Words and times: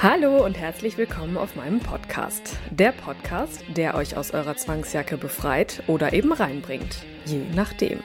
Hallo 0.00 0.44
und 0.44 0.56
herzlich 0.56 0.96
willkommen 0.96 1.36
auf 1.36 1.56
meinem 1.56 1.80
Podcast. 1.80 2.56
Der 2.70 2.92
Podcast, 2.92 3.64
der 3.76 3.96
euch 3.96 4.16
aus 4.16 4.30
eurer 4.30 4.56
Zwangsjacke 4.56 5.16
befreit 5.16 5.82
oder 5.88 6.12
eben 6.12 6.32
reinbringt. 6.32 7.04
Je 7.24 7.40
nachdem. 7.52 7.98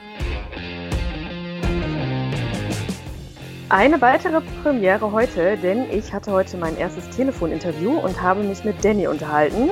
Eine 3.68 4.00
weitere 4.00 4.40
Premiere 4.64 5.12
heute, 5.12 5.56
denn 5.56 5.88
ich 5.88 6.12
hatte 6.12 6.32
heute 6.32 6.56
mein 6.56 6.76
erstes 6.76 7.08
Telefoninterview 7.10 7.96
und 8.00 8.20
habe 8.20 8.42
mich 8.42 8.64
mit 8.64 8.84
Danny 8.84 9.06
unterhalten, 9.06 9.70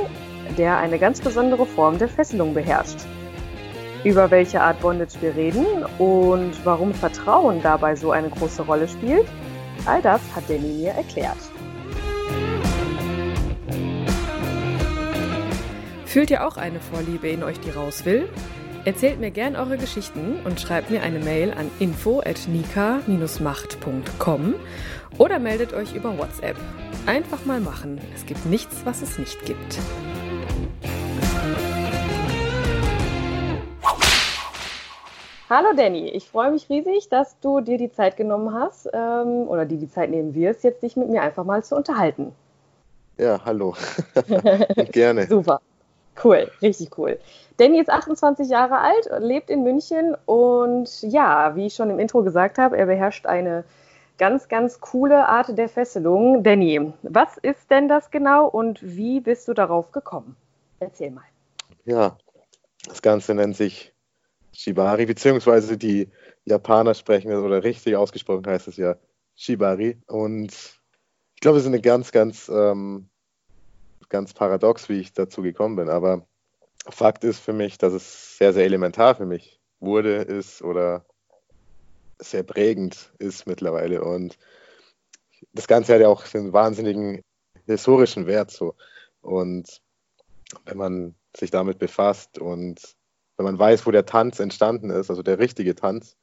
der 0.56 0.78
eine 0.78 1.00
ganz 1.00 1.20
besondere 1.20 1.66
Form 1.66 1.98
der 1.98 2.08
Fesselung 2.08 2.54
beherrscht. 2.54 3.00
Über 4.04 4.30
welche 4.30 4.60
Art 4.60 4.78
Bondage 4.78 5.20
wir 5.20 5.34
reden 5.34 5.66
und 5.98 6.52
warum 6.62 6.94
Vertrauen 6.94 7.60
dabei 7.64 7.96
so 7.96 8.12
eine 8.12 8.30
große 8.30 8.62
Rolle 8.62 8.86
spielt, 8.86 9.26
all 9.86 10.00
das 10.00 10.20
hat 10.36 10.44
Danny 10.48 10.68
mir 10.68 10.92
erklärt. 10.92 11.51
Fühlt 16.12 16.30
ihr 16.30 16.46
auch 16.46 16.58
eine 16.58 16.78
Vorliebe 16.78 17.30
in 17.30 17.42
euch, 17.42 17.58
die 17.60 17.70
raus 17.70 18.04
will? 18.04 18.28
Erzählt 18.84 19.18
mir 19.18 19.30
gern 19.30 19.56
eure 19.56 19.78
Geschichten 19.78 20.40
und 20.44 20.60
schreibt 20.60 20.90
mir 20.90 21.02
eine 21.02 21.20
Mail 21.20 21.54
an 21.54 21.70
info@nika-macht.com 21.78 24.54
oder 25.16 25.38
meldet 25.38 25.72
euch 25.72 25.94
über 25.94 26.18
WhatsApp. 26.18 26.56
Einfach 27.06 27.46
mal 27.46 27.60
machen. 27.60 27.98
Es 28.14 28.26
gibt 28.26 28.44
nichts, 28.44 28.84
was 28.84 29.00
es 29.00 29.18
nicht 29.18 29.42
gibt. 29.46 29.78
Hallo 35.48 35.68
Danny, 35.74 36.10
ich 36.10 36.28
freue 36.28 36.50
mich 36.50 36.68
riesig, 36.68 37.08
dass 37.08 37.40
du 37.40 37.62
dir 37.62 37.78
die 37.78 37.90
Zeit 37.90 38.18
genommen 38.18 38.52
hast 38.52 38.86
ähm, 38.92 39.48
oder 39.48 39.64
dir 39.64 39.78
die 39.78 39.88
Zeit 39.88 40.10
nehmen 40.10 40.34
wirst, 40.34 40.62
jetzt 40.62 40.82
dich 40.82 40.94
mit 40.94 41.08
mir 41.08 41.22
einfach 41.22 41.44
mal 41.44 41.64
zu 41.64 41.74
unterhalten. 41.74 42.32
Ja, 43.16 43.40
hallo. 43.46 43.74
Gerne. 44.92 45.26
Super. 45.26 45.62
Cool, 46.22 46.50
richtig 46.60 46.96
cool. 46.98 47.18
Danny 47.56 47.80
ist 47.80 47.90
28 47.90 48.48
Jahre 48.48 48.78
alt, 48.78 49.10
lebt 49.18 49.50
in 49.50 49.62
München 49.62 50.16
und 50.26 51.02
ja, 51.02 51.54
wie 51.56 51.66
ich 51.66 51.74
schon 51.74 51.90
im 51.90 51.98
Intro 51.98 52.22
gesagt 52.22 52.58
habe, 52.58 52.76
er 52.76 52.86
beherrscht 52.86 53.26
eine 53.26 53.64
ganz, 54.18 54.48
ganz 54.48 54.80
coole 54.80 55.26
Art 55.28 55.56
der 55.56 55.68
Fesselung. 55.68 56.42
Danny, 56.42 56.92
was 57.02 57.38
ist 57.38 57.70
denn 57.70 57.88
das 57.88 58.10
genau 58.10 58.46
und 58.46 58.78
wie 58.82 59.20
bist 59.20 59.48
du 59.48 59.54
darauf 59.54 59.90
gekommen? 59.92 60.36
Erzähl 60.80 61.10
mal. 61.10 61.24
Ja, 61.84 62.16
das 62.86 63.02
Ganze 63.02 63.34
nennt 63.34 63.56
sich 63.56 63.92
Shibari, 64.52 65.06
beziehungsweise 65.06 65.78
die 65.78 66.08
Japaner 66.44 66.94
sprechen 66.94 67.30
es 67.30 67.38
oder 67.38 67.64
richtig 67.64 67.96
ausgesprochen 67.96 68.46
heißt 68.46 68.68
es 68.68 68.76
ja 68.76 68.96
Shibari. 69.34 69.98
Und 70.06 70.52
ich 70.52 71.40
glaube, 71.40 71.58
es 71.58 71.64
ist 71.64 71.68
eine 71.68 71.80
ganz, 71.80 72.12
ganz, 72.12 72.48
ähm, 72.48 73.08
ganz 74.12 74.34
paradox, 74.34 74.88
wie 74.88 75.00
ich 75.00 75.12
dazu 75.12 75.42
gekommen 75.42 75.74
bin. 75.74 75.88
Aber 75.88 76.26
Fakt 76.88 77.24
ist 77.24 77.40
für 77.40 77.52
mich, 77.52 77.78
dass 77.78 77.92
es 77.92 78.38
sehr, 78.38 78.52
sehr 78.52 78.64
elementar 78.64 79.16
für 79.16 79.26
mich 79.26 79.60
wurde, 79.80 80.16
ist 80.16 80.62
oder 80.62 81.04
sehr 82.18 82.44
prägend 82.44 83.12
ist 83.18 83.46
mittlerweile. 83.46 84.04
Und 84.04 84.38
das 85.52 85.66
Ganze 85.66 85.94
hat 85.94 86.00
ja 86.00 86.08
auch 86.08 86.24
einen 86.34 86.52
wahnsinnigen 86.52 87.22
historischen 87.66 88.26
Wert 88.26 88.50
so. 88.50 88.74
Und 89.20 89.80
wenn 90.64 90.76
man 90.76 91.14
sich 91.36 91.50
damit 91.50 91.78
befasst 91.78 92.38
und 92.38 92.96
wenn 93.36 93.44
man 93.44 93.58
weiß, 93.58 93.86
wo 93.86 93.90
der 93.90 94.04
Tanz 94.04 94.38
entstanden 94.38 94.90
ist, 94.90 95.10
also 95.10 95.22
der 95.22 95.38
richtige 95.38 95.74
Tanz, 95.74 96.16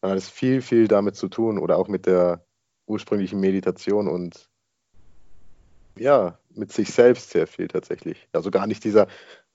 dann 0.00 0.10
hat 0.10 0.18
es 0.18 0.28
viel, 0.28 0.60
viel 0.62 0.88
damit 0.88 1.16
zu 1.16 1.28
tun 1.28 1.58
oder 1.58 1.78
auch 1.78 1.88
mit 1.88 2.06
der 2.06 2.44
ursprünglichen 2.86 3.40
Meditation 3.40 4.06
und 4.06 4.48
ja, 5.96 6.38
mit 6.56 6.72
sich 6.72 6.92
selbst 6.92 7.30
sehr 7.30 7.46
viel 7.46 7.68
tatsächlich. 7.68 8.28
Also 8.32 8.50
gar 8.50 8.66
nicht 8.66 8.84
dieser 8.84 9.06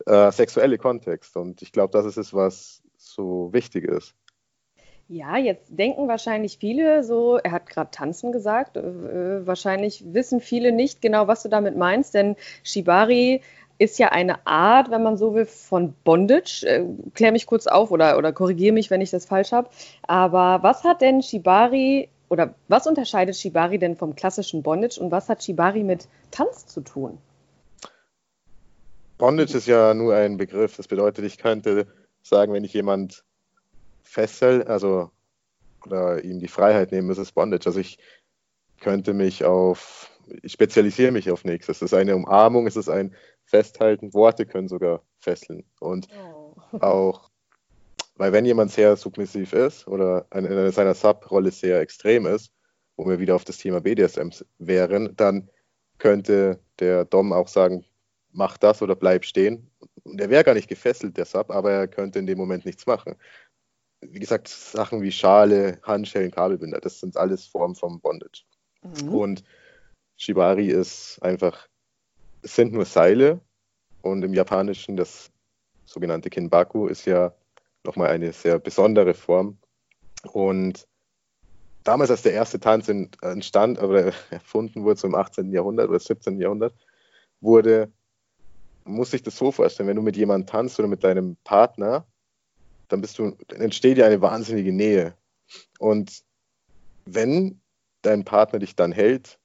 äh, 0.05 0.31
sexuelle 0.31 0.77
Kontext. 0.77 1.35
Und 1.37 1.61
ich 1.61 1.71
glaube, 1.71 1.91
das 1.91 2.05
ist 2.05 2.17
es, 2.17 2.33
was 2.33 2.81
so 2.97 3.51
wichtig 3.53 3.85
ist. 3.85 4.15
Ja, 5.07 5.35
jetzt 5.35 5.67
denken 5.77 6.07
wahrscheinlich 6.07 6.57
viele 6.57 7.03
so, 7.03 7.35
er 7.35 7.51
hat 7.51 7.67
gerade 7.67 7.91
tanzen 7.91 8.31
gesagt, 8.31 8.77
äh, 8.77 9.45
wahrscheinlich 9.45 10.05
wissen 10.13 10.39
viele 10.39 10.71
nicht 10.71 11.01
genau, 11.01 11.27
was 11.27 11.43
du 11.43 11.49
damit 11.49 11.75
meinst, 11.75 12.13
denn 12.13 12.37
Shibari 12.63 13.41
ist 13.77 13.97
ja 13.99 14.09
eine 14.09 14.45
Art, 14.45 14.91
wenn 14.91 15.03
man 15.03 15.17
so 15.17 15.33
will, 15.33 15.47
von 15.47 15.93
Bondage. 16.03 16.63
Äh, 16.65 16.85
klär 17.13 17.31
mich 17.31 17.47
kurz 17.47 17.67
auf 17.67 17.91
oder, 17.91 18.17
oder 18.17 18.31
korrigiere 18.31 18.73
mich, 18.73 18.91
wenn 18.91 19.01
ich 19.01 19.09
das 19.09 19.25
falsch 19.25 19.51
habe. 19.51 19.69
Aber 20.03 20.59
was 20.61 20.83
hat 20.83 21.01
denn 21.01 21.21
Shibari 21.21 22.07
oder 22.31 22.55
was 22.69 22.87
unterscheidet 22.87 23.35
Shibari 23.35 23.77
denn 23.77 23.97
vom 23.97 24.15
klassischen 24.15 24.63
Bondage 24.63 25.01
und 25.01 25.11
was 25.11 25.27
hat 25.27 25.43
Shibari 25.43 25.83
mit 25.83 26.07
Tanz 26.31 26.65
zu 26.65 26.79
tun? 26.79 27.17
Bondage 29.17 29.57
ist 29.57 29.67
ja 29.67 29.93
nur 29.93 30.15
ein 30.15 30.37
Begriff. 30.37 30.77
Das 30.77 30.87
bedeutet, 30.87 31.25
ich 31.25 31.37
könnte 31.37 31.87
sagen, 32.23 32.53
wenn 32.53 32.63
ich 32.63 32.71
jemand 32.71 33.25
fessel, 34.01 34.63
also 34.63 35.11
oder 35.85 36.23
ihm 36.23 36.39
die 36.39 36.47
Freiheit 36.47 36.93
nehmen, 36.93 37.09
ist 37.09 37.17
es 37.17 37.33
Bondage. 37.33 37.65
Also 37.65 37.81
ich 37.81 37.97
könnte 38.79 39.13
mich 39.13 39.43
auf, 39.43 40.09
ich 40.41 40.53
spezialisiere 40.53 41.11
mich 41.11 41.29
auf 41.31 41.43
nichts. 41.43 41.67
Es 41.67 41.81
ist 41.81 41.93
eine 41.93 42.15
Umarmung, 42.15 42.65
es 42.65 42.77
ist 42.77 42.87
ein 42.87 43.13
Festhalten. 43.43 44.13
Worte 44.13 44.45
können 44.45 44.69
sogar 44.69 45.01
fesseln. 45.19 45.65
Und 45.81 46.07
oh. 46.17 46.55
auch, 46.79 47.30
weil 48.21 48.33
wenn 48.33 48.45
jemand 48.45 48.69
sehr 48.69 48.95
submissiv 48.97 49.51
ist 49.53 49.87
oder 49.87 50.27
in 50.31 50.71
seiner 50.71 50.93
Sub-Rolle 50.93 51.49
sehr 51.49 51.79
extrem 51.79 52.27
ist, 52.27 52.53
wo 52.95 53.09
wir 53.09 53.17
wieder 53.17 53.33
auf 53.33 53.45
das 53.45 53.57
Thema 53.57 53.81
BDSM 53.81 54.29
wären, 54.59 55.15
dann 55.15 55.49
könnte 55.97 56.59
der 56.77 57.05
Dom 57.05 57.33
auch 57.33 57.47
sagen, 57.47 57.83
mach 58.31 58.59
das 58.59 58.83
oder 58.83 58.95
bleib 58.95 59.25
stehen. 59.25 59.71
Und 60.03 60.21
er 60.21 60.29
wäre 60.29 60.43
gar 60.43 60.53
nicht 60.53 60.67
gefesselt, 60.67 61.17
der 61.17 61.25
Sub, 61.25 61.49
aber 61.49 61.71
er 61.71 61.87
könnte 61.87 62.19
in 62.19 62.27
dem 62.27 62.37
Moment 62.37 62.63
nichts 62.63 62.85
machen. 62.85 63.15
Wie 64.01 64.19
gesagt, 64.19 64.49
Sachen 64.49 65.01
wie 65.01 65.11
Schale, 65.11 65.79
Handschellen, 65.81 66.29
Kabelbinder, 66.29 66.79
das 66.79 66.99
sind 66.99 67.17
alles 67.17 67.47
Formen 67.47 67.73
vom 67.73 68.01
Bondage. 68.01 68.43
Mhm. 68.83 69.09
Und 69.15 69.43
Shibari 70.15 70.67
ist 70.67 71.17
einfach, 71.23 71.67
es 72.43 72.55
sind 72.55 72.71
nur 72.71 72.85
Seile 72.85 73.41
und 74.03 74.21
im 74.21 74.35
Japanischen 74.35 74.95
das 74.95 75.31
sogenannte 75.85 76.29
Kinbaku 76.29 76.85
ist 76.85 77.05
ja 77.05 77.33
nochmal 77.83 78.09
eine 78.09 78.33
sehr 78.33 78.59
besondere 78.59 79.13
Form. 79.13 79.57
Und 80.31 80.87
damals, 81.83 82.11
als 82.11 82.21
der 82.21 82.33
erste 82.33 82.59
Tanz 82.59 82.89
entstand 82.89 83.81
oder 83.81 84.13
erfunden 84.29 84.83
wurde, 84.83 84.99
so 84.99 85.07
im 85.07 85.15
18. 85.15 85.51
Jahrhundert 85.51 85.89
oder 85.89 85.99
17. 85.99 86.39
Jahrhundert, 86.39 86.73
wurde 87.39 87.91
muss 88.83 89.11
sich 89.11 89.23
das 89.23 89.37
so 89.37 89.51
vorstellen, 89.51 89.89
wenn 89.89 89.95
du 89.95 90.01
mit 90.01 90.17
jemandem 90.17 90.47
tanzt 90.47 90.79
oder 90.79 90.87
mit 90.87 91.03
deinem 91.03 91.37
Partner, 91.43 92.05
dann 92.87 93.01
bist 93.01 93.17
du, 93.19 93.35
dann 93.47 93.61
entsteht 93.61 93.97
ja 93.97 94.05
eine 94.05 94.21
wahnsinnige 94.21 94.73
Nähe. 94.73 95.15
Und 95.79 96.23
wenn 97.05 97.61
dein 98.01 98.25
Partner 98.25 98.59
dich 98.59 98.75
dann 98.75 98.91
hält, 98.91 99.39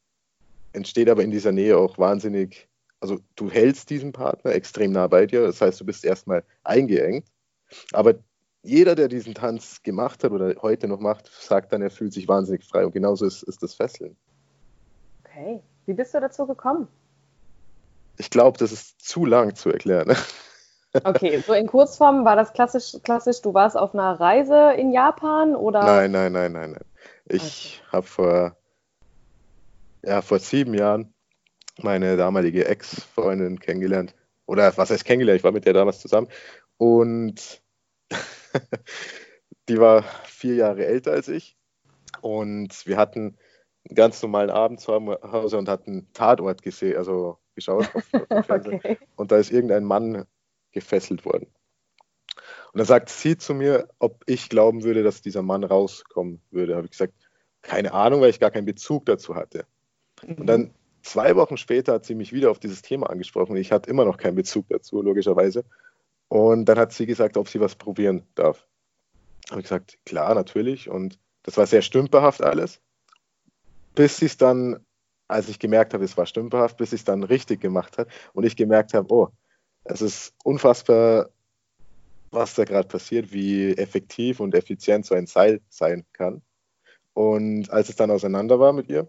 entsteht 0.73 1.09
aber 1.09 1.23
in 1.23 1.31
dieser 1.31 1.53
Nähe 1.53 1.77
auch 1.77 1.99
wahnsinnig, 1.99 2.69
also 3.01 3.19
du 3.37 3.51
hältst 3.51 3.91
diesen 3.91 4.13
Partner 4.13 4.53
extrem 4.53 4.93
nah 4.93 5.07
bei 5.07 5.27
dir, 5.27 5.43
das 5.43 5.61
heißt, 5.61 5.81
du 5.81 5.85
bist 5.85 6.05
erstmal 6.05 6.45
eingeengt, 6.65 7.27
aber 7.93 8.15
jeder, 8.63 8.95
der 8.95 9.09
diesen 9.09 9.35
Tanz 9.35 9.83
gemacht 9.83 10.25
hat 10.25 10.33
oder 10.33 10.55
heute 10.63 10.89
noch 10.89 11.01
macht, 11.01 11.31
sagt 11.41 11.73
dann, 11.73 11.83
er 11.83 11.91
fühlt 11.91 12.13
sich 12.13 12.27
wahnsinnig 12.27 12.65
frei 12.65 12.85
und 12.85 12.93
genauso 12.93 13.25
ist, 13.25 13.43
ist 13.45 13.63
das 13.63 13.75
Fesseln. 13.75 14.17
Okay, 15.25 15.61
wie 15.87 15.95
bist 15.95 16.15
du 16.15 16.21
dazu 16.21 16.47
gekommen? 16.47 16.89
ich 18.19 18.31
glaube, 18.31 18.59
das 18.59 18.73
ist 18.73 19.01
zu 19.01 19.25
lang 19.25 19.55
zu 19.55 19.71
erklären. 19.71 20.17
Okay, 21.05 21.43
so 21.47 21.53
in 21.53 21.67
Kurzform 21.67 22.25
war 22.25 22.37
das 22.37 22.55
klassisch, 22.55 22.97
klassisch, 23.03 23.43
du 23.43 23.53
warst 23.53 23.77
auf 23.77 23.93
einer 23.93 24.19
Reise 24.19 24.73
in 24.79 24.93
Japan 24.93 25.55
oder? 25.55 25.85
Nein, 25.85 26.11
nein, 26.11 26.33
nein, 26.33 26.53
nein, 26.53 26.71
nein. 26.71 26.85
Ich 27.27 27.83
okay. 27.83 27.93
habe 27.93 28.07
vor, 28.07 28.57
ja, 30.03 30.23
vor 30.23 30.39
sieben 30.39 30.73
Jahren 30.73 31.13
meine 31.83 32.17
damalige 32.17 32.67
Ex-Freundin 32.67 33.61
kennengelernt. 33.61 34.15
Oder 34.47 34.75
was 34.79 34.89
heißt 34.89 35.05
kennengelernt? 35.05 35.41
Ich 35.41 35.45
war 35.45 35.53
mit 35.53 35.67
der 35.67 35.75
damals 35.75 36.01
zusammen. 36.01 36.29
Und 36.79 37.63
die 39.69 39.79
war 39.79 40.03
vier 40.25 40.55
Jahre 40.55 40.87
älter 40.87 41.13
als 41.13 41.29
ich. 41.29 41.57
Und 42.21 42.87
wir 42.87 42.97
hatten 42.97 43.37
einen 43.89 43.95
ganz 43.95 44.23
normalen 44.23 44.51
Abend 44.51 44.81
zu 44.81 44.93
Hause 44.93 45.59
und 45.59 45.69
hatten 45.69 46.09
Tatort 46.13 46.63
gesehen, 46.63 46.97
also 46.97 47.39
geschaut. 47.55 47.91
Okay. 48.49 48.99
Und 49.17 49.33
da 49.33 49.37
ist 49.37 49.51
irgendein 49.51 49.85
Mann 49.85 50.27
gefesselt 50.73 51.25
worden. 51.25 51.47
Und 52.73 52.79
dann 52.79 52.87
sagt 52.87 53.09
sie 53.09 53.37
zu 53.37 53.55
mir, 53.55 53.89
ob 53.99 54.23
ich 54.27 54.49
glauben 54.49 54.85
würde, 54.85 55.03
dass 55.03 55.23
dieser 55.23 55.43
Mann 55.43 55.65
rauskommen 55.65 56.43
würde. 56.51 56.73
Da 56.73 56.77
habe 56.77 56.87
ich 56.87 56.91
gesagt, 56.93 57.15
keine 57.63 57.93
Ahnung, 57.93 58.21
weil 58.21 58.31
ich 58.31 58.41
gar 58.41 58.51
keinen 58.51 58.67
Bezug 58.67 59.07
dazu 59.07 59.35
hatte. 59.35 59.67
Und 60.23 60.47
dann 60.47 60.61
mhm. 60.61 60.71
zwei 61.03 61.37
Wochen 61.37 61.57
später 61.57 61.95
hat 61.95 62.05
sie 62.05 62.15
mich 62.15 62.33
wieder 62.33 62.51
auf 62.51 62.59
dieses 62.59 62.83
Thema 62.83 63.09
angesprochen. 63.11 63.57
Ich 63.57 63.73
hatte 63.73 63.91
immer 63.91 64.05
noch 64.05 64.19
keinen 64.19 64.35
Bezug 64.35 64.67
dazu, 64.69 65.03
logischerweise. 65.03 65.65
Und 66.29 66.65
dann 66.67 66.79
hat 66.79 66.93
sie 66.93 67.07
gesagt, 67.07 67.37
ob 67.37 67.49
sie 67.49 67.61
was 67.61 67.77
probieren 67.77 68.27
darf. 68.35 68.67
Habe 69.51 69.61
ich 69.61 69.65
gesagt, 69.65 69.99
klar, 70.05 70.35
natürlich. 70.35 70.89
Und 70.89 71.19
das 71.43 71.57
war 71.57 71.67
sehr 71.67 71.83
stümperhaft 71.83 72.43
alles. 72.43 72.81
Bis 73.95 74.17
sie 74.19 74.27
es 74.27 74.37
dann, 74.37 74.85
als 75.29 75.49
ich 75.49 75.59
gemerkt 75.59 75.95
habe, 75.95 76.05
es 76.05 76.17
war 76.17 76.27
stümperhaft, 76.27 76.77
bis 76.77 76.91
sie 76.91 76.97
es 76.97 77.05
dann 77.05 77.23
richtig 77.23 77.61
gemacht 77.61 77.99
hat 77.99 78.09
und 78.33 78.45
ich 78.45 78.57
gemerkt 78.57 78.95
habe, 78.95 79.13
oh, 79.13 79.29
es 79.85 80.03
ist 80.03 80.35
unfassbar, 80.43 81.31
was 82.31 82.55
da 82.55 82.65
gerade 82.65 82.89
passiert, 82.89 83.33
wie 83.33 83.73
effektiv 83.77 84.41
und 84.41 84.55
effizient 84.55 85.07
so 85.07 85.15
ein 85.15 85.27
Seil 85.27 85.61
sein 85.69 86.05
kann. 86.13 86.43
Und 87.15 87.71
als 87.71 87.89
es 87.89 87.97
dann 87.97 88.11
auseinander 88.11 88.59
war 88.59 88.73
mit 88.73 88.89
ihr, 88.89 89.09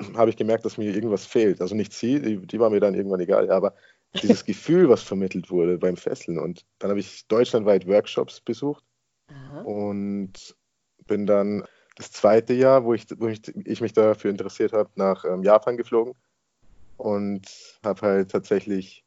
habe 0.14 0.30
ich 0.30 0.36
gemerkt, 0.36 0.64
dass 0.64 0.78
mir 0.78 0.94
irgendwas 0.94 1.26
fehlt. 1.26 1.60
Also 1.60 1.74
nicht 1.74 1.92
sie, 1.92 2.20
die, 2.20 2.46
die 2.46 2.60
war 2.60 2.70
mir 2.70 2.80
dann 2.80 2.94
irgendwann 2.94 3.20
egal, 3.20 3.50
aber 3.50 3.74
dieses 4.14 4.44
Gefühl, 4.44 4.88
was 4.88 5.02
vermittelt 5.02 5.50
wurde 5.50 5.78
beim 5.78 5.96
Fesseln. 5.96 6.38
Und 6.38 6.64
dann 6.78 6.90
habe 6.90 7.00
ich 7.00 7.26
deutschlandweit 7.28 7.86
Workshops 7.86 8.40
besucht 8.40 8.84
Aha. 9.28 9.60
und 9.62 10.56
bin 11.06 11.26
dann 11.26 11.64
das 11.96 12.12
zweite 12.12 12.54
Jahr, 12.54 12.84
wo 12.84 12.94
ich, 12.94 13.06
wo 13.18 13.28
ich, 13.28 13.40
ich 13.66 13.80
mich 13.80 13.92
dafür 13.92 14.30
interessiert 14.30 14.72
habe, 14.72 14.90
nach 14.94 15.24
ähm, 15.24 15.42
Japan 15.42 15.76
geflogen 15.76 16.14
und 16.96 17.46
habe 17.84 18.00
halt 18.02 18.30
tatsächlich 18.30 19.04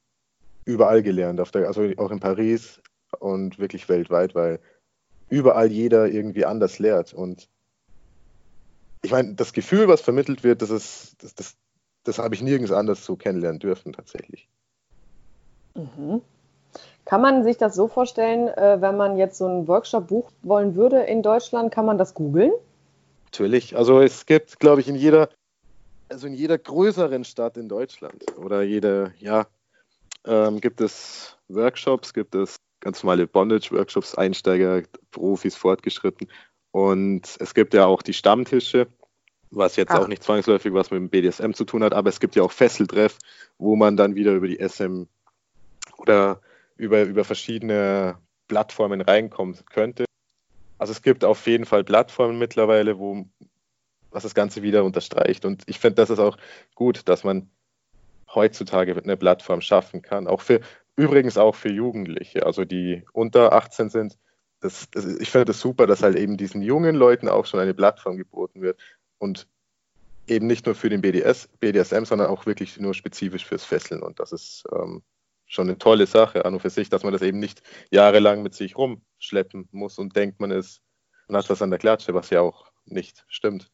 überall 0.66 1.02
gelernt, 1.02 1.40
der, 1.54 1.68
also 1.68 1.90
auch 1.98 2.12
in 2.12 2.20
Paris 2.20 2.82
und 3.20 3.60
wirklich 3.60 3.90
weltweit, 3.90 4.36
weil 4.36 4.60
überall 5.30 5.72
jeder 5.72 6.10
irgendwie 6.10 6.46
anders 6.46 6.80
lehrt. 6.80 7.14
Und 7.14 7.50
ich 9.02 9.12
meine, 9.12 9.34
das 9.36 9.54
Gefühl, 9.54 9.88
was 9.88 10.02
vermittelt 10.02 10.44
wird, 10.44 10.62
das 10.62 10.70
ist, 10.70 11.24
das, 11.24 11.34
das, 11.34 11.58
das 12.04 12.20
habe 12.20 12.36
ich 12.36 12.42
nirgends 12.42 12.72
anders 12.72 13.06
so 13.06 13.16
kennenlernen 13.16 13.60
dürfen, 13.60 13.94
tatsächlich. 13.94 14.50
Mhm. 15.76 16.22
Kann 17.06 17.22
man 17.22 17.44
sich 17.44 17.58
das 17.58 17.76
so 17.76 17.88
vorstellen, 17.88 18.48
äh, 18.48 18.80
wenn 18.80 18.96
man 18.96 19.18
jetzt 19.18 19.38
so 19.38 19.46
einen 19.46 19.68
Workshop 19.68 20.08
buchen 20.08 20.34
wollen 20.44 20.76
würde 20.76 21.02
in 21.02 21.24
Deutschland, 21.24 21.74
kann 21.74 21.86
man 21.86 21.98
das 21.98 22.14
googeln? 22.14 22.52
Natürlich. 23.26 23.76
Also 23.76 24.02
es 24.02 24.26
gibt, 24.26 24.60
glaube 24.60 24.82
ich, 24.82 24.88
in 24.88 24.96
jeder, 24.96 25.30
also 26.10 26.28
in 26.28 26.34
jeder 26.34 26.58
größeren 26.58 27.24
Stadt 27.24 27.58
in 27.58 27.70
Deutschland 27.70 28.24
oder 28.38 28.62
jede, 28.62 29.14
ja, 29.20 29.48
ähm, 30.26 30.62
gibt 30.62 30.82
es 30.82 31.38
Workshops, 31.48 32.14
gibt 32.14 32.36
es 32.36 32.58
ganz 32.82 33.04
normale 33.04 33.28
Bondage-Workshops, 33.28 34.16
Einsteiger, 34.16 34.84
Profis, 35.12 35.56
Fortgeschritten. 35.56 36.28
Und 36.72 37.36
es 37.40 37.54
gibt 37.54 37.74
ja 37.74 37.86
auch 37.86 38.02
die 38.02 38.14
Stammtische, 38.14 38.88
was 39.50 39.76
jetzt 39.76 39.92
Ach. 39.92 40.00
auch 40.00 40.08
nicht 40.08 40.24
zwangsläufig 40.24 40.74
was 40.74 40.92
mit 40.92 41.00
dem 41.00 41.10
BDSM 41.10 41.52
zu 41.54 41.66
tun 41.66 41.84
hat, 41.84 41.94
aber 41.94 42.10
es 42.10 42.20
gibt 42.20 42.36
ja 42.36 42.44
auch 42.44 42.52
Fesseltreff, 42.52 43.18
wo 43.58 43.76
man 43.76 43.98
dann 43.98 44.16
wieder 44.16 44.34
über 44.34 44.48
die 44.48 44.58
SM 44.58 45.04
oder 46.02 46.42
über, 46.78 47.04
über 47.04 47.24
verschiedene 47.24 48.18
Plattformen 48.48 49.02
reinkommen 49.02 49.58
könnte. 49.70 50.06
Also 50.78 50.92
es 50.92 51.02
gibt 51.02 51.24
auf 51.24 51.46
jeden 51.46 51.66
Fall 51.66 51.84
Plattformen 51.84 52.40
mittlerweile, 52.40 52.98
wo 52.98 53.26
was 54.10 54.24
das 54.24 54.36
Ganze 54.36 54.62
wieder 54.62 54.84
unterstreicht. 54.84 55.46
Und 55.46 55.64
ich 55.68 55.80
finde, 55.80 55.96
das 55.96 56.10
ist 56.10 56.20
auch 56.20 56.38
gut, 56.76 57.08
dass 57.08 57.24
man 57.24 57.50
heutzutage 58.34 58.96
eine 58.96 59.16
Plattform 59.16 59.62
schaffen 59.62 60.02
kann. 60.02 60.28
Auch 60.28 60.42
für 60.42 60.60
übrigens 60.96 61.38
auch 61.38 61.56
für 61.56 61.72
Jugendliche, 61.72 62.46
also 62.46 62.66
die 62.66 63.04
unter 63.14 63.54
18 63.54 63.90
sind. 63.90 64.18
Das, 64.60 64.90
das, 64.92 65.06
ich 65.06 65.30
finde 65.30 65.46
das 65.46 65.60
super, 65.60 65.88
dass 65.88 66.04
halt 66.04 66.18
eben 66.18 66.38
diesen 66.38 66.62
jungen 66.62 66.96
Leuten 66.96 67.30
auch 67.30 67.46
schon 67.46 67.60
eine 67.60 67.74
Plattform 67.74 68.18
geboten 68.18 68.62
wird 68.62 68.80
und 69.18 69.48
eben 70.28 70.46
nicht 70.48 70.66
nur 70.66 70.76
für 70.76 70.90
den 70.90 71.02
BDS, 71.02 71.48
BDSM, 71.60 72.04
sondern 72.04 72.28
auch 72.28 72.46
wirklich 72.46 72.80
nur 72.80 72.94
spezifisch 72.94 73.46
fürs 73.46 73.64
Fesseln. 73.64 74.04
Und 74.04 74.20
das 74.20 74.32
ist 74.32 74.64
ähm, 74.72 75.02
schon 75.52 75.68
eine 75.68 75.78
tolle 75.78 76.08
Sache 76.08 76.46
an 76.46 76.54
und 76.54 76.62
für 76.62 76.70
sich, 76.70 76.90
dass 76.90 77.04
man 77.04 77.12
das 77.12 77.22
eben 77.22 77.40
nicht 77.40 77.62
jahrelang 77.92 78.42
mit 78.42 78.56
sich 78.56 78.78
rumschleppen 78.78 79.68
muss 79.72 80.00
und 80.00 80.16
denkt, 80.16 80.40
man 80.40 80.50
ist, 80.50 80.82
man 81.28 81.38
hat 81.38 81.50
was 81.50 81.62
an 81.62 81.70
der 81.70 81.80
Klatsche, 81.80 82.14
was 82.14 82.30
ja 82.30 82.40
auch 82.40 82.72
nicht 82.86 83.26
stimmt. 83.28 83.70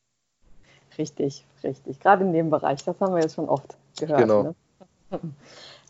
Richtig, 0.97 1.45
richtig. 1.63 1.99
Gerade 1.99 2.23
in 2.23 2.33
dem 2.33 2.49
Bereich, 2.49 2.83
das 2.83 2.99
haben 2.99 3.13
wir 3.13 3.21
jetzt 3.21 3.35
schon 3.35 3.47
oft 3.47 3.77
gehört. 3.99 4.19
Genau. 4.19 4.43
Ne? 4.43 4.55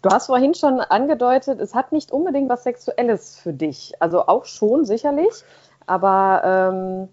Du 0.01 0.09
hast 0.09 0.25
vorhin 0.25 0.53
schon 0.53 0.81
angedeutet, 0.81 1.61
es 1.61 1.73
hat 1.73 1.93
nicht 1.93 2.11
unbedingt 2.11 2.49
was 2.49 2.63
Sexuelles 2.63 3.39
für 3.39 3.53
dich. 3.53 3.93
Also 4.01 4.27
auch 4.27 4.43
schon 4.43 4.83
sicherlich, 4.83 5.43
aber 5.85 6.41
ähm, 6.43 7.09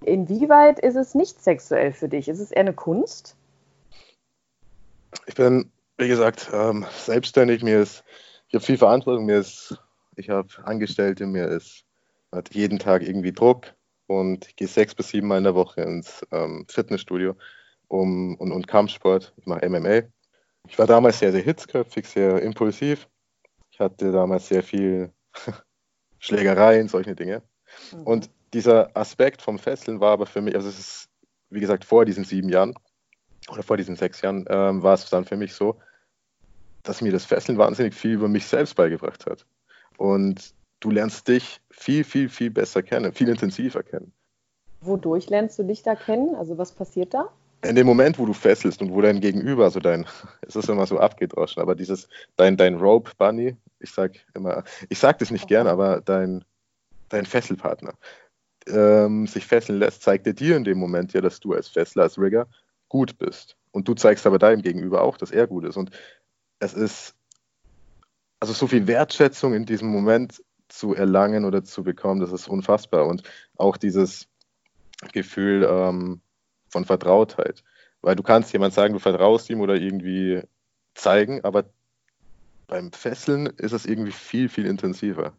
inwieweit 0.00 0.80
ist 0.80 0.96
es 0.96 1.14
nicht 1.14 1.42
sexuell 1.42 1.92
für 1.92 2.08
dich? 2.08 2.26
Ist 2.28 2.40
es 2.40 2.50
eher 2.50 2.60
eine 2.60 2.72
Kunst? 2.72 3.36
Ich 5.26 5.34
bin, 5.34 5.70
wie 6.00 6.08
gesagt, 6.08 6.50
ähm, 6.52 6.86
selbstständig. 6.96 7.62
Mir 7.62 7.80
ist, 7.80 8.04
ich 8.48 8.54
habe 8.54 8.64
viel 8.64 8.78
Verantwortung. 8.78 9.26
Mir 9.26 9.38
ist, 9.38 9.78
ich 10.16 10.30
habe 10.30 10.48
Angestellte. 10.64 11.26
Mir 11.26 11.46
ist 11.48 11.84
hat 12.32 12.54
jeden 12.54 12.78
Tag 12.78 13.02
irgendwie 13.02 13.32
Druck 13.32 13.74
und 14.06 14.46
ich 14.46 14.56
gehe 14.56 14.68
sechs 14.68 14.94
bis 14.94 15.08
sieben 15.08 15.28
Mal 15.28 15.38
in 15.38 15.44
der 15.44 15.54
Woche 15.54 15.82
ins 15.82 16.24
ähm, 16.30 16.64
Fitnessstudio 16.68 17.36
um, 17.88 18.36
und, 18.36 18.52
und 18.52 18.68
Kampfsport. 18.68 19.32
Ich 19.36 19.46
mache 19.46 19.68
MMA. 19.68 20.02
Ich 20.68 20.78
war 20.78 20.86
damals 20.86 21.18
sehr, 21.18 21.32
sehr 21.32 21.42
hitzköpfig, 21.42 22.06
sehr 22.06 22.40
impulsiv. 22.42 23.08
Ich 23.72 23.80
hatte 23.80 24.12
damals 24.12 24.48
sehr 24.48 24.62
viel 24.62 25.12
Schlägereien, 26.18 26.88
solche 26.88 27.14
Dinge. 27.14 27.42
Mhm. 27.92 28.02
Und 28.02 28.30
dieser 28.52 28.96
Aspekt 28.96 29.42
vom 29.42 29.58
Fesseln 29.58 30.00
war 30.00 30.12
aber 30.12 30.26
für 30.26 30.40
mich, 30.40 30.54
also 30.54 30.68
es 30.68 30.78
ist, 30.78 31.08
wie 31.50 31.60
gesagt, 31.60 31.84
vor 31.84 32.04
diesen 32.04 32.24
sieben 32.24 32.48
Jahren 32.48 32.74
oder 33.50 33.62
vor 33.62 33.76
diesen 33.76 33.96
sechs 33.96 34.20
Jahren, 34.20 34.44
ähm, 34.48 34.82
war 34.82 34.94
es 34.94 35.08
dann 35.08 35.24
für 35.24 35.36
mich 35.36 35.54
so, 35.54 35.80
dass 36.82 37.02
mir 37.02 37.12
das 37.12 37.24
Fesseln 37.24 37.58
wahnsinnig 37.58 37.94
viel 37.94 38.12
über 38.12 38.28
mich 38.28 38.46
selbst 38.46 38.74
beigebracht 38.74 39.26
hat. 39.26 39.46
Und 39.96 40.54
du 40.80 40.90
lernst 40.90 41.28
dich 41.28 41.60
viel, 41.70 42.04
viel, 42.04 42.28
viel 42.28 42.50
besser 42.50 42.82
kennen, 42.82 43.12
viel 43.12 43.28
intensiver 43.28 43.82
kennen. 43.82 44.12
Wodurch 44.80 45.28
lernst 45.28 45.58
du 45.58 45.62
dich 45.62 45.82
da 45.82 45.94
kennen? 45.94 46.34
Also 46.34 46.56
was 46.56 46.72
passiert 46.72 47.12
da? 47.12 47.30
in 47.62 47.76
dem 47.76 47.86
Moment, 47.86 48.18
wo 48.18 48.26
du 48.26 48.32
fesselst 48.32 48.80
und 48.80 48.92
wo 48.92 49.00
dein 49.00 49.20
Gegenüber, 49.20 49.64
also 49.64 49.80
dein, 49.80 50.06
es 50.42 50.56
ist 50.56 50.68
immer 50.68 50.86
so 50.86 50.98
abgedroschen, 50.98 51.62
aber 51.62 51.74
dieses, 51.74 52.08
dein, 52.36 52.56
dein 52.56 52.76
Rope 52.76 53.10
Bunny, 53.18 53.56
ich 53.78 53.92
sag 53.92 54.12
immer, 54.34 54.64
ich 54.88 54.98
sag 54.98 55.18
das 55.18 55.30
nicht 55.30 55.48
gern, 55.48 55.66
aber 55.66 56.00
dein, 56.00 56.44
dein 57.08 57.26
Fesselpartner 57.26 57.94
ähm, 58.66 59.26
sich 59.26 59.46
fesseln 59.46 59.78
lässt, 59.78 60.02
zeigt 60.02 60.26
er 60.26 60.32
dir 60.32 60.56
in 60.56 60.64
dem 60.64 60.78
Moment 60.78 61.12
ja, 61.12 61.20
dass 61.20 61.40
du 61.40 61.54
als 61.54 61.68
Fessler, 61.68 62.04
als 62.04 62.18
Rigger 62.18 62.46
gut 62.88 63.18
bist. 63.18 63.56
Und 63.72 63.86
du 63.86 63.94
zeigst 63.94 64.26
aber 64.26 64.38
deinem 64.38 64.62
Gegenüber 64.62 65.02
auch, 65.02 65.16
dass 65.16 65.30
er 65.30 65.46
gut 65.46 65.64
ist. 65.64 65.76
Und 65.76 65.90
es 66.60 66.74
ist 66.74 67.14
also 68.38 68.52
so 68.52 68.66
viel 68.66 68.86
Wertschätzung 68.86 69.54
in 69.54 69.66
diesem 69.66 69.88
Moment 69.88 70.42
zu 70.68 70.94
erlangen 70.94 71.44
oder 71.44 71.64
zu 71.64 71.82
bekommen, 71.82 72.20
das 72.20 72.32
ist 72.32 72.48
unfassbar. 72.48 73.06
Und 73.06 73.22
auch 73.56 73.76
dieses 73.76 74.28
Gefühl, 75.12 75.66
ähm, 75.68 76.22
von 76.70 76.84
Vertrautheit. 76.84 77.62
Weil 78.00 78.16
du 78.16 78.22
kannst 78.22 78.52
jemand 78.52 78.72
sagen, 78.72 78.94
du 78.94 79.00
vertraust 79.00 79.50
ihm 79.50 79.60
oder 79.60 79.74
irgendwie 79.74 80.42
zeigen, 80.94 81.44
aber 81.44 81.64
beim 82.66 82.92
Fesseln 82.92 83.46
ist 83.46 83.72
es 83.72 83.84
irgendwie 83.84 84.12
viel, 84.12 84.48
viel 84.48 84.66
intensiver. 84.66 85.32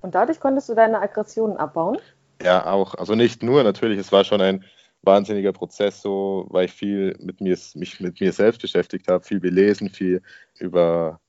Und 0.00 0.14
dadurch 0.14 0.40
konntest 0.40 0.68
du 0.68 0.74
deine 0.74 1.00
Aggressionen 1.00 1.56
abbauen? 1.56 1.98
Ja, 2.42 2.66
auch. 2.66 2.94
Also 2.94 3.14
nicht 3.14 3.42
nur, 3.42 3.62
natürlich, 3.64 3.98
es 3.98 4.12
war 4.12 4.24
schon 4.24 4.40
ein 4.40 4.64
wahnsinniger 5.02 5.52
Prozess, 5.52 6.02
so, 6.02 6.46
weil 6.50 6.66
ich 6.66 6.72
viel 6.72 7.16
mit 7.20 7.40
mir, 7.40 7.56
mich 7.74 8.00
mit 8.00 8.20
mir 8.20 8.32
selbst 8.32 8.60
beschäftigt 8.60 9.08
habe, 9.08 9.24
viel 9.24 9.40
belesen, 9.40 9.88
viel 9.88 10.22
über 10.58 11.20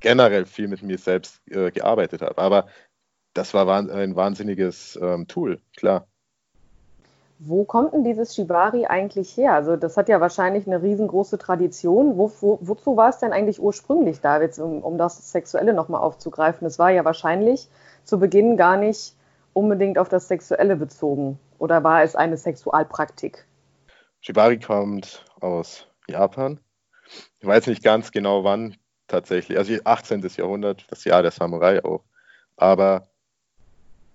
generell 0.00 0.46
viel 0.46 0.68
mit 0.68 0.82
mir 0.82 0.98
selbst 0.98 1.40
äh, 1.48 1.70
gearbeitet 1.70 2.22
habe. 2.22 2.38
Aber 2.38 2.66
das 3.34 3.54
war 3.54 3.66
ein 3.68 4.14
wahnsinniges 4.14 4.98
ähm, 5.00 5.26
Tool, 5.26 5.60
klar. 5.76 6.06
Wo 7.38 7.64
kommt 7.64 7.92
denn 7.92 8.04
dieses 8.04 8.34
Shibari 8.34 8.86
eigentlich 8.86 9.36
her? 9.36 9.54
Also 9.54 9.76
das 9.76 9.96
hat 9.96 10.08
ja 10.08 10.20
wahrscheinlich 10.20 10.66
eine 10.66 10.82
riesengroße 10.82 11.38
Tradition. 11.38 12.16
Wo, 12.16 12.30
wo, 12.40 12.58
wozu 12.60 12.96
war 12.96 13.08
es 13.08 13.18
denn 13.18 13.32
eigentlich 13.32 13.60
ursprünglich 13.60 14.20
da, 14.20 14.40
um, 14.58 14.82
um 14.82 14.98
das 14.98 15.32
Sexuelle 15.32 15.72
nochmal 15.72 16.02
aufzugreifen? 16.02 16.66
Es 16.66 16.78
war 16.78 16.90
ja 16.90 17.04
wahrscheinlich 17.04 17.68
zu 18.04 18.18
Beginn 18.18 18.56
gar 18.56 18.76
nicht 18.76 19.16
unbedingt 19.52 19.98
auf 19.98 20.08
das 20.08 20.28
Sexuelle 20.28 20.76
bezogen. 20.76 21.38
Oder 21.58 21.84
war 21.84 22.02
es 22.02 22.16
eine 22.16 22.36
Sexualpraktik? 22.36 23.46
Shibari 24.20 24.58
kommt 24.58 25.24
aus 25.40 25.86
Japan. 26.08 26.60
Ich 27.40 27.46
weiß 27.46 27.66
nicht 27.66 27.82
ganz 27.82 28.12
genau 28.12 28.44
wann 28.44 28.76
tatsächlich. 29.08 29.58
Also 29.58 29.74
18. 29.84 30.22
Jahrhundert, 30.36 30.86
das 30.90 31.04
Jahr 31.04 31.22
der 31.22 31.30
Samurai 31.30 31.84
auch. 31.84 32.02
Aber 32.56 33.08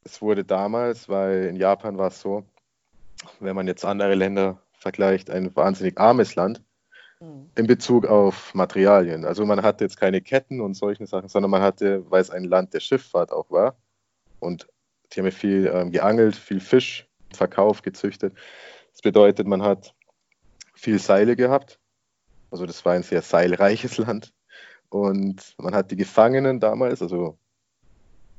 es 0.03 0.21
wurde 0.21 0.43
damals, 0.43 1.09
weil 1.09 1.45
in 1.45 1.55
Japan 1.57 1.97
war 1.97 2.07
es 2.07 2.21
so, 2.21 2.43
wenn 3.39 3.55
man 3.55 3.67
jetzt 3.67 3.83
andere 3.85 4.15
Länder 4.15 4.61
vergleicht, 4.73 5.29
ein 5.29 5.55
wahnsinnig 5.55 5.99
armes 5.99 6.35
Land 6.35 6.63
mhm. 7.19 7.49
in 7.55 7.67
Bezug 7.67 8.05
auf 8.05 8.53
Materialien. 8.53 9.25
Also 9.25 9.45
man 9.45 9.61
hatte 9.63 9.83
jetzt 9.83 9.99
keine 9.99 10.21
Ketten 10.21 10.61
und 10.61 10.75
solche 10.75 11.05
Sachen, 11.07 11.29
sondern 11.29 11.51
man 11.51 11.61
hatte, 11.61 12.09
weil 12.09 12.21
es 12.21 12.29
ein 12.29 12.45
Land 12.45 12.73
der 12.73 12.79
Schifffahrt 12.79 13.31
auch 13.31 13.49
war 13.51 13.75
und 14.39 14.67
die 15.11 15.19
haben 15.19 15.25
ja 15.25 15.31
viel 15.31 15.71
ähm, 15.73 15.91
geangelt, 15.91 16.35
viel 16.35 16.59
Fisch 16.59 17.07
verkauft, 17.33 17.83
gezüchtet. 17.83 18.33
Das 18.91 19.01
bedeutet, 19.01 19.47
man 19.47 19.61
hat 19.61 19.93
viel 20.73 20.99
Seile 20.99 21.35
gehabt. 21.35 21.79
Also 22.51 22.65
das 22.65 22.85
war 22.85 22.93
ein 22.93 23.03
sehr 23.03 23.21
seilreiches 23.21 23.97
Land. 23.97 24.33
Und 24.89 25.55
man 25.57 25.75
hat 25.75 25.91
die 25.91 25.97
Gefangenen 25.97 26.59
damals, 26.59 27.01
also 27.01 27.37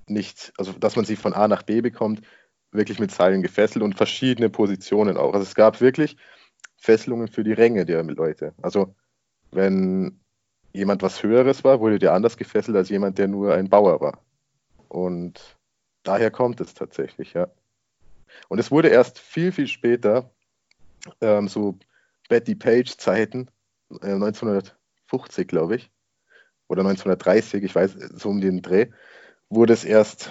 nicht, 0.07 0.53
also 0.57 0.73
dass 0.73 0.97
man 0.97 1.05
sie 1.05 1.17
von 1.17 1.35
A 1.35 1.47
nach 1.49 1.63
B 1.63 1.81
bekommt, 1.81 2.23
wirklich 2.71 2.99
mit 2.99 3.11
Seilen 3.11 3.43
gefesselt 3.43 3.83
und 3.83 3.95
verschiedene 3.95 4.51
Positionen 4.51 5.17
auch. 5.17 5.35
Also 5.35 5.43
es 5.43 5.55
gab 5.55 5.81
wirklich 5.81 6.17
Fesselungen 6.77 7.29
für 7.29 7.45
die 7.45 7.53
Ränge 7.53 7.85
der 7.85 8.03
Leute. 8.05 8.55
Also 8.63 8.95
wenn 9.51 10.21
jemand 10.73 11.03
was 11.03 11.23
Höheres 11.23 11.65
war, 11.65 11.81
wurde 11.81 11.99
der 11.99 12.13
anders 12.13 12.37
gefesselt 12.37 12.77
als 12.77 12.89
jemand, 12.89 13.19
der 13.19 13.29
nur 13.29 13.55
ein 13.55 13.69
Bauer 13.69 14.01
war. 14.01 14.23
Und 14.89 15.58
daher 16.03 16.31
kommt 16.31 16.61
es 16.61 16.75
tatsächlich, 16.75 17.35
ja. 17.35 17.49
Und 18.49 18.59
es 18.59 18.71
wurde 18.71 18.89
erst 18.89 19.19
viel, 19.19 19.53
viel 19.53 19.67
später, 19.67 20.31
ähm, 21.21 21.49
so 21.49 21.79
Betty 22.29 22.55
Page-Zeiten, 22.55 23.51
äh, 24.03 24.15
1950, 24.15 25.49
glaube 25.49 25.77
ich, 25.77 25.91
oder 26.69 26.83
1930, 26.83 27.65
ich 27.65 27.75
weiß, 27.75 27.93
so 28.15 28.29
um 28.29 28.41
den 28.41 28.63
Dreh, 28.63 28.89
wurde 29.49 29.73
es 29.73 29.85
erst 29.85 30.31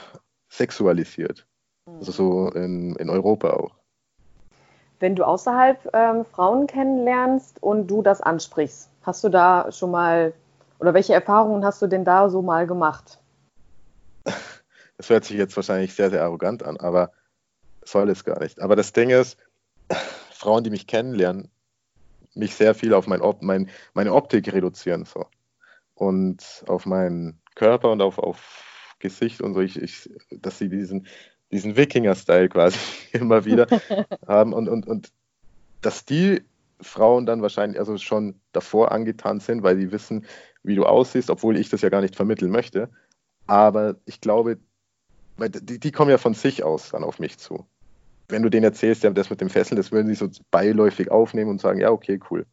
sexualisiert. 0.50 1.48
Also 1.88 2.12
so 2.12 2.50
in, 2.52 2.96
in 2.98 3.10
Europa 3.10 3.52
auch. 3.52 3.76
Wenn 5.00 5.16
du 5.16 5.26
außerhalb 5.26 5.90
ähm, 5.94 6.26
Frauen 6.26 6.68
kennenlernst 6.68 7.62
und 7.62 7.88
du 7.88 8.02
das 8.02 8.22
ansprichst, 8.22 8.90
hast 9.04 9.24
du 9.24 9.30
da 9.30 9.72
schon 9.72 9.92
mal, 9.92 10.34
oder 10.80 10.94
welche 10.94 11.14
Erfahrungen 11.14 11.64
hast 11.64 11.82
du 11.82 11.88
denn 11.88 12.04
da 12.04 12.30
so 12.30 12.42
mal 12.42 12.68
gemacht? 12.68 13.20
Das 14.98 15.10
hört 15.10 15.26
sich 15.26 15.38
jetzt 15.38 15.56
wahrscheinlich 15.56 15.94
sehr, 15.94 16.10
sehr 16.10 16.24
arrogant 16.24 16.64
an, 16.64 16.78
aber 16.78 17.12
soll 17.84 18.10
es 18.10 18.24
gar 18.24 18.40
nicht. 18.40 18.60
Aber 18.60 18.76
das 18.76 18.94
Ding 18.94 19.10
ist, 19.10 19.38
Frauen, 20.32 20.64
die 20.64 20.70
mich 20.70 20.88
kennenlernen, 20.88 21.50
mich 22.34 22.56
sehr 22.56 22.76
viel 22.76 22.94
auf 22.94 23.08
mein, 23.08 23.22
mein, 23.42 23.70
meine 23.94 24.14
Optik 24.14 24.52
reduzieren. 24.52 25.06
So. 25.06 25.28
Und 25.96 26.64
auf 26.68 26.86
meinen 26.86 27.40
Körper 27.56 27.92
und 27.92 28.02
auf, 28.02 28.20
auf 28.20 28.96
Gesicht 29.00 29.42
und 29.42 29.54
so, 29.54 29.62
ich, 29.62 29.82
ich, 29.82 30.10
dass 30.32 30.58
sie 30.58 30.70
diesen, 30.70 31.08
diesen 31.52 31.76
Wikinger-Style 31.76 32.50
quasi 32.50 32.78
immer 33.12 33.46
wieder 33.46 33.68
haben 34.28 34.54
und, 34.54 34.68
und, 34.68 34.88
und 34.88 35.12
dass 35.82 36.06
die 36.06 36.44
Frauen 36.82 37.26
dann 37.26 37.42
wahrscheinlich 37.42 37.80
also 37.80 37.98
schon 37.98 38.40
davor 38.52 38.92
angetan 38.92 39.40
sind, 39.40 39.64
weil 39.64 39.78
sie 39.78 39.92
wissen, 39.92 40.26
wie 40.64 40.76
du 40.76 40.86
aussiehst, 40.86 41.30
obwohl 41.30 41.58
ich 41.58 41.70
das 41.70 41.82
ja 41.82 41.90
gar 41.90 42.02
nicht 42.02 42.16
vermitteln 42.16 42.52
möchte. 42.52 42.90
Aber 43.48 43.96
ich 44.06 44.22
glaube, 44.22 44.60
weil 45.38 45.50
die, 45.50 45.80
die 45.80 45.92
kommen 45.92 46.12
ja 46.12 46.18
von 46.18 46.34
sich 46.34 46.64
aus 46.64 46.90
dann 46.90 47.04
auf 47.04 47.20
mich 47.20 47.38
zu. 47.38 47.66
Wenn 48.28 48.44
du 48.44 48.50
denen 48.50 48.66
erzählst, 48.66 49.04
ja, 49.04 49.10
das 49.12 49.30
mit 49.30 49.40
dem 49.40 49.50
Fesseln, 49.50 49.78
das 49.78 49.92
würden 49.92 50.08
sie 50.08 50.16
so 50.16 50.30
beiläufig 50.52 51.10
aufnehmen 51.12 51.50
und 51.50 51.62
sagen, 51.62 51.80
ja, 51.80 51.92
okay, 51.92 52.20
cool. 52.30 52.46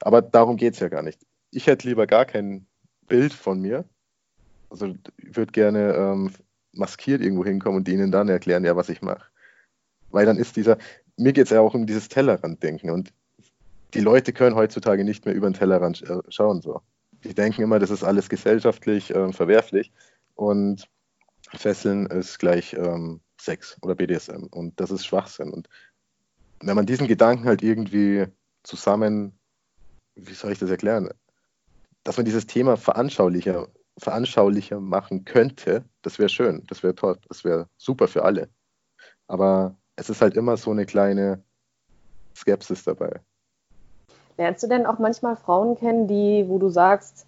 Aber 0.00 0.22
darum 0.22 0.56
geht 0.56 0.74
es 0.74 0.80
ja 0.80 0.88
gar 0.88 1.02
nicht. 1.02 1.20
Ich 1.50 1.66
hätte 1.66 1.88
lieber 1.88 2.06
gar 2.06 2.24
kein 2.24 2.66
Bild 3.06 3.32
von 3.32 3.60
mir, 3.60 3.84
also 4.70 4.94
würde 5.16 5.52
gerne 5.52 5.94
ähm, 5.94 6.30
maskiert 6.72 7.20
irgendwo 7.20 7.44
hinkommen 7.44 7.78
und 7.78 7.88
denen 7.88 8.12
dann 8.12 8.28
erklären, 8.28 8.64
ja, 8.64 8.76
was 8.76 8.88
ich 8.88 9.02
mache. 9.02 9.26
Weil 10.10 10.26
dann 10.26 10.36
ist 10.36 10.56
dieser, 10.56 10.78
mir 11.16 11.32
geht 11.32 11.44
es 11.44 11.50
ja 11.50 11.60
auch 11.60 11.74
um 11.74 11.86
dieses 11.86 12.08
Tellerrand-Denken 12.08 12.90
und 12.90 13.12
die 13.94 14.00
Leute 14.00 14.32
können 14.32 14.54
heutzutage 14.54 15.04
nicht 15.04 15.24
mehr 15.24 15.34
über 15.34 15.48
den 15.48 15.54
Tellerrand 15.54 16.02
äh, 16.02 16.20
schauen. 16.28 16.60
So. 16.60 16.82
Die 17.24 17.34
denken 17.34 17.62
immer, 17.62 17.78
das 17.78 17.90
ist 17.90 18.04
alles 18.04 18.28
gesellschaftlich 18.28 19.14
äh, 19.14 19.32
verwerflich 19.32 19.90
und 20.34 20.88
Fesseln 21.54 22.06
ist 22.06 22.38
gleich 22.38 22.74
ähm, 22.74 23.20
Sex 23.40 23.76
oder 23.82 23.94
BDSM 23.94 24.46
und 24.50 24.78
das 24.80 24.90
ist 24.90 25.06
Schwachsinn. 25.06 25.52
Und 25.52 25.68
wenn 26.60 26.76
man 26.76 26.86
diesen 26.86 27.06
Gedanken 27.06 27.46
halt 27.46 27.62
irgendwie 27.62 28.26
zusammen, 28.62 29.38
wie 30.14 30.34
soll 30.34 30.52
ich 30.52 30.58
das 30.58 30.70
erklären, 30.70 31.10
dass 32.04 32.16
man 32.16 32.26
dieses 32.26 32.46
Thema 32.46 32.76
veranschaulicher 32.76 33.68
veranschaulicher 33.98 34.80
machen 34.80 35.24
könnte, 35.24 35.84
das 36.02 36.18
wäre 36.18 36.28
schön, 36.28 36.64
das 36.68 36.82
wäre 36.82 36.94
toll, 36.94 37.18
das 37.28 37.44
wäre 37.44 37.68
super 37.76 38.08
für 38.08 38.24
alle. 38.24 38.48
Aber 39.26 39.76
es 39.96 40.08
ist 40.08 40.22
halt 40.22 40.34
immer 40.34 40.56
so 40.56 40.70
eine 40.70 40.86
kleine 40.86 41.42
Skepsis 42.34 42.84
dabei. 42.84 43.20
Lernst 44.36 44.62
du 44.62 44.68
denn 44.68 44.86
auch 44.86 45.00
manchmal 45.00 45.36
Frauen 45.36 45.76
kennen, 45.76 46.06
die, 46.06 46.44
wo 46.46 46.58
du 46.58 46.68
sagst, 46.68 47.26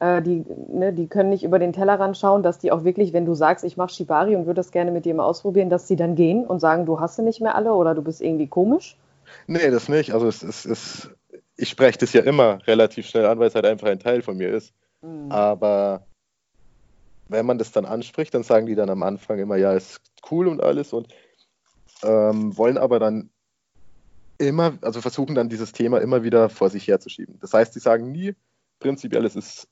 äh, 0.00 0.22
die, 0.22 0.44
ne, 0.68 0.92
die 0.92 1.06
können 1.06 1.30
nicht 1.30 1.44
über 1.44 1.58
den 1.58 1.72
Tellerrand 1.72 2.16
schauen, 2.16 2.42
dass 2.42 2.58
die 2.58 2.72
auch 2.72 2.84
wirklich, 2.84 3.12
wenn 3.12 3.26
du 3.26 3.34
sagst, 3.34 3.64
ich 3.64 3.76
mache 3.76 3.92
Shibari 3.92 4.34
und 4.34 4.46
würde 4.46 4.56
das 4.56 4.72
gerne 4.72 4.90
mit 4.90 5.04
dir 5.04 5.14
mal 5.14 5.24
ausprobieren, 5.24 5.70
dass 5.70 5.86
sie 5.86 5.96
dann 5.96 6.14
gehen 6.14 6.44
und 6.46 6.58
sagen, 6.58 6.86
du 6.86 7.00
hast 7.00 7.16
sie 7.16 7.22
nicht 7.22 7.40
mehr 7.40 7.54
alle 7.54 7.74
oder 7.74 7.94
du 7.94 8.02
bist 8.02 8.20
irgendwie 8.20 8.46
komisch? 8.46 8.96
Nee, 9.46 9.70
das 9.70 9.88
nicht. 9.88 10.12
Also 10.12 10.26
es 10.26 10.42
ist, 10.42 11.10
ich 11.56 11.68
spreche 11.68 11.98
das 11.98 12.12
ja 12.14 12.22
immer 12.22 12.66
relativ 12.66 13.06
schnell 13.06 13.26
an, 13.26 13.38
weil 13.38 13.48
es 13.48 13.54
halt 13.54 13.66
einfach 13.66 13.88
ein 13.88 13.98
Teil 13.98 14.22
von 14.22 14.36
mir 14.36 14.48
ist. 14.48 14.72
Mhm. 15.02 15.30
Aber 15.30 16.06
wenn 17.28 17.46
man 17.46 17.58
das 17.58 17.70
dann 17.70 17.84
anspricht, 17.84 18.34
dann 18.34 18.42
sagen 18.42 18.66
die 18.66 18.74
dann 18.74 18.90
am 18.90 19.02
Anfang 19.02 19.38
immer, 19.38 19.56
ja, 19.56 19.72
ist 19.72 20.00
cool 20.30 20.48
und 20.48 20.62
alles 20.62 20.92
und 20.92 21.08
ähm, 22.02 22.56
wollen 22.56 22.78
aber 22.78 22.98
dann 22.98 23.30
immer, 24.38 24.78
also 24.80 25.02
versuchen 25.02 25.34
dann 25.34 25.50
dieses 25.50 25.72
Thema 25.72 26.00
immer 26.00 26.22
wieder 26.22 26.48
vor 26.48 26.70
sich 26.70 26.88
herzuschieben. 26.88 27.38
Das 27.40 27.52
heißt, 27.52 27.74
sie 27.74 27.80
sagen 27.80 28.10
nie 28.10 28.34
prinzipiell, 28.78 29.26
es 29.26 29.36
ist 29.36 29.68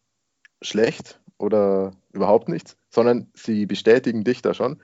schlecht 0.63 1.21
oder 1.39 1.93
überhaupt 2.13 2.49
nichts, 2.49 2.77
sondern 2.91 3.31
sie 3.35 3.67
bestätigen 3.67 4.25
dich 4.25 4.43
da 4.43 4.55
schon, 4.55 4.83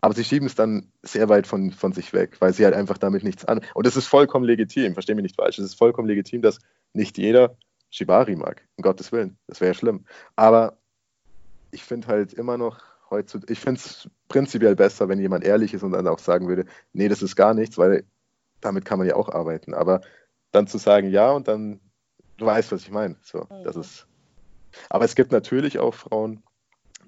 aber 0.00 0.14
sie 0.14 0.24
schieben 0.24 0.46
es 0.46 0.54
dann 0.54 0.90
sehr 1.02 1.28
weit 1.28 1.46
von, 1.46 1.72
von 1.72 1.92
sich 1.92 2.12
weg, 2.12 2.36
weil 2.40 2.52
sie 2.52 2.64
halt 2.64 2.74
einfach 2.74 2.98
damit 2.98 3.22
nichts 3.22 3.44
an. 3.44 3.60
Und 3.74 3.86
das 3.86 3.96
ist 3.96 4.06
vollkommen 4.06 4.44
legitim, 4.44 4.94
verstehe 4.94 5.14
mich 5.14 5.24
nicht 5.24 5.36
falsch, 5.36 5.58
es 5.58 5.64
ist 5.64 5.74
vollkommen 5.74 6.08
legitim, 6.08 6.42
dass 6.42 6.58
nicht 6.92 7.18
jeder 7.18 7.56
Shibari 7.90 8.36
mag, 8.36 8.66
um 8.76 8.82
Gottes 8.82 9.12
Willen, 9.12 9.36
das 9.46 9.60
wäre 9.60 9.72
ja 9.72 9.74
schlimm. 9.74 10.04
Aber 10.36 10.78
ich 11.70 11.84
finde 11.84 12.08
halt 12.08 12.32
immer 12.32 12.56
noch 12.56 12.80
heutzutage, 13.10 13.52
ich 13.52 13.60
finde 13.60 13.80
es 13.80 14.08
prinzipiell 14.28 14.76
besser, 14.76 15.08
wenn 15.08 15.18
jemand 15.18 15.44
ehrlich 15.44 15.74
ist 15.74 15.82
und 15.82 15.92
dann 15.92 16.08
auch 16.08 16.18
sagen 16.18 16.48
würde, 16.48 16.64
nee, 16.92 17.08
das 17.08 17.22
ist 17.22 17.36
gar 17.36 17.54
nichts, 17.54 17.78
weil 17.78 18.04
damit 18.60 18.84
kann 18.84 18.98
man 18.98 19.08
ja 19.08 19.16
auch 19.16 19.28
arbeiten. 19.28 19.74
Aber 19.74 20.00
dann 20.52 20.66
zu 20.66 20.78
sagen, 20.78 21.10
ja, 21.10 21.30
und 21.30 21.48
dann, 21.48 21.80
du 22.36 22.46
weißt, 22.46 22.72
was 22.72 22.82
ich 22.82 22.90
meine. 22.90 23.16
So, 23.22 23.46
mhm. 23.50 23.64
das 23.64 23.76
ist. 23.76 24.06
Aber 24.88 25.04
es 25.04 25.14
gibt 25.14 25.32
natürlich 25.32 25.78
auch 25.78 25.94
Frauen, 25.94 26.42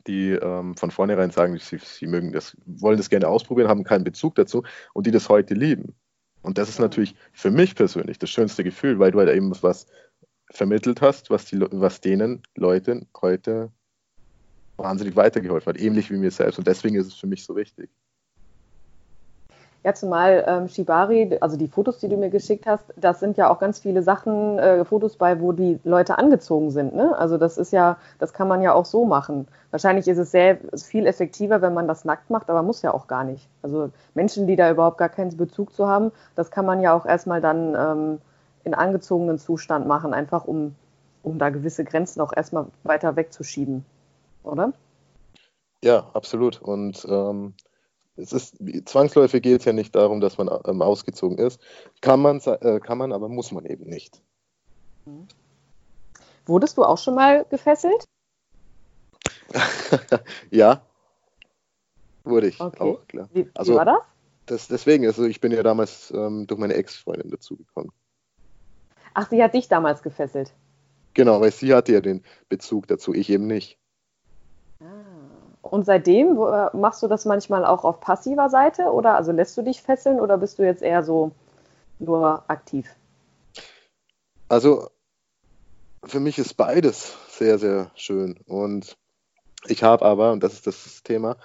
die 0.06 0.30
ähm, 0.30 0.76
von 0.76 0.90
vornherein 0.90 1.30
sagen, 1.30 1.58
sie, 1.58 1.78
sie 1.78 2.06
mögen 2.06 2.32
das, 2.32 2.56
wollen 2.66 2.96
das 2.96 3.10
gerne 3.10 3.28
ausprobieren, 3.28 3.68
haben 3.68 3.84
keinen 3.84 4.04
Bezug 4.04 4.34
dazu 4.34 4.64
und 4.94 5.06
die 5.06 5.10
das 5.10 5.28
heute 5.28 5.54
lieben. 5.54 5.94
Und 6.42 6.58
das 6.58 6.68
ist 6.68 6.80
natürlich 6.80 7.14
für 7.32 7.50
mich 7.50 7.74
persönlich 7.74 8.18
das 8.18 8.30
schönste 8.30 8.64
Gefühl, 8.64 8.98
weil 8.98 9.12
du 9.12 9.20
halt 9.20 9.30
eben 9.30 9.52
was 9.62 9.86
vermittelt 10.50 11.00
hast, 11.00 11.30
was, 11.30 11.44
die, 11.44 11.60
was 11.60 12.00
denen 12.00 12.42
Leuten 12.56 13.08
heute 13.20 13.70
wahnsinnig 14.76 15.14
weitergeholfen 15.14 15.72
hat, 15.72 15.80
ähnlich 15.80 16.10
wie 16.10 16.16
mir 16.16 16.30
selbst. 16.30 16.58
Und 16.58 16.66
deswegen 16.66 16.96
ist 16.96 17.06
es 17.06 17.14
für 17.14 17.26
mich 17.26 17.44
so 17.44 17.54
wichtig. 17.54 17.90
Ja, 19.84 19.94
zumal 19.94 20.44
ähm, 20.46 20.68
Shibari, 20.68 21.36
also 21.40 21.56
die 21.56 21.66
Fotos, 21.66 21.98
die 21.98 22.08
du 22.08 22.16
mir 22.16 22.30
geschickt 22.30 22.66
hast, 22.66 22.84
das 22.96 23.18
sind 23.18 23.36
ja 23.36 23.50
auch 23.50 23.58
ganz 23.58 23.80
viele 23.80 24.02
Sachen, 24.02 24.58
äh, 24.58 24.84
Fotos 24.84 25.16
bei, 25.16 25.40
wo 25.40 25.50
die 25.50 25.80
Leute 25.82 26.18
angezogen 26.18 26.70
sind. 26.70 26.94
Ne? 26.94 27.18
Also 27.18 27.36
das 27.36 27.58
ist 27.58 27.72
ja, 27.72 27.96
das 28.20 28.32
kann 28.32 28.46
man 28.46 28.62
ja 28.62 28.74
auch 28.74 28.84
so 28.84 29.04
machen. 29.04 29.48
Wahrscheinlich 29.72 30.06
ist 30.06 30.18
es 30.18 30.30
sehr 30.30 30.58
viel 30.76 31.06
effektiver, 31.06 31.62
wenn 31.62 31.74
man 31.74 31.88
das 31.88 32.04
nackt 32.04 32.30
macht, 32.30 32.48
aber 32.48 32.62
muss 32.62 32.82
ja 32.82 32.94
auch 32.94 33.08
gar 33.08 33.24
nicht. 33.24 33.48
Also 33.62 33.90
Menschen, 34.14 34.46
die 34.46 34.54
da 34.54 34.70
überhaupt 34.70 34.98
gar 34.98 35.08
keinen 35.08 35.36
Bezug 35.36 35.74
zu 35.74 35.88
haben, 35.88 36.12
das 36.36 36.52
kann 36.52 36.64
man 36.64 36.80
ja 36.80 36.94
auch 36.94 37.04
erstmal 37.04 37.40
dann 37.40 37.74
ähm, 37.74 38.18
in 38.62 38.74
angezogenen 38.74 39.38
Zustand 39.38 39.88
machen, 39.88 40.14
einfach 40.14 40.44
um, 40.44 40.76
um 41.24 41.38
da 41.38 41.50
gewisse 41.50 41.82
Grenzen 41.82 42.20
auch 42.20 42.32
erstmal 42.32 42.66
weiter 42.84 43.16
wegzuschieben 43.16 43.84
oder? 44.44 44.72
Ja, 45.82 46.10
absolut. 46.14 46.60
Und 46.62 47.06
ähm, 47.08 47.54
es 48.16 48.32
ist 48.32 48.56
zwangsläufig 48.84 49.42
geht 49.42 49.60
es 49.60 49.64
ja 49.64 49.72
nicht 49.72 49.94
darum, 49.94 50.20
dass 50.20 50.38
man 50.38 50.50
ähm, 50.66 50.82
ausgezogen 50.82 51.38
ist. 51.38 51.60
Kann 52.00 52.20
man, 52.20 52.40
äh, 52.40 52.80
kann 52.80 52.98
man, 52.98 53.12
aber 53.12 53.28
muss 53.28 53.52
man 53.52 53.64
eben 53.64 53.84
nicht. 53.84 54.22
Mhm. 55.06 55.26
Wurdest 56.46 56.76
du 56.76 56.84
auch 56.84 56.98
schon 56.98 57.14
mal 57.14 57.44
gefesselt? 57.48 58.04
ja, 60.50 60.82
wurde 62.24 62.48
ich 62.48 62.60
okay. 62.60 62.80
auch, 62.80 63.06
klar. 63.06 63.28
Wie, 63.32 63.48
also, 63.54 63.72
wie 63.72 63.76
war 63.76 63.84
das? 63.84 64.00
das? 64.46 64.68
Deswegen, 64.68 65.06
also 65.06 65.24
ich 65.24 65.40
bin 65.40 65.52
ja 65.52 65.62
damals 65.62 66.10
ähm, 66.10 66.46
durch 66.46 66.60
meine 66.60 66.74
Ex-Freundin 66.74 67.30
dazugekommen. 67.30 67.92
Ach, 69.14 69.28
sie 69.28 69.42
hat 69.42 69.54
dich 69.54 69.68
damals 69.68 70.02
gefesselt? 70.02 70.52
Genau, 71.14 71.40
weil 71.40 71.52
sie 71.52 71.74
hatte 71.74 71.92
ja 71.92 72.00
den 72.00 72.22
Bezug 72.48 72.86
dazu, 72.88 73.12
ich 73.12 73.28
eben 73.28 73.46
nicht. 73.46 73.78
Und 75.72 75.86
seitdem 75.86 76.36
äh, 76.36 76.68
machst 76.76 77.02
du 77.02 77.08
das 77.08 77.24
manchmal 77.24 77.64
auch 77.64 77.84
auf 77.84 77.98
passiver 77.98 78.50
Seite 78.50 78.92
oder 78.92 79.16
also 79.16 79.32
lässt 79.32 79.56
du 79.56 79.62
dich 79.62 79.80
fesseln 79.80 80.20
oder 80.20 80.36
bist 80.36 80.58
du 80.58 80.64
jetzt 80.64 80.82
eher 80.82 81.02
so 81.02 81.32
nur 81.98 82.44
aktiv? 82.46 82.94
Also 84.50 84.90
für 86.04 86.20
mich 86.20 86.38
ist 86.38 86.58
beides 86.58 87.16
sehr, 87.30 87.58
sehr 87.58 87.90
schön. 87.94 88.38
Und 88.46 88.98
ich 89.66 89.82
habe 89.82 90.04
aber, 90.04 90.32
und 90.32 90.42
das 90.42 90.52
ist 90.52 90.66
das 90.66 91.02
Thema, 91.04 91.38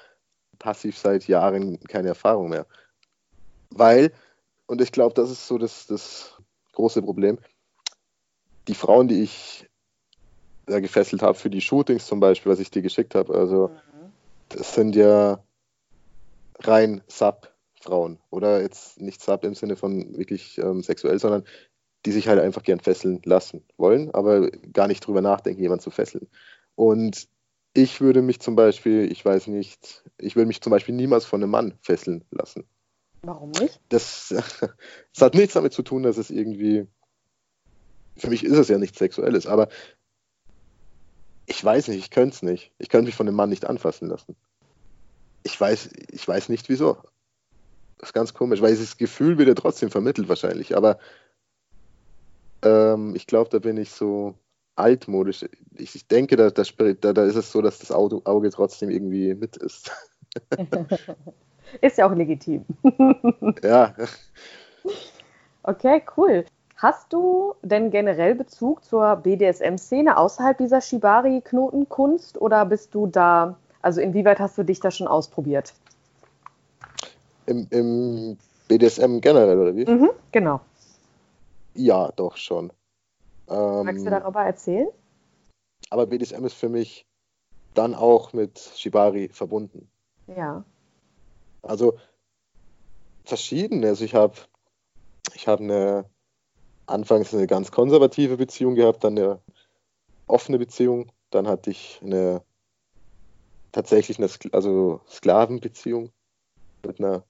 passiv 0.59 0.97
seit 0.97 1.25
Jahren 1.29 1.79
keine 1.87 2.09
Erfahrung 2.09 2.49
mehr. 2.49 2.65
Weil, 3.69 4.11
und 4.65 4.81
ich 4.81 4.91
glaube, 4.91 5.13
das 5.13 5.31
ist 5.31 5.47
so 5.47 5.57
das, 5.57 5.87
das 5.87 6.35
große 6.73 7.01
Problem, 7.01 7.39
die 8.67 8.75
Frauen, 8.75 9.07
die 9.07 9.23
ich 9.23 9.69
da 10.65 10.81
gefesselt 10.81 11.21
habe 11.21 11.35
für 11.35 11.49
die 11.49 11.61
Shootings 11.61 12.07
zum 12.07 12.19
Beispiel, 12.19 12.51
was 12.51 12.59
ich 12.59 12.71
dir 12.71 12.81
geschickt 12.81 13.15
habe, 13.15 13.33
also 13.33 13.69
mhm. 13.69 13.96
Das 14.49 14.73
sind 14.73 14.95
ja 14.95 15.43
rein 16.59 17.01
Sub-Frauen 17.07 18.19
oder 18.29 18.61
jetzt 18.61 18.99
nicht 18.99 19.21
Sub 19.21 19.43
im 19.43 19.55
Sinne 19.55 19.75
von 19.75 20.17
wirklich 20.17 20.57
ähm, 20.57 20.81
sexuell, 20.81 21.19
sondern 21.19 21.43
die 22.05 22.11
sich 22.11 22.27
halt 22.27 22.39
einfach 22.39 22.63
gern 22.63 22.79
fesseln 22.79 23.21
lassen 23.25 23.63
wollen, 23.77 24.11
aber 24.11 24.49
gar 24.49 24.87
nicht 24.87 25.05
drüber 25.05 25.21
nachdenken, 25.21 25.61
jemanden 25.61 25.83
zu 25.83 25.91
fesseln. 25.91 26.27
Und 26.75 27.27
ich 27.73 28.01
würde 28.01 28.21
mich 28.21 28.39
zum 28.39 28.55
Beispiel, 28.55 29.11
ich 29.11 29.23
weiß 29.23 29.47
nicht, 29.47 30.03
ich 30.17 30.35
würde 30.35 30.47
mich 30.47 30.61
zum 30.61 30.71
Beispiel 30.71 30.95
niemals 30.95 31.25
von 31.25 31.41
einem 31.41 31.51
Mann 31.51 31.77
fesseln 31.81 32.23
lassen. 32.31 32.63
Warum 33.23 33.51
nicht? 33.51 33.79
Das, 33.89 34.29
das 35.13 35.21
hat 35.21 35.35
nichts 35.35 35.53
damit 35.53 35.73
zu 35.73 35.83
tun, 35.83 36.03
dass 36.03 36.17
es 36.17 36.29
irgendwie, 36.29 36.87
für 38.15 38.29
mich 38.29 38.43
ist 38.43 38.57
es 38.57 38.69
ja 38.69 38.77
nichts 38.77 38.97
Sexuelles, 38.97 39.47
aber 39.47 39.69
ich 41.47 41.63
weiß 41.63 41.87
nicht, 41.87 41.99
ich 41.99 42.11
könnte 42.11 42.35
es 42.35 42.43
nicht. 42.43 42.71
Ich 42.77 42.89
könnte 42.89 43.05
mich 43.05 43.15
von 43.15 43.27
einem 43.27 43.37
Mann 43.37 43.49
nicht 43.49 43.65
anfassen 43.65 44.09
lassen. 44.09 44.35
Ich 45.43 45.59
weiß, 45.59 45.89
ich 46.11 46.27
weiß 46.27 46.49
nicht 46.49 46.67
wieso. 46.69 46.97
Das 47.97 48.09
ist 48.09 48.13
ganz 48.13 48.33
komisch, 48.33 48.61
weil 48.61 48.71
dieses 48.71 48.97
Gefühl 48.97 49.37
wird 49.37 49.47
ja 49.47 49.55
trotzdem 49.55 49.89
vermittelt 49.89 50.29
wahrscheinlich, 50.29 50.75
aber 50.75 50.99
ähm, 52.61 53.15
ich 53.15 53.25
glaube, 53.25 53.49
da 53.49 53.59
bin 53.59 53.77
ich 53.77 53.91
so 53.91 54.35
altmodisch. 54.75 55.45
Ich, 55.77 55.95
ich 55.95 56.07
denke, 56.07 56.35
da, 56.35 56.51
da, 56.51 57.13
da, 57.13 57.23
ist 57.23 57.35
es 57.35 57.51
so, 57.51 57.61
dass 57.61 57.79
das 57.79 57.91
Auto, 57.91 58.21
Auge 58.25 58.51
trotzdem 58.51 58.89
irgendwie 58.89 59.33
mit 59.33 59.55
ist. 59.57 59.89
ist 61.81 61.97
ja 61.97 62.07
auch 62.07 62.15
legitim. 62.15 62.65
ja. 63.63 63.95
Okay, 65.63 66.03
cool. 66.17 66.45
Hast 66.77 67.11
du 67.11 67.55
denn 67.63 67.89
generell 67.89 68.35
Bezug 68.35 68.85
zur 68.85 69.15
BDSM-Szene 69.15 70.15
außerhalb 70.15 70.59
dieser 70.59 70.79
Shibari-Knotenkunst 70.79 72.39
oder 72.39 72.65
bist 72.65 72.93
du 72.93 73.07
da, 73.07 73.57
also 73.81 73.99
inwieweit 73.99 74.39
hast 74.39 74.59
du 74.59 74.63
dich 74.63 74.79
da 74.79 74.91
schon 74.91 75.07
ausprobiert? 75.07 75.73
Im, 77.47 77.65
im 77.71 78.37
BDSM 78.67 79.19
generell, 79.21 79.59
oder 79.59 79.75
wie? 79.75 79.85
Mhm, 79.85 80.11
genau. 80.31 80.61
Ja, 81.73 82.11
doch 82.15 82.37
schon. 82.37 82.71
Ähm, 83.49 83.85
Magst 83.85 84.05
du 84.05 84.11
darüber 84.11 84.43
erzählen? 84.43 84.89
Aber 85.89 86.05
BDSM 86.05 86.45
ist 86.45 86.53
für 86.53 86.69
mich 86.69 87.07
dann 87.73 87.95
auch 87.95 88.33
mit 88.33 88.59
Shibari 88.75 89.29
verbunden. 89.29 89.89
Ja. 90.27 90.63
Also 91.63 91.97
verschiedene. 93.25 93.87
Also 93.87 94.05
ich 94.05 94.13
habe 94.13 94.35
ich 95.33 95.47
hab 95.47 95.59
eine 95.59 96.05
anfangs 96.87 97.33
eine 97.33 97.47
ganz 97.47 97.71
konservative 97.71 98.37
Beziehung 98.37 98.75
gehabt, 98.75 99.03
dann 99.03 99.17
eine 99.17 99.39
offene 100.25 100.57
Beziehung, 100.57 101.11
dann 101.29 101.47
hatte 101.47 101.69
ich 101.69 101.99
eine 102.03 102.41
tatsächlich 103.71 104.17
eine 104.17 104.29
also 104.53 105.01
Sklavenbeziehung 105.09 106.11
mit 106.85 106.99
einer 106.99 107.23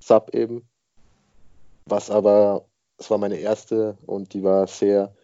Sub 0.00 0.34
eben, 0.34 0.68
was 1.86 2.10
aber 2.10 2.66
das 2.98 3.10
war 3.10 3.18
meine 3.18 3.36
erste 3.36 3.96
und 4.06 4.34
die 4.34 4.42
war 4.42 4.66
sehr, 4.66 5.14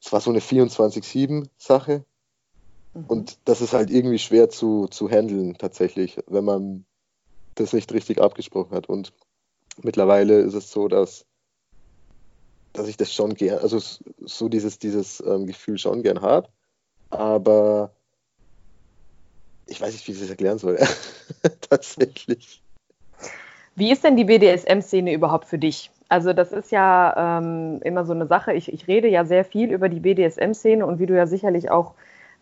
es 0.00 0.12
war 0.12 0.20
so 0.20 0.30
eine 0.30 0.40
24-7-Sache. 0.40 2.04
Mhm. 2.94 3.04
Und 3.06 3.38
das 3.44 3.60
ist 3.60 3.72
halt 3.72 3.90
irgendwie 3.90 4.18
schwer 4.18 4.48
zu, 4.48 4.86
zu 4.88 5.08
handeln 5.10 5.58
tatsächlich, 5.58 6.18
wenn 6.26 6.44
man 6.44 6.86
das 7.56 7.72
nicht 7.72 7.92
richtig 7.92 8.20
abgesprochen 8.20 8.74
hat. 8.74 8.88
Und 8.88 9.12
mittlerweile 9.82 10.40
ist 10.40 10.54
es 10.54 10.70
so, 10.70 10.88
dass, 10.88 11.26
dass 12.74 12.88
ich 12.88 12.96
das 12.98 13.12
schon 13.12 13.34
gern, 13.34 13.60
also 13.60 13.78
so 14.20 14.48
dieses, 14.48 14.78
dieses 14.78 15.22
ähm, 15.26 15.46
Gefühl 15.46 15.78
schon 15.78 16.02
gern 16.02 16.20
habe. 16.20 16.48
Aber 17.08 17.92
ich 19.66 19.80
weiß 19.80 19.92
nicht, 19.92 20.06
wie 20.06 20.12
ich 20.12 20.20
das 20.20 20.28
erklären 20.28 20.58
soll. 20.58 20.78
tatsächlich. 21.70 22.60
Wie 23.76 23.90
ist 23.90 24.04
denn 24.04 24.16
die 24.16 24.24
BDSM-Szene 24.24 25.12
überhaupt 25.12 25.46
für 25.46 25.58
dich? 25.58 25.90
Also 26.08 26.32
das 26.32 26.52
ist 26.52 26.70
ja 26.70 27.38
ähm, 27.38 27.80
immer 27.82 28.04
so 28.04 28.12
eine 28.12 28.26
Sache. 28.26 28.52
Ich, 28.52 28.72
ich 28.72 28.86
rede 28.86 29.08
ja 29.08 29.24
sehr 29.24 29.44
viel 29.44 29.72
über 29.72 29.88
die 29.88 30.00
BDSM-Szene 30.00 30.84
und 30.84 30.98
wie 30.98 31.06
du 31.06 31.16
ja 31.16 31.26
sicherlich 31.26 31.70
auch 31.70 31.94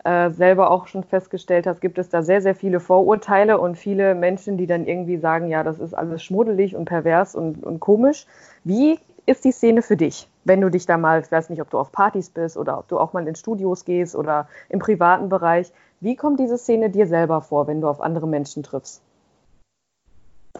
äh, 0.03 0.31
selber 0.31 0.69
auch 0.69 0.87
schon 0.87 1.03
festgestellt 1.03 1.65
hast, 1.65 1.79
gibt 1.79 1.97
es 1.97 2.09
da 2.09 2.23
sehr, 2.23 2.41
sehr 2.41 2.55
viele 2.55 2.79
Vorurteile 2.79 3.59
und 3.59 3.77
viele 3.77 4.15
Menschen, 4.15 4.57
die 4.57 4.67
dann 4.67 4.85
irgendwie 4.85 5.17
sagen, 5.17 5.47
ja, 5.47 5.63
das 5.63 5.79
ist 5.79 5.93
alles 5.93 6.23
schmuddelig 6.23 6.75
und 6.75 6.85
pervers 6.85 7.35
und, 7.35 7.63
und 7.63 7.79
komisch. 7.79 8.25
Wie 8.63 8.99
ist 9.25 9.45
die 9.45 9.51
Szene 9.51 9.81
für 9.81 9.97
dich, 9.97 10.27
wenn 10.43 10.61
du 10.61 10.69
dich 10.69 10.85
da 10.85 10.97
mal, 10.97 11.21
ich 11.21 11.31
weiß 11.31 11.49
nicht, 11.49 11.61
ob 11.61 11.69
du 11.69 11.79
auf 11.79 11.91
Partys 11.91 12.29
bist 12.29 12.57
oder 12.57 12.77
ob 12.79 12.87
du 12.87 12.99
auch 12.99 13.13
mal 13.13 13.27
in 13.27 13.35
Studios 13.35 13.85
gehst 13.85 14.15
oder 14.15 14.47
im 14.69 14.79
privaten 14.79 15.29
Bereich. 15.29 15.71
Wie 16.01 16.15
kommt 16.15 16.39
diese 16.39 16.57
Szene 16.57 16.89
dir 16.89 17.07
selber 17.07 17.41
vor, 17.41 17.67
wenn 17.67 17.81
du 17.81 17.87
auf 17.87 18.01
andere 18.01 18.27
Menschen 18.27 18.63
triffst? 18.63 19.01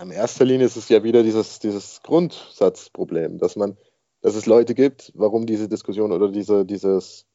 In 0.02 0.12
erster 0.12 0.46
Linie 0.46 0.66
ist 0.66 0.78
es 0.78 0.90
ja 0.90 1.04
wieder 1.04 1.24
dieses, 1.24 1.60
dieses 1.60 2.02
Grundsatzproblem, 2.04 3.38
dass 3.38 3.56
man, 3.56 3.78
dass 4.22 4.36
es 4.36 4.46
Leute 4.46 4.74
gibt, 4.74 5.12
warum 5.16 5.46
diese 5.46 5.68
Diskussion 5.68 6.12
oder 6.12 6.30
diese, 6.30 6.66
dieses, 6.66 7.26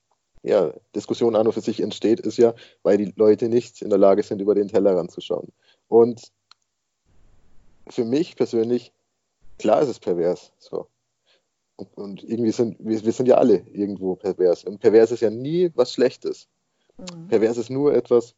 ja, 0.43 0.73
Diskussion 0.95 1.37
an 1.37 1.47
und 1.47 1.53
für 1.53 1.61
sich 1.61 1.81
entsteht, 1.81 2.21
ist 2.21 2.39
ja, 2.39 2.55
weil 2.83 2.97
die 2.97 3.13
Leute 3.17 3.49
nicht 3.49 3.83
in 3.83 3.91
der 3.91 3.99
Lage 3.99 4.23
sind, 4.23 4.41
über 4.41 4.55
den 4.55 4.69
Tellerrand 4.69 5.11
zu 5.11 5.21
schauen. 5.21 5.53
Und 5.89 6.33
für 7.89 8.05
mich 8.05 8.35
persönlich, 8.35 8.93
klar 9.59 9.83
ist 9.83 9.89
es 9.89 9.99
pervers. 9.99 10.53
So. 10.59 10.89
Und, 11.95 12.25
irgendwie 12.25 12.51
sind, 12.51 12.77
wir, 12.81 13.05
wir, 13.05 13.13
sind 13.13 13.27
ja 13.27 13.37
alle 13.37 13.59
irgendwo 13.73 14.17
pervers. 14.17 14.65
Und 14.65 14.81
pervers 14.81 15.13
ist 15.13 15.21
ja 15.21 15.31
nie 15.31 15.71
was 15.77 15.93
Schlechtes. 15.93 16.49
Mhm. 16.97 17.29
Pervers 17.29 17.57
ist 17.57 17.71
nur 17.71 17.95
etwas, 17.95 18.35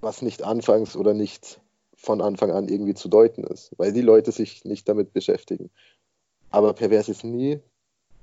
was 0.00 0.22
nicht 0.22 0.42
anfangs 0.42 0.96
oder 0.96 1.12
nicht 1.12 1.60
von 1.94 2.22
Anfang 2.22 2.50
an 2.52 2.68
irgendwie 2.68 2.94
zu 2.94 3.08
deuten 3.08 3.44
ist, 3.44 3.72
weil 3.76 3.92
die 3.92 4.00
Leute 4.00 4.32
sich 4.32 4.64
nicht 4.64 4.88
damit 4.88 5.12
beschäftigen. 5.12 5.70
Aber 6.50 6.72
pervers 6.72 7.08
ist 7.08 7.24
nie, 7.24 7.60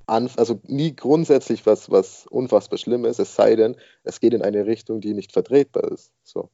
also 0.07 0.59
nie 0.63 0.95
grundsätzlich 0.95 1.65
was, 1.65 1.91
was 1.91 2.25
unfassbar 2.27 2.79
schlimm 2.79 3.05
ist, 3.05 3.19
es 3.19 3.35
sei 3.35 3.55
denn, 3.55 3.75
es 4.03 4.19
geht 4.19 4.33
in 4.33 4.41
eine 4.41 4.65
Richtung, 4.65 5.01
die 5.01 5.13
nicht 5.13 5.33
vertretbar 5.33 5.91
ist. 5.91 6.11
So. 6.23 6.49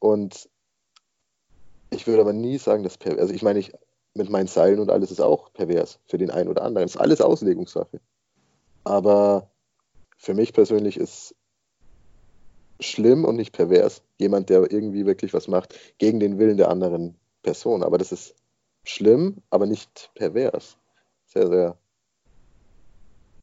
Und 0.00 0.48
ich 1.90 2.06
würde 2.06 2.22
aber 2.22 2.32
nie 2.32 2.58
sagen, 2.58 2.82
dass 2.82 2.98
pervers, 2.98 3.20
also 3.20 3.34
ich 3.34 3.42
meine, 3.42 3.60
ich, 3.60 3.72
mit 4.14 4.30
meinen 4.30 4.46
Seilen 4.46 4.78
und 4.78 4.90
alles 4.90 5.10
ist 5.10 5.20
auch 5.20 5.52
pervers 5.52 5.98
für 6.06 6.18
den 6.18 6.30
einen 6.30 6.48
oder 6.48 6.62
anderen. 6.62 6.86
Das 6.86 6.94
ist 6.94 7.00
alles 7.00 7.20
Auslegungssache. 7.20 8.00
Aber 8.84 9.50
für 10.16 10.34
mich 10.34 10.52
persönlich 10.52 10.96
ist 10.96 11.34
schlimm 12.80 13.24
und 13.24 13.36
nicht 13.36 13.52
pervers. 13.52 14.02
Jemand, 14.18 14.50
der 14.50 14.70
irgendwie 14.70 15.06
wirklich 15.06 15.34
was 15.34 15.48
macht 15.48 15.74
gegen 15.98 16.20
den 16.20 16.38
Willen 16.38 16.56
der 16.56 16.70
anderen 16.70 17.16
Person. 17.42 17.82
Aber 17.82 17.98
das 17.98 18.12
ist 18.12 18.34
schlimm, 18.84 19.42
aber 19.50 19.66
nicht 19.66 20.10
pervers. 20.14 20.76
Sehr, 21.26 21.48
sehr 21.48 21.78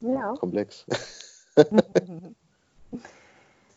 ja. 0.01 0.33
komplex. 0.35 0.85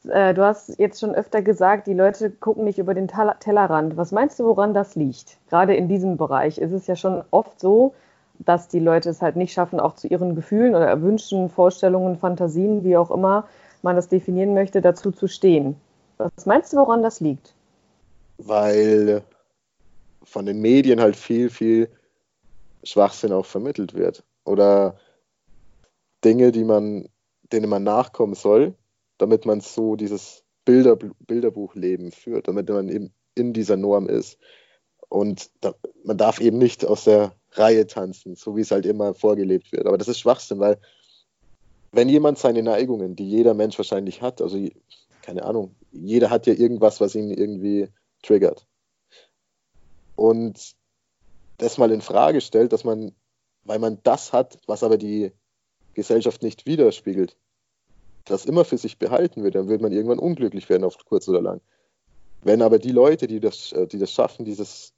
Äh, 0.09 0.35
du 0.35 0.45
hast 0.45 0.79
jetzt 0.79 1.01
schon 1.01 1.15
öfter 1.15 1.43
gesagt, 1.43 1.87
die 1.87 1.95
Leute 1.95 2.31
gucken 2.31 2.65
nicht 2.65 2.79
über 2.79 2.95
den 2.95 3.09
Tellerrand. 3.09 3.97
Was 3.97 4.13
meinst 4.13 4.39
du, 4.39 4.45
woran 4.45 4.75
das 4.75 4.95
liegt? 4.95 5.39
Gerade 5.49 5.75
in 5.75 5.89
diesem 5.89 6.17
Bereich 6.17 6.59
ist 6.59 6.73
es 6.73 6.87
ja 6.87 6.97
schon 6.97 7.23
oft 7.31 7.59
so, 7.61 7.95
dass 8.39 8.69
die 8.69 8.81
Leute 8.81 9.11
es 9.11 9.23
halt 9.23 9.37
nicht 9.37 9.53
schaffen, 9.53 9.81
auch 9.81 9.95
zu 9.95 10.09
ihren 10.09 10.35
Gefühlen 10.35 10.75
oder 10.75 11.01
Wünschen, 11.03 11.49
Vorstellungen, 11.49 12.19
Fantasien, 12.19 12.85
wie 12.85 12.97
auch 12.97 13.11
immer, 13.11 13.47
man 13.83 13.97
das 13.97 14.09
definieren 14.09 14.55
möchte, 14.55 14.81
dazu 14.81 15.13
zu 15.13 15.29
stehen. 15.29 15.77
Was 16.19 16.47
meinst 16.47 16.73
du, 16.73 16.79
woran 16.79 17.03
das 17.03 17.21
liegt? 17.21 17.55
Weil 18.39 19.23
von 20.25 20.47
den 20.47 20.61
Medien 20.61 21.01
halt 21.01 21.17
viel, 21.17 21.51
viel 21.51 21.89
Schwachsinn 22.83 23.33
auch 23.33 23.47
vermittelt 23.47 23.95
wird. 23.95 24.25
Oder 24.45 24.97
Dinge, 26.25 26.53
die 26.53 26.65
man, 26.65 27.09
denen 27.53 27.69
man 27.69 27.85
nachkommen 27.85 28.35
soll, 28.35 28.75
damit 29.25 29.47
man 29.47 29.63
so 29.63 29.97
dieses 29.97 30.45
Bilder, 30.67 30.97
Bilderbuchleben 30.97 32.13
führt, 32.13 32.47
damit 32.47 32.69
man 32.69 32.91
eben 32.91 33.15
in 33.35 33.55
dieser 33.55 33.79
Norm 33.79 34.07
ist. 34.07 34.39
Und 35.09 35.51
da, 35.63 35.75
man 36.05 36.19
darf 36.19 36.41
eben 36.41 36.59
nicht 36.59 36.85
aus 36.85 37.05
der 37.05 37.33
Reihe 37.53 37.87
tanzen, 37.87 38.37
so 38.37 38.55
wie 38.55 38.61
es 38.61 38.71
halt 38.71 38.85
immer 38.85 39.15
vorgelebt 39.15 39.73
wird. 39.73 39.87
Aber 39.87 39.97
das 39.97 40.09
ist 40.09 40.21
Schwachsinn, 40.21 40.61
weil 40.61 40.79
wenn 41.91 42.11
jemand 42.11 42.39
seine 42.39 42.63
Neigungen, 42.63 43.17
die 43.17 43.27
jeder 43.27 43.55
Mensch 43.55 43.79
wahrscheinlich 43.79 44.21
hat, 44.21 44.43
also 44.43 44.59
keine 45.23 45.45
Ahnung, 45.45 45.75
jeder 45.91 46.29
hat 46.29 46.47
ja 46.47 46.53
irgendwas, 46.53 47.01
was 47.01 47.15
ihn 47.15 47.31
irgendwie 47.31 47.89
triggert. 48.23 48.67
Und 50.17 50.75
das 51.57 51.79
mal 51.79 51.93
in 51.93 52.03
Frage 52.03 52.43
stellt, 52.43 52.75
dass 52.75 52.85
man, 52.85 53.15
weil 53.63 53.79
man 53.79 54.01
das 54.03 54.35
hat, 54.35 54.59
was 54.67 54.83
aber 54.83 54.99
die 54.99 55.33
Gesellschaft 55.95 56.43
nicht 56.43 56.67
widerspiegelt, 56.67 57.39
das 58.25 58.45
immer 58.45 58.65
für 58.65 58.79
sich 58.79 58.99
behalten 58.99 59.43
wird, 59.43 59.55
dann 59.55 59.69
wird 59.69 59.83
man 59.83 59.93
irgendwann 59.93 60.19
unglücklich 60.19 60.69
werden, 60.69 60.85
auf 60.85 60.97
kurz 61.05 61.29
oder 61.29 61.43
lang. 61.43 61.61
Wenn 62.43 62.63
aber 62.63 62.79
die 62.79 62.93
Leute, 62.93 63.27
die 63.27 63.41
das, 63.41 63.73
äh, 63.73 63.87
die 63.87 63.99
das 63.99 64.13
schaffen, 64.13 64.45
dieses, 64.45 64.93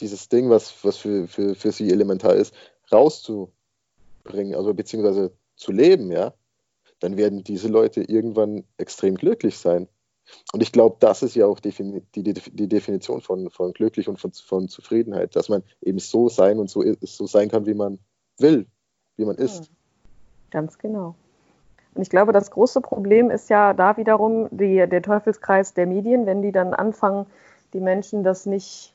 dieses 0.00 0.28
Ding, 0.28 0.50
was, 0.50 0.84
was 0.84 0.96
für, 0.96 1.26
für, 1.26 1.54
für 1.54 1.72
sie 1.72 1.90
elementar 1.90 2.34
ist, 2.34 2.54
rauszubringen, 2.92 4.54
also 4.54 4.74
beziehungsweise 4.74 5.32
zu 5.56 5.72
leben, 5.72 6.10
ja, 6.10 6.34
dann 7.00 7.16
werden 7.16 7.44
diese 7.44 7.68
Leute 7.68 8.02
irgendwann 8.02 8.64
extrem 8.78 9.16
glücklich 9.16 9.58
sein. 9.58 9.88
Und 10.52 10.62
ich 10.62 10.72
glaube, 10.72 10.96
das 10.98 11.22
ist 11.22 11.36
ja 11.36 11.46
auch 11.46 11.60
die, 11.60 11.72
die, 12.14 12.68
Definition 12.68 13.20
von, 13.20 13.50
von 13.50 13.72
glücklich 13.72 14.08
und 14.08 14.18
von, 14.18 14.32
von, 14.32 14.68
Zufriedenheit, 14.68 15.36
dass 15.36 15.48
man 15.48 15.62
eben 15.80 16.00
so 16.00 16.28
sein 16.28 16.58
und 16.58 16.68
so, 16.68 16.82
so 17.00 17.26
sein 17.26 17.48
kann, 17.48 17.66
wie 17.66 17.74
man 17.74 18.00
will, 18.38 18.66
wie 19.16 19.24
man 19.24 19.36
ist. 19.36 19.70
Ganz 20.50 20.78
genau. 20.78 21.14
Und 21.96 22.02
ich 22.02 22.10
glaube, 22.10 22.32
das 22.32 22.50
große 22.50 22.82
Problem 22.82 23.30
ist 23.30 23.48
ja 23.48 23.72
da 23.72 23.96
wiederum 23.96 24.48
die, 24.50 24.86
der 24.86 25.02
Teufelskreis 25.02 25.72
der 25.72 25.86
Medien, 25.86 26.26
wenn 26.26 26.42
die 26.42 26.52
dann 26.52 26.74
anfangen, 26.74 27.26
die 27.72 27.80
Menschen 27.80 28.22
das 28.22 28.44
nicht, 28.44 28.94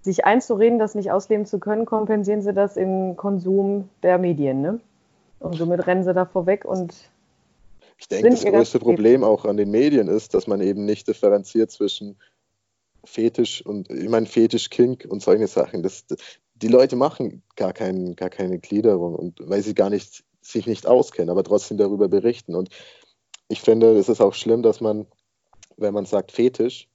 sich 0.00 0.24
einzureden, 0.24 0.78
das 0.78 0.94
nicht 0.94 1.12
ausleben 1.12 1.44
zu 1.44 1.58
können, 1.58 1.84
kompensieren 1.84 2.40
sie 2.40 2.54
das 2.54 2.76
im 2.76 3.16
Konsum 3.16 3.90
der 4.02 4.16
Medien. 4.16 4.62
Ne? 4.62 4.80
Und 5.40 5.56
somit 5.56 5.86
rennen 5.86 6.04
sie 6.04 6.14
da 6.14 6.24
vorweg 6.24 6.64
und 6.64 6.94
ich 7.98 8.08
denke, 8.08 8.30
das 8.30 8.44
größte 8.44 8.78
Problem 8.80 9.22
auch 9.22 9.44
an 9.44 9.56
den 9.56 9.70
Medien 9.70 10.08
ist, 10.08 10.34
dass 10.34 10.46
man 10.46 10.60
eben 10.60 10.86
nicht 10.86 11.06
differenziert 11.06 11.70
zwischen 11.70 12.16
Fetisch 13.04 13.64
und, 13.64 13.90
ich 13.90 14.08
meine, 14.08 14.26
Fetisch, 14.26 14.70
Kink 14.70 15.06
und 15.08 15.22
solche 15.22 15.46
Sachen. 15.46 15.82
Das, 15.82 16.04
die 16.54 16.68
Leute 16.68 16.96
machen 16.96 17.42
gar, 17.54 17.72
kein, 17.72 18.16
gar 18.16 18.30
keine 18.30 18.58
Gliederung 18.58 19.14
und 19.14 19.38
weil 19.48 19.62
sie 19.62 19.74
gar 19.74 19.90
nicht, 19.90 20.24
sich 20.42 20.66
nicht 20.66 20.86
auskennen, 20.86 21.30
aber 21.30 21.44
trotzdem 21.44 21.78
darüber 21.78 22.08
berichten. 22.08 22.54
Und 22.54 22.68
ich 23.48 23.60
finde, 23.60 23.96
es 23.96 24.08
ist 24.08 24.20
auch 24.20 24.34
schlimm, 24.34 24.62
dass 24.62 24.80
man, 24.80 25.06
wenn 25.76 25.94
man 25.94 26.04
sagt 26.04 26.32
Fetisch, 26.32 26.88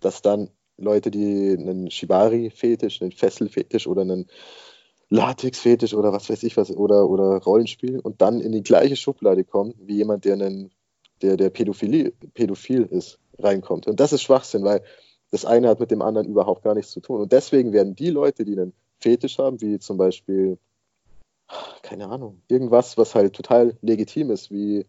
dass 0.00 0.22
dann 0.22 0.50
Leute, 0.76 1.10
die 1.10 1.56
einen 1.58 1.90
Shibari-Fetisch, 1.90 3.02
einen 3.02 3.12
Fesselfetisch 3.12 3.86
oder 3.86 4.02
einen 4.02 4.26
Latex-Fetisch 5.10 5.94
oder 5.94 6.12
was 6.12 6.30
weiß 6.30 6.42
ich 6.42 6.56
was 6.56 6.70
oder, 6.70 7.08
oder 7.08 7.38
Rollenspiel 7.42 8.00
und 8.00 8.22
dann 8.22 8.40
in 8.40 8.52
die 8.52 8.62
gleiche 8.62 8.96
Schublade 8.96 9.44
kommen, 9.44 9.74
wie 9.78 9.96
jemand, 9.96 10.24
der, 10.24 10.34
einen, 10.34 10.70
der, 11.20 11.36
der 11.36 11.50
Pädophilie, 11.50 12.12
pädophil 12.34 12.84
ist, 12.90 13.18
reinkommt. 13.38 13.86
Und 13.86 14.00
das 14.00 14.12
ist 14.12 14.22
Schwachsinn, 14.22 14.64
weil 14.64 14.82
das 15.30 15.44
eine 15.44 15.68
hat 15.68 15.80
mit 15.80 15.90
dem 15.90 16.02
anderen 16.02 16.28
überhaupt 16.28 16.62
gar 16.62 16.74
nichts 16.74 16.92
zu 16.92 17.00
tun. 17.00 17.20
Und 17.20 17.32
deswegen 17.32 17.72
werden 17.72 17.94
die 17.94 18.10
Leute, 18.10 18.44
die 18.44 18.52
einen 18.52 18.72
Fetisch 19.00 19.38
haben, 19.38 19.60
wie 19.60 19.78
zum 19.78 19.98
Beispiel, 19.98 20.58
keine 21.82 22.08
Ahnung, 22.08 22.40
irgendwas, 22.48 22.96
was 22.96 23.14
halt 23.14 23.34
total 23.34 23.76
legitim 23.82 24.30
ist, 24.30 24.50
wie 24.50 24.86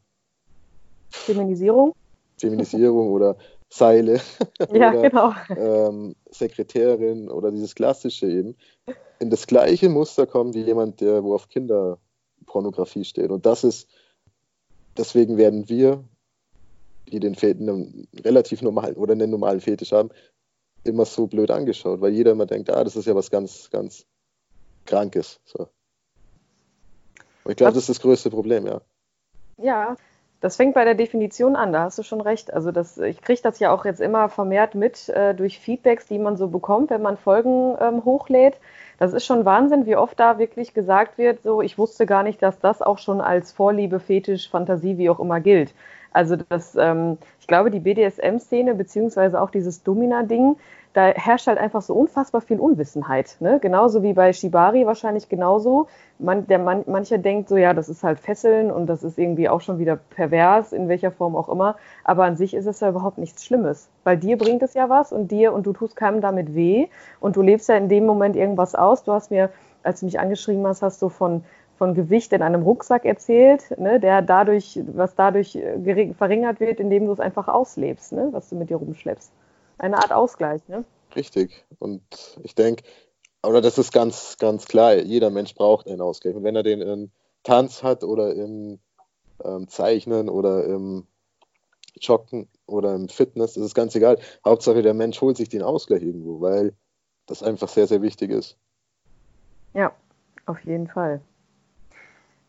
Feminisierung. 1.09 1.93
Feminisierung 2.37 3.11
oder 3.11 3.37
Seile 3.69 4.21
ja, 4.71 4.93
oder 4.93 5.09
genau. 5.09 5.33
ähm, 5.49 6.15
Sekretärin 6.29 7.29
oder 7.29 7.51
dieses 7.51 7.75
klassische 7.75 8.27
eben, 8.27 8.55
in 9.19 9.29
das 9.29 9.47
gleiche 9.47 9.89
Muster 9.89 10.27
kommen 10.27 10.53
wie 10.53 10.61
jemand, 10.61 11.01
der 11.01 11.23
wo 11.23 11.33
auf 11.33 11.49
Kinderpornografie 11.49 13.05
steht. 13.05 13.31
Und 13.31 13.45
das 13.45 13.63
ist, 13.63 13.89
deswegen 14.97 15.37
werden 15.37 15.69
wir, 15.69 16.03
die 17.11 17.19
den 17.19 17.35
Feten 17.35 17.69
einen 17.69 18.07
relativ 18.23 18.61
normalen 18.61 18.95
oder 18.95 19.13
einen 19.13 19.29
normalen 19.29 19.61
Fetisch 19.61 19.91
haben, 19.91 20.09
immer 20.83 21.05
so 21.05 21.27
blöd 21.27 21.49
angeschaut, 21.51 22.01
weil 22.01 22.13
jeder 22.13 22.31
immer 22.31 22.45
denkt, 22.45 22.69
ah, 22.69 22.83
das 22.83 22.95
ist 22.95 23.05
ja 23.05 23.15
was 23.15 23.31
ganz, 23.31 23.69
ganz 23.69 24.05
Krankes. 24.85 25.39
So. 25.45 25.67
Und 27.43 27.51
ich 27.51 27.57
glaube, 27.57 27.73
das 27.73 27.83
ist 27.83 27.89
das 27.89 28.01
größte 28.01 28.29
Problem, 28.29 28.65
ja. 28.65 28.81
Ja, 29.57 29.95
das 30.43 30.57
fängt 30.57 30.73
bei 30.73 30.83
der 30.83 30.95
Definition 30.95 31.55
an, 31.55 31.71
da 31.71 31.83
hast 31.83 31.97
du 31.97 32.03
schon 32.03 32.19
recht. 32.19 32.53
Also 32.53 32.71
das, 32.71 32.97
ich 32.97 33.21
kriege 33.21 33.41
das 33.41 33.59
ja 33.59 33.71
auch 33.71 33.85
jetzt 33.85 34.01
immer 34.01 34.27
vermehrt 34.27 34.75
mit 34.75 35.07
äh, 35.07 35.33
durch 35.33 35.57
Feedbacks, 35.57 36.05
die 36.07 36.19
man 36.19 36.35
so 36.35 36.49
bekommt, 36.49 36.89
wenn 36.89 37.01
man 37.01 37.15
Folgen 37.15 37.77
ähm, 37.79 38.03
hochlädt. 38.03 38.59
Das 38.99 39.13
ist 39.13 39.25
schon 39.25 39.45
Wahnsinn, 39.45 39.85
wie 39.85 39.95
oft 39.95 40.19
da 40.19 40.39
wirklich 40.39 40.73
gesagt 40.73 41.17
wird, 41.17 41.43
so 41.43 41.61
ich 41.61 41.77
wusste 41.77 42.05
gar 42.05 42.23
nicht, 42.23 42.41
dass 42.41 42.59
das 42.59 42.81
auch 42.81 42.97
schon 42.97 43.21
als 43.21 43.53
Vorliebe, 43.53 44.01
Fetisch, 44.01 44.49
Fantasie, 44.49 44.97
wie 44.97 45.09
auch 45.09 45.19
immer 45.21 45.39
gilt. 45.39 45.73
Also 46.13 46.35
das, 46.35 46.75
ähm, 46.75 47.17
ich 47.39 47.47
glaube, 47.47 47.71
die 47.71 47.79
BDSM-Szene 47.79 48.75
beziehungsweise 48.75 49.41
auch 49.41 49.49
dieses 49.49 49.83
Domina-Ding, 49.83 50.55
da 50.93 51.07
herrscht 51.07 51.47
halt 51.47 51.57
einfach 51.57 51.81
so 51.81 51.95
unfassbar 51.95 52.41
viel 52.41 52.59
Unwissenheit. 52.59 53.37
Ne? 53.39 53.59
Genauso 53.59 54.03
wie 54.03 54.13
bei 54.13 54.31
Shibari 54.31 54.85
wahrscheinlich 54.85 55.27
genauso. 55.27 55.87
Man, 56.19 56.45
der 56.45 56.59
man, 56.59 56.83
mancher 56.85 57.17
denkt 57.17 57.49
so, 57.49 57.57
ja, 57.57 57.73
das 57.73 57.89
ist 57.89 58.03
halt 58.03 58.19
Fesseln 58.19 58.69
und 58.69 58.85
das 58.85 59.03
ist 59.03 59.17
irgendwie 59.17 59.49
auch 59.49 59.61
schon 59.61 59.79
wieder 59.79 59.95
pervers, 59.95 60.71
in 60.71 60.87
welcher 60.87 61.11
Form 61.11 61.35
auch 61.35 61.49
immer. 61.49 61.77
Aber 62.03 62.25
an 62.25 62.37
sich 62.37 62.53
ist 62.53 62.67
es 62.67 62.79
ja 62.79 62.89
überhaupt 62.89 63.17
nichts 63.17 63.43
Schlimmes. 63.43 63.89
Weil 64.03 64.17
dir 64.17 64.37
bringt 64.37 64.61
es 64.61 64.75
ja 64.75 64.87
was 64.87 65.11
und 65.11 65.31
dir 65.31 65.51
und 65.51 65.65
du 65.65 65.73
tust 65.73 65.95
keinem 65.95 66.21
damit 66.21 66.53
weh 66.53 66.87
und 67.19 67.35
du 67.35 67.41
lebst 67.41 67.69
ja 67.69 67.75
in 67.75 67.89
dem 67.89 68.05
Moment 68.05 68.35
irgendwas 68.35 68.75
aus. 68.75 69.03
Du 69.03 69.13
hast 69.13 69.31
mir, 69.31 69.49
als 69.81 70.01
du 70.01 70.05
mich 70.05 70.19
angeschrieben 70.19 70.65
hast, 70.67 70.83
hast 70.83 71.01
du 71.01 71.09
von 71.09 71.43
von 71.77 71.93
Gewicht 71.93 72.33
in 72.33 72.41
einem 72.41 72.63
Rucksack 72.63 73.05
erzählt, 73.05 73.77
ne, 73.77 73.99
der 73.99 74.21
dadurch, 74.21 74.79
was 74.93 75.15
dadurch 75.15 75.57
verringert 76.17 76.59
wird, 76.59 76.79
indem 76.79 77.05
du 77.07 77.13
es 77.13 77.19
einfach 77.19 77.47
auslebst, 77.47 78.13
ne, 78.13 78.29
was 78.31 78.49
du 78.49 78.55
mit 78.55 78.69
dir 78.69 78.77
rumschleppst 78.77 79.31
eine 79.77 79.97
Art 79.97 80.11
Ausgleich, 80.11 80.61
ne? 80.67 80.85
Richtig. 81.15 81.65
Und 81.79 82.39
ich 82.41 82.55
denke, 82.55 82.83
oder 83.45 83.61
das 83.61 83.77
ist 83.77 83.91
ganz, 83.91 84.37
ganz 84.37 84.65
klar, 84.65 84.95
jeder 84.95 85.29
Mensch 85.29 85.53
braucht 85.53 85.87
einen 85.87 86.01
Ausgleich. 86.01 86.35
Und 86.35 86.43
wenn 86.43 86.55
er 86.55 86.63
den 86.63 86.81
im 86.81 87.11
Tanz 87.43 87.83
hat 87.83 88.03
oder 88.03 88.33
im 88.33 88.79
ähm, 89.43 89.67
Zeichnen 89.67 90.29
oder 90.29 90.63
im 90.65 91.05
Joggen 91.99 92.47
oder 92.65 92.95
im 92.95 93.09
Fitness, 93.09 93.57
ist 93.57 93.75
ganz 93.75 93.95
egal. 93.95 94.17
Hauptsache, 94.45 94.81
der 94.81 94.93
Mensch 94.93 95.21
holt 95.21 95.37
sich 95.37 95.49
den 95.49 95.61
Ausgleich 95.61 96.01
irgendwo, 96.01 96.41
weil 96.41 96.73
das 97.25 97.43
einfach 97.43 97.67
sehr, 97.67 97.87
sehr 97.87 98.01
wichtig 98.01 98.31
ist. 98.31 98.57
Ja, 99.73 99.93
auf 100.45 100.59
jeden 100.61 100.87
Fall. 100.87 101.21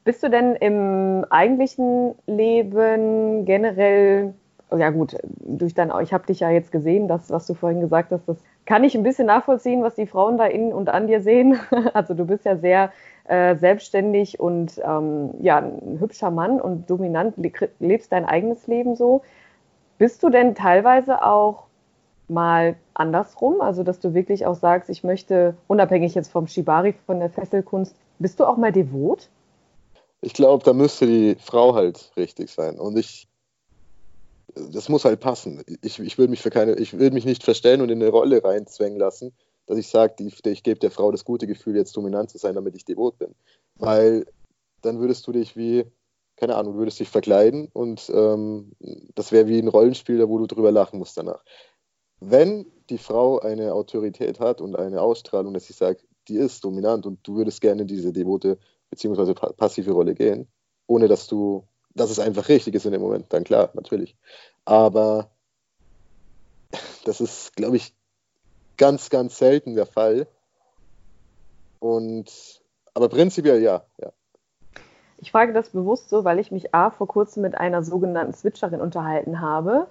Bist 0.05 0.23
du 0.23 0.29
denn 0.29 0.55
im 0.57 1.25
eigentlichen 1.31 2.15
Leben 2.27 3.45
generell 3.45 4.35
ja 4.79 4.91
gut, 4.91 5.17
durch 5.41 5.75
dein, 5.75 5.93
ich 6.03 6.13
habe 6.13 6.27
dich 6.27 6.41
ja 6.41 6.51
jetzt 6.51 6.73
gesehen, 6.73 7.09
das, 7.09 7.31
was 7.31 7.47
du 7.47 7.55
vorhin 7.55 7.81
gesagt 7.81 8.13
hast, 8.13 8.29
das 8.29 8.39
kann 8.67 8.85
ich 8.85 8.95
ein 8.95 9.03
bisschen 9.03 9.27
nachvollziehen, 9.27 9.83
was 9.83 9.95
die 9.95 10.07
Frauen 10.07 10.39
da 10.39 10.47
in 10.47 10.73
und 10.73 10.89
an 10.89 11.07
dir 11.07 11.21
sehen. 11.21 11.59
Also 11.95 12.15
du 12.15 12.25
bist 12.25 12.45
ja 12.45 12.57
sehr 12.57 12.93
äh, 13.25 13.57
selbstständig 13.57 14.41
und 14.41 14.81
ähm, 14.85 15.31
ja, 15.41 15.59
ein 15.59 15.99
hübscher 16.01 16.31
Mann 16.31 16.61
und 16.61 16.89
dominant, 16.91 17.35
lebst 17.79 18.13
dein 18.13 18.25
eigenes 18.25 18.67
Leben 18.67 18.97
so. 18.97 19.23
Bist 19.99 20.23
du 20.23 20.31
denn 20.31 20.55
teilweise 20.55 21.25
auch 21.25 21.65
mal 22.27 22.77
andersrum, 22.95 23.61
also 23.61 23.83
dass 23.83 24.01
du 24.01 24.15
wirklich 24.15 24.47
auch 24.47 24.55
sagst, 24.55 24.89
ich 24.89 25.05
möchte, 25.05 25.57
unabhängig 25.69 26.15
jetzt 26.15 26.33
vom 26.33 26.47
Shibari, 26.47 26.95
von 27.07 27.21
der 27.21 27.31
Fesselkunst, 27.31 27.95
bist 28.19 28.41
du 28.41 28.45
auch 28.47 28.57
mal 28.57 28.73
devot? 28.73 29.29
Ich 30.25 30.33
glaube, 30.33 30.65
da 30.65 30.73
müsste 30.73 31.07
die 31.07 31.37
Frau 31.39 31.75
halt 31.75 32.13
richtig 32.17 32.51
sein. 32.51 32.79
Und 32.79 32.97
ich 32.99 33.29
das 34.55 34.89
muss 34.89 35.05
halt 35.05 35.21
passen. 35.21 35.63
Ich, 35.83 35.99
ich 35.99 36.19
will 36.19 36.29
mich 36.29 36.43
für 36.43 36.51
keine, 36.51 36.75
ich 36.75 36.99
will 36.99 37.11
mich 37.11 37.25
nicht 37.25 37.43
verstellen 37.43 37.81
und 37.81 37.91
in 37.91 38.01
eine 38.01 38.11
Rolle 38.11 38.43
reinzwängen 38.43 38.99
lassen, 38.99 39.33
dass 39.67 39.79
ich 39.79 39.89
sage, 39.89 40.15
ich 40.23 40.63
gebe 40.63 40.79
der 40.79 40.91
Frau 40.91 41.11
das 41.11 41.25
gute 41.25 41.47
Gefühl, 41.47 41.77
jetzt 41.77 41.97
dominant 41.97 42.31
zu 42.31 42.39
sein, 42.39 42.55
damit 42.55 42.77
ich 42.77 42.85
devot 42.85 43.19
bin. 43.19 43.35
Weil 43.77 44.27
dann 44.83 45.01
würdest 45.01 45.27
du 45.27 45.33
dich 45.33 45.57
wie, 45.57 45.85
keine 46.37 46.57
Ahnung, 46.57 46.77
würdest 46.77 47.01
dich 47.01 47.09
verkleiden 47.09 47.69
und 47.73 48.11
ähm, 48.15 48.73
das 49.15 49.33
wäre 49.33 49.49
wie 49.49 49.59
ein 49.59 49.69
Rollenspiel, 49.69 50.27
wo 50.29 50.39
du 50.39 50.47
drüber 50.47 50.71
lachen 50.71 50.99
musst 50.99 51.17
danach. 51.17 51.43
Wenn 52.21 52.67
die 52.91 52.99
Frau 52.99 53.41
eine 53.41 53.75
Autorität 53.75 54.41
hat 54.41 54.61
und 54.61 54.77
eine 54.77 55.01
Ausstrahlung, 55.01 55.55
dass 55.55 55.71
ich 55.71 55.77
sage, 55.77 56.01
die 56.29 56.37
ist 56.37 56.65
dominant 56.65 57.07
und 57.07 57.27
du 57.27 57.37
würdest 57.37 57.61
gerne 57.61 57.87
diese 57.87 58.13
devote 58.13 58.59
bzw. 58.95 59.35
passive 59.57 59.93
Rolle 59.93 60.15
gehen, 60.15 60.49
ohne 60.87 61.09
dass 61.09 61.27
du 61.27 61.65
dass 61.95 62.11
es 62.11 62.19
einfach 62.19 62.49
richtig 62.49 62.75
ist 62.75 62.87
in 62.87 62.93
dem 62.93 63.01
Moment, 63.01 63.33
dann 63.33 63.45
klar, 63.45 63.71
natürlich. 63.75 64.17
Aber 64.65 65.31
das 67.05 67.21
ist, 67.21 67.55
glaube 67.57 67.77
ich, 67.77 67.95
ganz, 68.77 69.11
ganz 69.11 69.39
selten 69.39 69.77
der 69.77 69.87
Fall. 69.87 70.27
Und 71.79 72.61
aber 72.95 73.09
prinzipiell 73.09 73.63
ja, 73.63 73.85
ja. 74.01 74.13
Ich 75.19 75.31
frage 75.31 75.53
das 75.53 75.71
bewusst 75.71 76.11
so, 76.11 76.25
weil 76.25 76.39
ich 76.39 76.51
mich 76.51 76.75
A 76.75 76.91
vor 76.91 77.07
kurzem 77.07 77.43
mit 77.43 77.57
einer 77.57 77.83
sogenannten 77.83 78.35
Switcherin 78.35 78.81
unterhalten 78.81 79.41
habe 79.41 79.87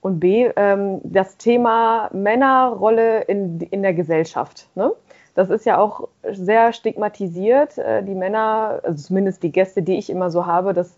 und 0.00 0.20
B 0.20 0.50
ähm, 0.56 1.00
das 1.02 1.38
Thema 1.38 2.10
Männerrolle 2.12 3.22
in, 3.22 3.60
in 3.60 3.82
der 3.82 3.94
Gesellschaft. 3.94 4.68
Ne? 4.74 4.92
Das 5.36 5.50
ist 5.50 5.66
ja 5.66 5.78
auch 5.78 6.08
sehr 6.28 6.72
stigmatisiert. 6.72 7.78
Äh, 7.78 8.02
die 8.02 8.14
Männer, 8.14 8.80
also 8.82 9.06
zumindest 9.06 9.42
die 9.42 9.52
Gäste, 9.52 9.82
die 9.82 9.98
ich 9.98 10.10
immer 10.10 10.30
so 10.30 10.46
habe, 10.46 10.72
dass 10.72 10.96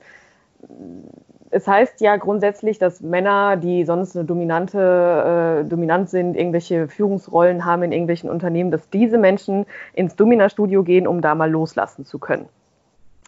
es 1.50 1.66
heißt 1.66 2.00
ja 2.00 2.16
grundsätzlich, 2.16 2.78
dass 2.78 3.00
Männer, 3.00 3.56
die 3.56 3.84
sonst 3.84 4.16
eine 4.16 4.24
dominante, 4.24 5.64
äh, 5.64 5.68
dominant 5.68 6.08
sind, 6.08 6.36
irgendwelche 6.36 6.88
Führungsrollen 6.88 7.64
haben 7.64 7.82
in 7.82 7.92
irgendwelchen 7.92 8.30
Unternehmen, 8.30 8.70
dass 8.70 8.88
diese 8.90 9.18
Menschen 9.18 9.66
ins 9.94 10.14
Domina-Studio 10.14 10.82
gehen, 10.82 11.06
um 11.06 11.20
da 11.20 11.34
mal 11.34 11.50
loslassen 11.50 12.04
zu 12.04 12.18
können. 12.18 12.48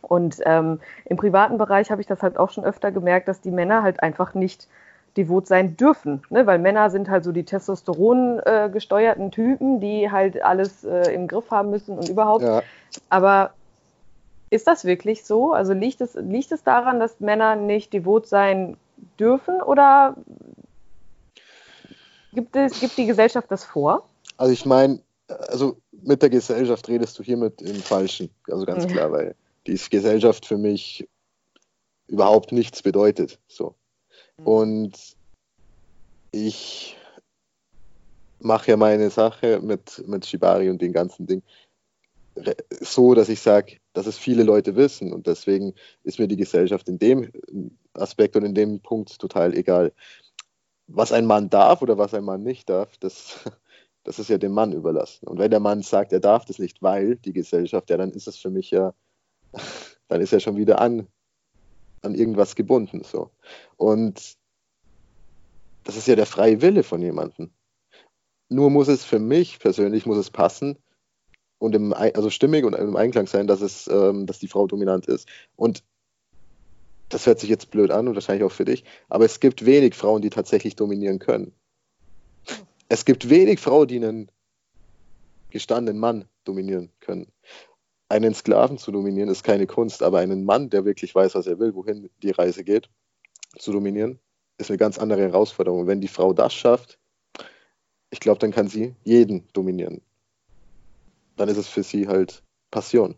Und 0.03 0.41
ähm, 0.45 0.81
im 1.07 1.17
privaten 1.17 1.59
Bereich 1.59 1.91
habe 1.91 2.01
ich 2.01 2.07
das 2.07 2.23
halt 2.23 2.39
auch 2.39 2.51
schon 2.51 2.65
öfter 2.65 2.93
gemerkt, 2.93 3.29
dass 3.29 3.41
die 3.41 3.51
Männer 3.51 3.83
halt 3.83 4.03
einfach 4.03 4.35
nicht 4.35 4.69
devot 5.17 5.47
sein 5.47 5.77
dürfen, 5.77 6.23
ne? 6.31 6.47
weil 6.47 6.59
Männer 6.59 6.91
sind 6.91 7.09
halt 7.11 7.25
so 7.25 7.33
die 7.33 7.45
Testosteron 7.45 8.41
äh, 8.45 8.71
gesteuerten 8.73 9.31
Typen, 9.31 9.81
die 9.81 10.11
halt 10.11 10.43
alles 10.43 10.85
äh, 10.85 11.13
im 11.13 11.27
Griff 11.27 11.51
haben 11.51 11.71
müssen 11.71 11.99
und 11.99 12.09
überhaupt. 12.09 12.45
Ja. 12.45 12.63
Aber 13.09 13.53
ist 14.51 14.67
das 14.67 14.85
wirklich 14.85 15.25
so? 15.25 15.53
Also 15.53 15.73
liegt 15.73 16.01
es, 16.01 16.15
liegt 16.15 16.53
es 16.53 16.63
daran, 16.63 17.01
dass 17.01 17.21
Männer 17.21 17.57
nicht 17.57 17.93
devot 17.93 18.27
sein 18.27 18.77
dürfen 19.19 19.61
oder 19.63 20.17
gibt, 22.33 22.55
es, 22.57 22.79
gibt 22.81 22.97
die 22.97 23.07
Gesellschaft 23.07 23.51
das 23.51 23.65
vor? 23.65 24.09
Also 24.37 24.53
ich 24.53 24.65
meine, 24.65 25.01
also 25.29 25.77
mit 26.03 26.23
der 26.23 26.31
Gesellschaft 26.31 26.89
redest 26.89 27.19
du 27.19 27.23
hiermit 27.23 27.63
im 27.63 27.77
Falschen, 27.77 28.31
also 28.49 28.65
ganz 28.65 28.87
klar, 28.87 29.13
weil 29.13 29.35
die 29.67 29.79
Gesellschaft 29.91 30.47
für 30.47 30.57
mich 30.57 31.09
überhaupt 32.07 32.53
nichts 32.53 32.83
bedeutet. 32.83 33.39
So. 33.47 33.75
Mhm. 34.41 34.47
Und 34.47 35.17
ich 36.33 36.97
mache 38.39 38.71
ja 38.71 38.77
meine 38.77 39.11
Sache 39.11 39.61
mit, 39.61 40.07
mit 40.07 40.27
Shibari 40.27 40.71
und 40.71 40.81
den 40.81 40.93
ganzen 40.93 41.27
Ding 41.27 41.43
so, 42.81 43.15
dass 43.15 43.29
ich 43.29 43.41
sage, 43.41 43.79
dass 43.93 44.07
es 44.07 44.19
viele 44.19 44.43
Leute 44.43 44.77
wissen 44.77 45.13
und 45.13 45.27
deswegen 45.27 45.75
ist 46.05 46.19
mir 46.19 46.29
die 46.29 46.37
Gesellschaft 46.37 46.89
in 46.89 46.99
dem 46.99 47.31
Aspekt 47.95 48.37
und 48.37 48.45
in 48.45 48.55
dem 48.55 48.81
Punkt 48.81 49.19
total 49.19 49.55
egal. 49.55 49.93
Was 50.87 51.13
ein 51.13 51.27
Mann 51.27 51.51
darf 51.51 51.83
oder 51.83 51.99
was 51.99 52.15
ein 52.15 52.25
Mann 52.25 52.43
nicht 52.43 52.69
darf, 52.69 52.97
das, 52.99 53.39
das 54.05 54.19
ist 54.19 54.31
ja 54.31 54.39
dem 54.39 54.53
Mann 54.53 54.73
überlassen. 54.73 55.27
Und 55.27 55.39
wenn 55.39 55.51
der 55.51 55.61
Mann 55.61 55.83
sagt, 55.83 56.13
er 56.13 56.21
darf 56.21 56.45
das 56.45 56.59
nicht, 56.59 56.83
weil 56.83 57.17
die 57.17 57.33
Gesellschaft, 57.33 57.91
ja, 57.91 57.97
dann 57.97 58.13
ist 58.13 58.29
es 58.29 58.37
für 58.37 58.51
mich 58.51 58.71
ja, 58.71 58.95
dann 60.09 60.21
ist 60.21 60.33
er 60.33 60.41
schon 60.41 60.57
wieder 60.57 60.81
an, 60.81 61.07
an 62.03 62.15
irgendwas 62.15 62.57
gebunden. 62.57 63.03
So. 63.05 63.31
Und 63.77 64.37
das 65.85 65.97
ist 65.97 66.09
ja 66.09 66.17
der 66.17 66.27
freie 66.27 66.63
Wille 66.63 66.83
von 66.83 67.03
jemandem. 67.03 67.51
Nur 68.49 68.71
muss 68.71 68.89
es 68.89 69.05
für 69.05 69.19
mich 69.19 69.59
persönlich, 69.59 70.07
muss 70.07 70.19
es 70.19 70.31
passen, 70.31 70.77
und 71.61 71.75
im, 71.75 71.93
also 71.93 72.31
stimmig 72.31 72.65
und 72.65 72.75
im 72.75 72.97
Einklang 72.97 73.27
sein, 73.27 73.47
dass 73.47 73.61
es, 73.61 73.87
ähm, 73.87 74.27
dass 74.27 74.39
die 74.39 74.49
Frau 74.49 74.67
dominant 74.67 75.07
ist. 75.07 75.29
Und 75.57 75.85
das 77.11 77.27
hört 77.27 77.39
sich 77.39 77.51
jetzt 77.51 77.71
blöd 77.71 77.91
an 77.91 78.09
und 78.09 78.15
wahrscheinlich 78.15 78.45
auch 78.45 78.53
für 78.53 78.65
dich, 78.65 78.85
aber 79.09 79.25
es 79.25 79.41
gibt 79.41 79.67
wenig 79.67 79.95
Frauen, 79.95 80.23
die 80.23 80.31
tatsächlich 80.31 80.75
dominieren 80.75 81.19
können. 81.19 81.53
Es 82.89 83.05
gibt 83.05 83.29
wenig 83.29 83.61
Frauen, 83.61 83.89
die 83.89 83.97
einen 83.97 84.31
gestandenen 85.51 86.01
Mann 86.01 86.25
dominieren 86.45 86.91
können. 87.01 87.31
Einen 88.11 88.35
Sklaven 88.35 88.77
zu 88.77 88.93
dominieren 88.93 89.31
ist 89.31 89.45
keine 89.45 89.67
Kunst, 89.67 90.03
aber 90.03 90.19
einen 90.19 90.45
Mann, 90.45 90.69
der 90.69 90.85
wirklich 90.85 91.15
weiß, 91.15 91.35
was 91.35 91.47
er 91.47 91.59
will, 91.59 91.75
wohin 91.75 92.11
die 92.23 92.33
Reise 92.33 92.65
geht, 92.65 92.91
zu 93.57 93.73
dominieren, 93.73 94.19
ist 94.59 94.71
eine 94.71 94.79
ganz 94.79 94.99
andere 94.99 95.23
Herausforderung. 95.23 95.81
Und 95.81 95.87
wenn 95.87 96.03
die 96.03 96.09
Frau 96.09 96.35
das 96.35 96.53
schafft, 96.53 96.99
ich 98.11 98.21
glaube, 98.21 98.41
dann 98.41 98.51
kann 98.51 98.69
sie 98.69 98.95
jeden 99.05 99.47
dominieren. 99.55 100.03
dann 101.41 101.49
ist 101.49 101.57
es 101.57 101.69
für 101.69 101.83
sie 101.83 102.07
halt 102.07 102.43
Passion. 102.71 103.17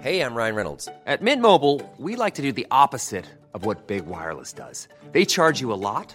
Hey, 0.00 0.20
I'm 0.20 0.34
Ryan 0.34 0.54
Reynolds. 0.54 0.88
At 1.06 1.22
Mint 1.22 1.40
Mobile, 1.40 1.80
we 1.98 2.16
like 2.16 2.34
to 2.34 2.42
do 2.42 2.52
the 2.52 2.66
opposite 2.70 3.24
of 3.54 3.64
what 3.64 3.86
Big 3.86 4.06
Wireless 4.06 4.52
does. 4.52 4.88
They 5.12 5.24
charge 5.24 5.60
you 5.60 5.72
a 5.72 5.76
lot, 5.76 6.14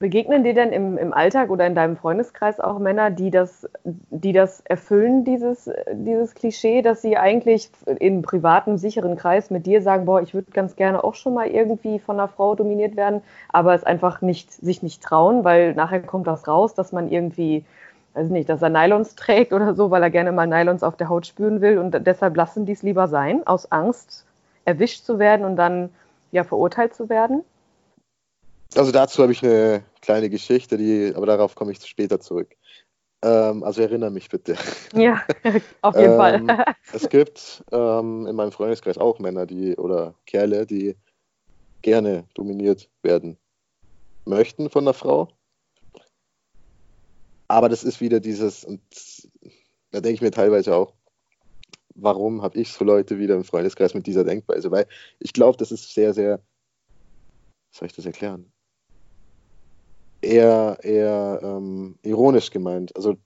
Begegnen 0.00 0.44
dir 0.44 0.54
denn 0.54 0.72
im, 0.72 0.96
im 0.96 1.12
Alltag 1.12 1.50
oder 1.50 1.66
in 1.66 1.74
deinem 1.74 1.96
Freundeskreis 1.96 2.60
auch 2.60 2.78
Männer, 2.78 3.10
die 3.10 3.32
das, 3.32 3.68
die 3.84 4.32
das 4.32 4.60
erfüllen, 4.60 5.24
dieses, 5.24 5.68
dieses 5.90 6.36
Klischee, 6.36 6.82
dass 6.82 7.02
sie 7.02 7.16
eigentlich 7.16 7.68
in 7.98 8.22
privatem, 8.22 8.78
sicheren 8.78 9.16
Kreis 9.16 9.50
mit 9.50 9.66
dir 9.66 9.82
sagen, 9.82 10.04
boah, 10.04 10.22
ich 10.22 10.34
würde 10.34 10.52
ganz 10.52 10.76
gerne 10.76 11.02
auch 11.02 11.16
schon 11.16 11.34
mal 11.34 11.48
irgendwie 11.48 11.98
von 11.98 12.14
einer 12.14 12.28
Frau 12.28 12.54
dominiert 12.54 12.94
werden, 12.94 13.22
aber 13.48 13.74
es 13.74 13.82
einfach 13.82 14.20
nicht, 14.20 14.52
sich 14.52 14.84
nicht 14.84 15.02
trauen, 15.02 15.42
weil 15.42 15.74
nachher 15.74 16.00
kommt 16.00 16.28
das 16.28 16.46
raus, 16.46 16.74
dass 16.74 16.92
man 16.92 17.10
irgendwie 17.10 17.64
weiß 18.14 18.30
nicht, 18.30 18.48
dass 18.48 18.62
er 18.62 18.68
Nylons 18.68 19.16
trägt 19.16 19.52
oder 19.52 19.74
so, 19.74 19.90
weil 19.90 20.02
er 20.04 20.10
gerne 20.10 20.30
mal 20.30 20.46
Nylons 20.46 20.84
auf 20.84 20.96
der 20.96 21.08
Haut 21.08 21.26
spüren 21.26 21.60
will 21.60 21.78
und 21.78 22.06
deshalb 22.06 22.36
lassen 22.36 22.66
die 22.66 22.72
es 22.72 22.84
lieber 22.84 23.08
sein, 23.08 23.44
aus 23.48 23.72
Angst 23.72 24.24
erwischt 24.64 25.04
zu 25.04 25.18
werden 25.18 25.44
und 25.44 25.56
dann 25.56 25.90
ja 26.30 26.44
verurteilt 26.44 26.94
zu 26.94 27.08
werden? 27.08 27.42
Also 28.74 28.92
dazu 28.92 29.22
habe 29.22 29.32
ich 29.32 29.42
eine 29.42 29.84
kleine 30.02 30.28
Geschichte, 30.30 30.76
die, 30.76 31.12
aber 31.14 31.26
darauf 31.26 31.54
komme 31.54 31.72
ich 31.72 31.84
später 31.84 32.20
zurück. 32.20 32.54
Ähm, 33.22 33.64
also 33.64 33.82
erinnere 33.82 34.10
mich 34.10 34.28
bitte. 34.28 34.56
Ja, 34.94 35.22
auf 35.82 35.96
jeden 35.96 36.12
ähm, 36.12 36.46
Fall. 36.46 36.74
es 36.92 37.08
gibt 37.08 37.64
ähm, 37.72 38.26
in 38.26 38.36
meinem 38.36 38.52
Freundeskreis 38.52 38.98
auch 38.98 39.18
Männer, 39.18 39.46
die 39.46 39.76
oder 39.76 40.14
Kerle, 40.26 40.66
die 40.66 40.96
gerne 41.82 42.24
dominiert 42.34 42.88
werden 43.02 43.38
möchten 44.24 44.70
von 44.70 44.84
der 44.84 44.94
Frau. 44.94 45.28
Aber 47.48 47.68
das 47.68 47.82
ist 47.82 48.00
wieder 48.00 48.20
dieses, 48.20 48.64
und 48.64 48.80
da 49.90 50.00
denke 50.00 50.14
ich 50.14 50.20
mir 50.20 50.30
teilweise 50.30 50.76
auch, 50.76 50.92
warum 51.94 52.42
habe 52.42 52.58
ich 52.58 52.70
so 52.72 52.84
Leute 52.84 53.18
wieder 53.18 53.34
im 53.34 53.44
Freundeskreis 53.44 53.94
mit 53.94 54.06
dieser 54.06 54.24
Denkweise? 54.24 54.70
Weil 54.70 54.86
ich 55.18 55.32
glaube, 55.32 55.56
das 55.56 55.72
ist 55.72 55.92
sehr, 55.94 56.12
sehr, 56.14 56.40
soll 57.70 57.86
ich 57.86 57.94
das 57.94 58.06
erklären? 58.06 58.52
Eher, 60.28 60.78
eher 60.82 61.40
ähm, 61.42 61.98
ironisch 62.02 62.50
gemeint. 62.50 62.94
Also 62.94 63.16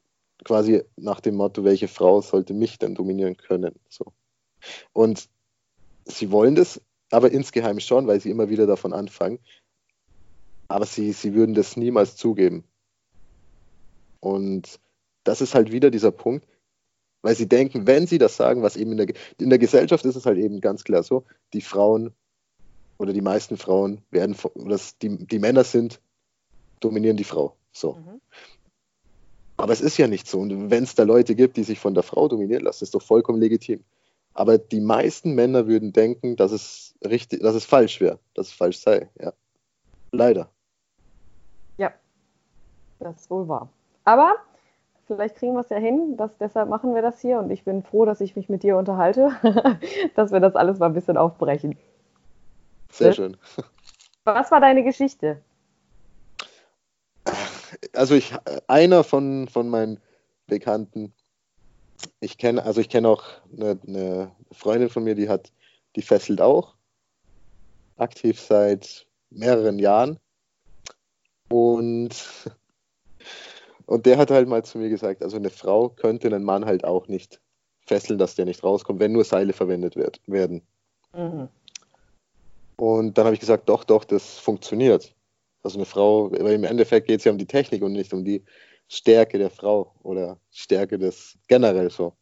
quasi 0.45 0.85
nach 0.97 1.21
dem 1.21 1.35
Motto, 1.35 1.65
welche 1.65 1.89
Frau 1.89 2.21
sollte 2.21 2.55
mich 2.55 2.79
denn 2.79 2.95
dominieren 2.95 3.37
können? 3.37 3.75
So. 3.89 4.13
Und 4.93 5.29
sie 6.05 6.31
wollen 6.31 6.55
das, 6.55 6.81
aber 7.11 7.33
insgeheim 7.33 7.81
schon, 7.81 8.07
weil 8.07 8.21
sie 8.21 8.31
immer 8.31 8.51
wieder 8.51 8.69
davon 8.69 8.93
anfangen. 8.93 9.41
Aber 10.69 10.87
sie, 10.87 11.11
sie 11.13 11.35
würden 11.35 11.57
das 11.57 11.77
niemals 11.77 12.15
zugeben. 12.15 12.63
Und 14.21 14.79
das 15.25 15.41
ist 15.41 15.57
halt 15.57 15.73
wieder 15.73 15.91
dieser 15.91 16.13
Punkt, 16.13 16.47
weil 17.23 17.35
sie 17.35 17.49
denken, 17.49 17.89
wenn 17.89 18.07
sie 18.07 18.19
das 18.19 18.37
sagen, 18.37 18.63
was 18.63 18.77
eben 18.77 18.93
in 18.93 18.99
der, 18.99 19.17
in 19.41 19.51
der 19.51 19.59
Gesellschaft 19.59 20.05
ist 20.05 20.15
es 20.15 20.25
halt 20.25 20.39
eben 20.39 20.61
ganz 20.61 20.85
klar 20.85 21.03
so, 21.03 21.25
die 21.53 21.63
Frauen 21.63 22.15
oder 22.99 23.13
die 23.13 23.21
meisten 23.21 23.57
Frauen 23.57 24.03
werden, 24.13 24.37
oder 24.55 24.79
die, 25.03 25.27
die 25.27 25.41
Männer 25.41 25.65
sind, 25.65 26.01
dominieren 26.85 27.17
die 27.17 27.25
Frau. 27.25 27.57
So. 27.73 27.95
Mhm. 27.95 28.21
Aber 29.57 29.73
es 29.73 29.81
ist 29.81 29.99
ja 29.99 30.07
nicht 30.07 30.27
so. 30.27 30.41
Und 30.41 30.71
wenn 30.71 30.85
es 30.85 30.95
da 30.95 31.05
Leute 31.05 31.35
gibt, 31.35 31.57
die 31.57 31.65
sich 31.65 31.79
von 31.79 31.95
der 31.95 32.03
Frau 32.03 32.29
dominieren 32.29 32.65
lassen, 32.65 32.85
ist 32.85 32.95
doch 32.95 33.03
vollkommen 33.03 33.41
legitim. 33.41 33.85
Aber 34.35 34.59
die 34.59 34.81
meisten 34.81 35.35
Männer 35.35 35.67
würden 35.67 35.93
denken, 35.93 36.37
dass 36.37 36.53
es 36.53 36.95
richtig, 37.05 37.43
dass 37.43 37.55
es 37.55 37.65
falsch 37.65 38.01
wäre, 38.01 38.19
dass 38.35 38.49
es 38.49 38.53
falsch 38.53 38.79
sei. 38.79 39.09
Ja. 39.21 39.33
Leider. 40.11 40.51
Ja, 41.77 41.93
das 42.99 43.21
ist 43.21 43.31
wohl 43.31 43.47
wahr. 43.49 43.69
Aber 44.05 44.37
vielleicht 45.07 45.37
kriegen 45.37 45.55
wir 45.55 45.61
es 45.61 45.69
ja 45.69 45.77
hin. 45.77 46.17
Das, 46.17 46.31
deshalb 46.39 46.69
machen 46.69 46.95
wir 46.95 47.03
das 47.03 47.21
hier 47.21 47.39
und 47.39 47.51
ich 47.51 47.65
bin 47.65 47.83
froh, 47.83 48.05
dass 48.05 48.21
ich 48.21 48.37
mich 48.37 48.49
mit 48.49 48.63
dir 48.63 48.77
unterhalte, 48.77 49.31
dass 50.15 50.33
wir 50.33 50.41
das 50.41 50.57
alles 50.57 50.79
mal 50.79 50.87
ein 50.87 50.95
bisschen 50.95 51.17
aufbrechen. 51.17 51.77
Sehr 52.91 53.13
schön. 53.13 53.37
Was 54.25 54.51
war 54.51 54.61
deine 54.61 54.85
Geschichte? 54.85 55.43
Also 57.95 58.15
ich, 58.15 58.33
einer 58.69 59.05
von, 59.05 59.49
von 59.49 59.69
meinen 59.69 60.01
Bekannten, 60.47 61.13
ich 62.21 62.39
kenne, 62.39 62.65
also 62.65 62.81
ich 62.81 62.89
kenne 62.89 63.09
auch 63.09 63.25
eine, 63.57 63.79
eine 63.87 64.33
Freundin 64.53 64.89
von 64.89 65.05
mir, 65.05 65.15
die 65.15 65.29
hat, 65.29 65.53
die 65.97 66.03
fesselt 66.03 66.41
auch, 66.41 66.75
aktiv 67.97 68.41
seit 68.41 69.07
mehreren 69.31 69.79
Jahren. 69.79 70.19
Und 71.49 72.15
und 73.87 74.07
der 74.07 74.17
hat 74.17 74.31
halt 74.31 74.49
mal 74.49 74.65
zu 74.65 74.79
mir 74.79 74.89
gesagt, 74.89 75.23
also 75.23 75.37
eine 75.37 75.51
Frau 75.51 75.91
könnte 75.91 76.29
einen 76.29 76.45
Mann 76.45 76.65
halt 76.65 76.85
auch 76.85 77.09
nicht 77.09 77.41
fesseln, 77.85 78.19
dass 78.19 78.35
der 78.35 78.45
nicht 78.45 78.65
rauskommt, 78.65 79.01
wenn 79.01 79.13
nur 79.13 79.25
Seile 79.25 79.53
verwendet 79.53 79.97
wird, 79.97 80.21
werden. 80.27 80.63
Mhm. 81.15 81.49
Und 82.77 83.19
dann 83.19 83.27
habe 83.27 83.35
ich 83.35 83.41
gesagt, 83.41 83.69
doch, 83.69 83.85
doch, 83.85 84.05
das 84.05 84.39
funktioniert. 84.39 85.15
Also 85.63 85.79
eine 85.79 85.87
Frau, 85.87 86.33
weil 86.33 86.55
im 86.55 86.65
Endeffekt 86.65 87.07
geht 87.07 87.21
es 87.21 87.25
ja 87.25 87.33
um 87.33 87.39
die 87.39 87.47
Technik 87.47 87.83
und 87.83 87.93
nicht 87.93 88.13
um 88.13 88.25
die 88.25 88.45
Stärke 88.89 89.39
der 89.39 89.51
Frau 89.51 89.95
oder 90.03 90.39
Stärke 90.51 90.99
des 90.99 91.39
generell 91.49 91.91
so. 91.91 92.17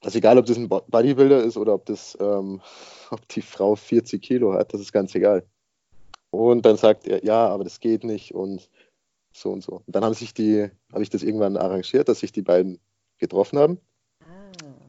Also 0.00 0.18
egal, 0.18 0.38
ob 0.38 0.46
das 0.46 0.56
ein 0.56 0.68
Bodybuilder 0.68 1.42
ist 1.42 1.56
oder 1.56 1.74
ob 1.74 1.86
das, 1.86 2.16
ähm, 2.20 2.60
ob 3.10 3.26
die 3.28 3.42
Frau 3.42 3.74
40 3.74 4.22
Kilo 4.22 4.52
hat, 4.52 4.72
das 4.72 4.80
ist 4.80 4.92
ganz 4.92 5.14
egal. 5.14 5.44
Und 6.30 6.66
dann 6.66 6.76
sagt 6.76 7.06
er, 7.06 7.24
ja, 7.24 7.48
aber 7.48 7.64
das 7.64 7.80
geht 7.80 8.04
nicht 8.04 8.34
und 8.34 8.68
so 9.32 9.50
und 9.50 9.62
so. 9.62 9.82
Und 9.86 9.96
dann 9.96 10.04
haben 10.04 10.14
sich 10.14 10.34
die, 10.34 10.70
habe 10.92 11.02
ich 11.02 11.10
das 11.10 11.22
irgendwann 11.22 11.56
arrangiert, 11.56 12.08
dass 12.08 12.20
sich 12.20 12.32
die 12.32 12.42
beiden 12.42 12.78
getroffen 13.18 13.58
haben. 13.58 13.80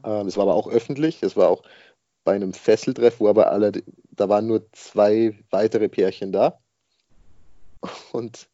Ah. 0.02 0.20
Ähm, 0.20 0.28
es 0.28 0.36
war 0.36 0.44
aber 0.44 0.54
auch 0.54 0.68
öffentlich, 0.68 1.22
es 1.22 1.36
war 1.36 1.48
auch 1.48 1.62
bei 2.24 2.34
einem 2.34 2.52
Fesseltreff, 2.52 3.20
wo 3.20 3.28
aber 3.28 3.50
alle, 3.50 3.72
da 4.10 4.28
waren 4.28 4.46
nur 4.46 4.70
zwei 4.72 5.38
weitere 5.50 5.88
Pärchen 5.88 6.32
da. 6.32 6.59
Und 8.12 8.48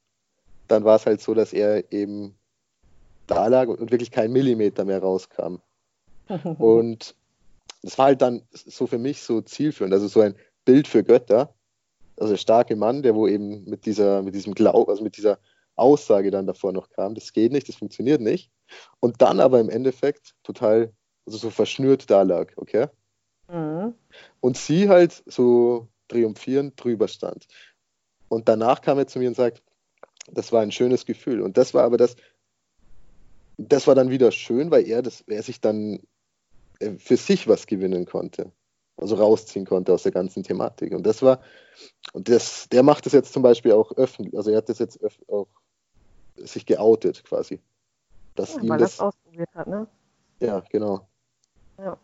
dann 0.68 0.84
war 0.84 0.96
es 0.96 1.06
halt 1.06 1.20
so, 1.20 1.34
dass 1.34 1.52
er 1.52 1.92
eben 1.92 2.34
da 3.26 3.46
lag 3.46 3.68
und 3.68 3.90
wirklich 3.90 4.10
kein 4.10 4.32
Millimeter 4.32 4.84
mehr 4.84 5.00
rauskam. 5.00 5.56
und 6.58 7.14
das 7.82 7.98
war 7.98 8.06
halt 8.06 8.22
dann 8.22 8.42
so 8.50 8.86
für 8.86 8.98
mich 8.98 9.22
so 9.22 9.40
zielführend, 9.40 9.94
also 9.94 10.08
so 10.08 10.20
ein 10.20 10.34
Bild 10.64 10.88
für 10.88 11.04
Götter. 11.04 11.54
Also 12.16 12.32
der 12.32 12.38
starke 12.38 12.76
Mann, 12.76 13.02
der 13.02 13.14
wo 13.14 13.28
eben 13.28 13.64
mit 13.64 13.86
dieser, 13.86 14.22
mit 14.22 14.34
diesem 14.34 14.54
Glauben, 14.54 14.90
also 14.90 15.02
mit 15.02 15.16
dieser 15.16 15.38
Aussage 15.76 16.30
dann 16.30 16.46
davor 16.46 16.72
noch 16.72 16.88
kam, 16.88 17.14
das 17.14 17.32
geht 17.32 17.52
nicht, 17.52 17.68
das 17.68 17.76
funktioniert 17.76 18.20
nicht. 18.20 18.50
Und 19.00 19.20
dann 19.20 19.38
aber 19.38 19.60
im 19.60 19.68
Endeffekt 19.68 20.34
total, 20.42 20.92
also 21.26 21.38
so 21.38 21.50
verschnürt 21.50 22.10
da 22.10 22.22
lag, 22.22 22.52
okay? 22.56 22.86
Mhm. 23.48 23.94
Und 24.40 24.56
sie 24.56 24.88
halt 24.88 25.22
so 25.26 25.88
triumphierend 26.08 26.82
drüber 26.82 27.08
stand. 27.08 27.46
Und 28.28 28.48
danach 28.48 28.80
kam 28.82 28.98
er 28.98 29.06
zu 29.06 29.18
mir 29.18 29.28
und 29.28 29.36
sagt, 29.36 29.62
das 30.30 30.52
war 30.52 30.62
ein 30.62 30.72
schönes 30.72 31.06
Gefühl. 31.06 31.40
Und 31.40 31.56
das 31.56 31.74
war 31.74 31.84
aber 31.84 31.96
das, 31.96 32.16
das 33.58 33.86
war 33.86 33.94
dann 33.94 34.10
wieder 34.10 34.32
schön, 34.32 34.70
weil 34.70 34.86
er, 34.86 35.02
das, 35.02 35.22
er 35.22 35.42
sich 35.42 35.60
dann 35.60 36.00
äh, 36.80 36.92
für 36.98 37.16
sich 37.16 37.48
was 37.48 37.66
gewinnen 37.66 38.06
konnte. 38.06 38.52
Also 38.96 39.16
rausziehen 39.16 39.66
konnte 39.66 39.92
aus 39.92 40.04
der 40.04 40.12
ganzen 40.12 40.42
Thematik. 40.42 40.92
Und 40.92 41.06
das 41.06 41.22
war, 41.22 41.40
und 42.12 42.28
das, 42.28 42.68
der 42.70 42.82
macht 42.82 43.04
das 43.06 43.12
jetzt 43.12 43.32
zum 43.32 43.42
Beispiel 43.42 43.72
auch 43.72 43.92
öffentlich, 43.92 44.36
also 44.36 44.50
er 44.50 44.58
hat 44.58 44.68
das 44.68 44.78
jetzt 44.78 44.98
auch 45.28 45.46
sich 46.36 46.64
geoutet 46.64 47.22
quasi. 47.24 47.60
Dass 48.34 48.54
ja, 48.56 48.68
weil 48.68 48.78
das, 48.78 48.96
das 48.96 49.00
ausprobiert 49.00 49.50
hat, 49.54 49.66
ne? 49.66 49.86
Ja, 50.40 50.62
genau. 50.70 51.06
Ja. 51.78 51.98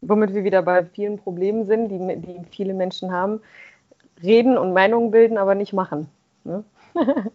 Womit 0.00 0.34
wir 0.34 0.42
wieder 0.42 0.62
bei 0.62 0.84
vielen 0.84 1.18
Problemen 1.18 1.64
sind, 1.66 1.88
die, 1.88 1.98
die 2.20 2.44
viele 2.50 2.74
Menschen 2.74 3.12
haben. 3.12 3.40
Reden 4.22 4.58
und 4.58 4.72
Meinungen 4.72 5.10
bilden, 5.10 5.38
aber 5.38 5.54
nicht 5.54 5.72
machen. 5.72 6.08
Ne? 6.44 6.64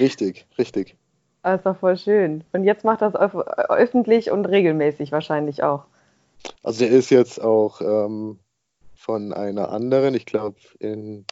richtig, 0.00 0.46
richtig. 0.58 0.96
Das 1.42 1.60
ist 1.60 1.66
doch 1.66 1.76
voll 1.76 1.96
schön. 1.96 2.44
Und 2.52 2.64
jetzt 2.64 2.84
macht 2.84 3.00
das 3.00 3.14
öf 3.14 3.34
öffentlich 3.34 4.30
und 4.30 4.44
regelmäßig 4.46 5.12
wahrscheinlich 5.12 5.62
auch. 5.62 5.84
Also 6.62 6.84
er 6.84 6.90
ist 6.90 7.10
jetzt 7.10 7.40
auch 7.40 7.80
ähm, 7.80 8.38
von 8.94 9.32
einer 9.32 9.70
anderen, 9.70 10.14
ich 10.14 10.26
glaube 10.26 10.56
in 10.78 11.24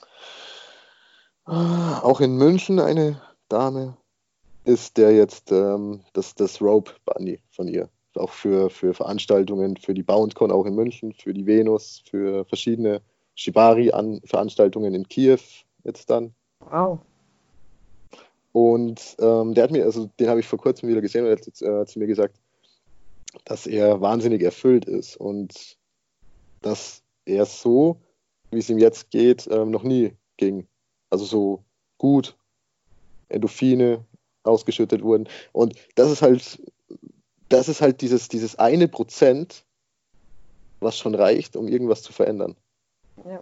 auch 1.47 2.21
in 2.21 2.37
München 2.37 2.81
eine 2.81 3.21
Dame, 3.49 3.97
ist 4.65 4.97
der 4.97 5.13
jetzt 5.13 5.53
ähm, 5.53 6.01
das, 6.13 6.35
das 6.35 6.61
Rope 6.61 6.93
Bunny 7.05 7.41
von 7.51 7.69
ihr. 7.69 7.89
Auch 8.17 8.33
für, 8.33 8.71
für 8.71 8.95
Veranstaltungen, 8.95 9.77
für 9.77 9.95
die 9.95 10.03
BoundCon 10.03 10.51
auch 10.51 10.67
in 10.67 10.75
München, 10.75 11.13
für 11.13 11.33
die 11.33 11.47
Venus, 11.47 12.03
für 12.09 12.45
verschiedene 12.47 13.01
Shibari-Veranstaltungen 13.37 14.95
in 14.95 15.09
Kiew 15.09 15.39
jetzt 15.85 16.11
dann. 16.11 16.35
Wow. 16.61 16.99
Und 18.53 19.17
ähm, 19.21 19.55
der 19.55 19.65
hat 19.65 19.71
mir, 19.71 19.85
also 19.85 20.11
den 20.19 20.29
habe 20.29 20.41
ich 20.41 20.47
vor 20.47 20.59
kurzem 20.59 20.89
wieder 20.89 21.03
gesehen 21.03 21.27
und 21.27 21.31
er 21.31 21.37
hat 21.37 21.47
äh, 21.47 21.87
zu 21.87 21.99
mir 21.99 22.07
gesagt, 22.07 22.41
dass 23.45 23.67
er 23.67 24.01
wahnsinnig 24.01 24.43
erfüllt 24.43 24.87
ist 24.87 25.17
und 25.17 25.77
dass 26.63 27.03
er 27.27 27.45
so, 27.45 28.01
wie 28.51 28.59
es 28.59 28.71
ihm 28.71 28.79
jetzt 28.79 29.11
geht, 29.11 29.47
ähm, 29.51 29.71
noch 29.71 29.83
nie 29.83 30.13
ging. 30.39 30.67
Also 31.11 31.27
so 31.27 31.65
gut, 31.99 32.35
Endorphine 33.29 34.05
ausgeschüttet 34.43 35.03
wurden. 35.03 35.29
Und 35.53 35.75
das 35.95 36.11
ist 36.11 36.23
halt, 36.23 36.63
das 37.49 37.69
ist 37.69 37.83
halt 37.83 38.01
dieses, 38.01 38.29
dieses 38.29 38.57
eine 38.59 38.89
Prozent, 38.89 39.65
was 40.81 40.97
schon 40.97 41.15
reicht, 41.15 41.57
um 41.57 41.69
irgendwas 41.69 42.03
zu 42.03 42.13
verändern. 42.13 42.57
Ja. 43.25 43.41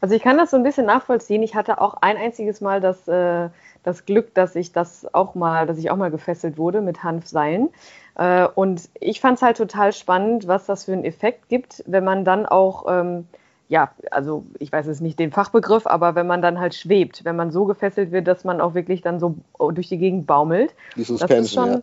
Also 0.00 0.14
ich 0.14 0.22
kann 0.22 0.36
das 0.36 0.50
so 0.50 0.56
ein 0.56 0.62
bisschen 0.62 0.86
nachvollziehen. 0.86 1.42
Ich 1.42 1.54
hatte 1.54 1.80
auch 1.80 1.94
ein 2.00 2.16
einziges 2.16 2.60
Mal 2.60 2.80
das, 2.80 3.08
äh, 3.08 3.48
das 3.82 4.04
Glück, 4.04 4.34
dass 4.34 4.54
ich 4.54 4.72
das 4.72 5.06
auch 5.14 5.34
mal, 5.34 5.66
dass 5.66 5.78
ich 5.78 5.90
auch 5.90 5.96
mal 5.96 6.10
gefesselt 6.10 6.58
wurde 6.58 6.82
mit 6.82 7.02
Hanfseilen. 7.02 7.70
Äh, 8.14 8.46
und 8.54 8.88
ich 9.00 9.20
fand 9.20 9.38
es 9.38 9.42
halt 9.42 9.56
total 9.56 9.92
spannend, 9.92 10.46
was 10.46 10.66
das 10.66 10.84
für 10.84 10.92
einen 10.92 11.04
Effekt 11.04 11.48
gibt, 11.48 11.82
wenn 11.86 12.04
man 12.04 12.24
dann 12.24 12.46
auch 12.46 12.84
ähm, 12.88 13.26
ja, 13.68 13.90
also 14.10 14.44
ich 14.58 14.70
weiß 14.70 14.86
es 14.86 15.00
nicht 15.00 15.18
den 15.18 15.32
Fachbegriff, 15.32 15.86
aber 15.86 16.14
wenn 16.14 16.26
man 16.26 16.40
dann 16.40 16.60
halt 16.60 16.74
schwebt, 16.74 17.24
wenn 17.24 17.36
man 17.36 17.50
so 17.50 17.64
gefesselt 17.64 18.12
wird, 18.12 18.28
dass 18.28 18.44
man 18.44 18.60
auch 18.60 18.74
wirklich 18.74 19.02
dann 19.02 19.18
so 19.18 19.36
durch 19.58 19.88
die 19.88 19.98
Gegend 19.98 20.26
baumelt. 20.26 20.74
Die 20.96 21.02
Suspension, 21.02 21.64
schon, 21.64 21.72
ja. 21.72 21.80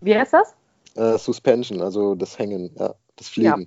Wie 0.00 0.18
heißt 0.18 0.32
das? 0.32 0.54
Äh, 0.96 1.18
Suspension, 1.18 1.80
also 1.80 2.14
das 2.14 2.38
Hängen, 2.38 2.70
ja, 2.76 2.94
das 3.16 3.28
Fliegen. 3.28 3.60
Ja. 3.62 3.66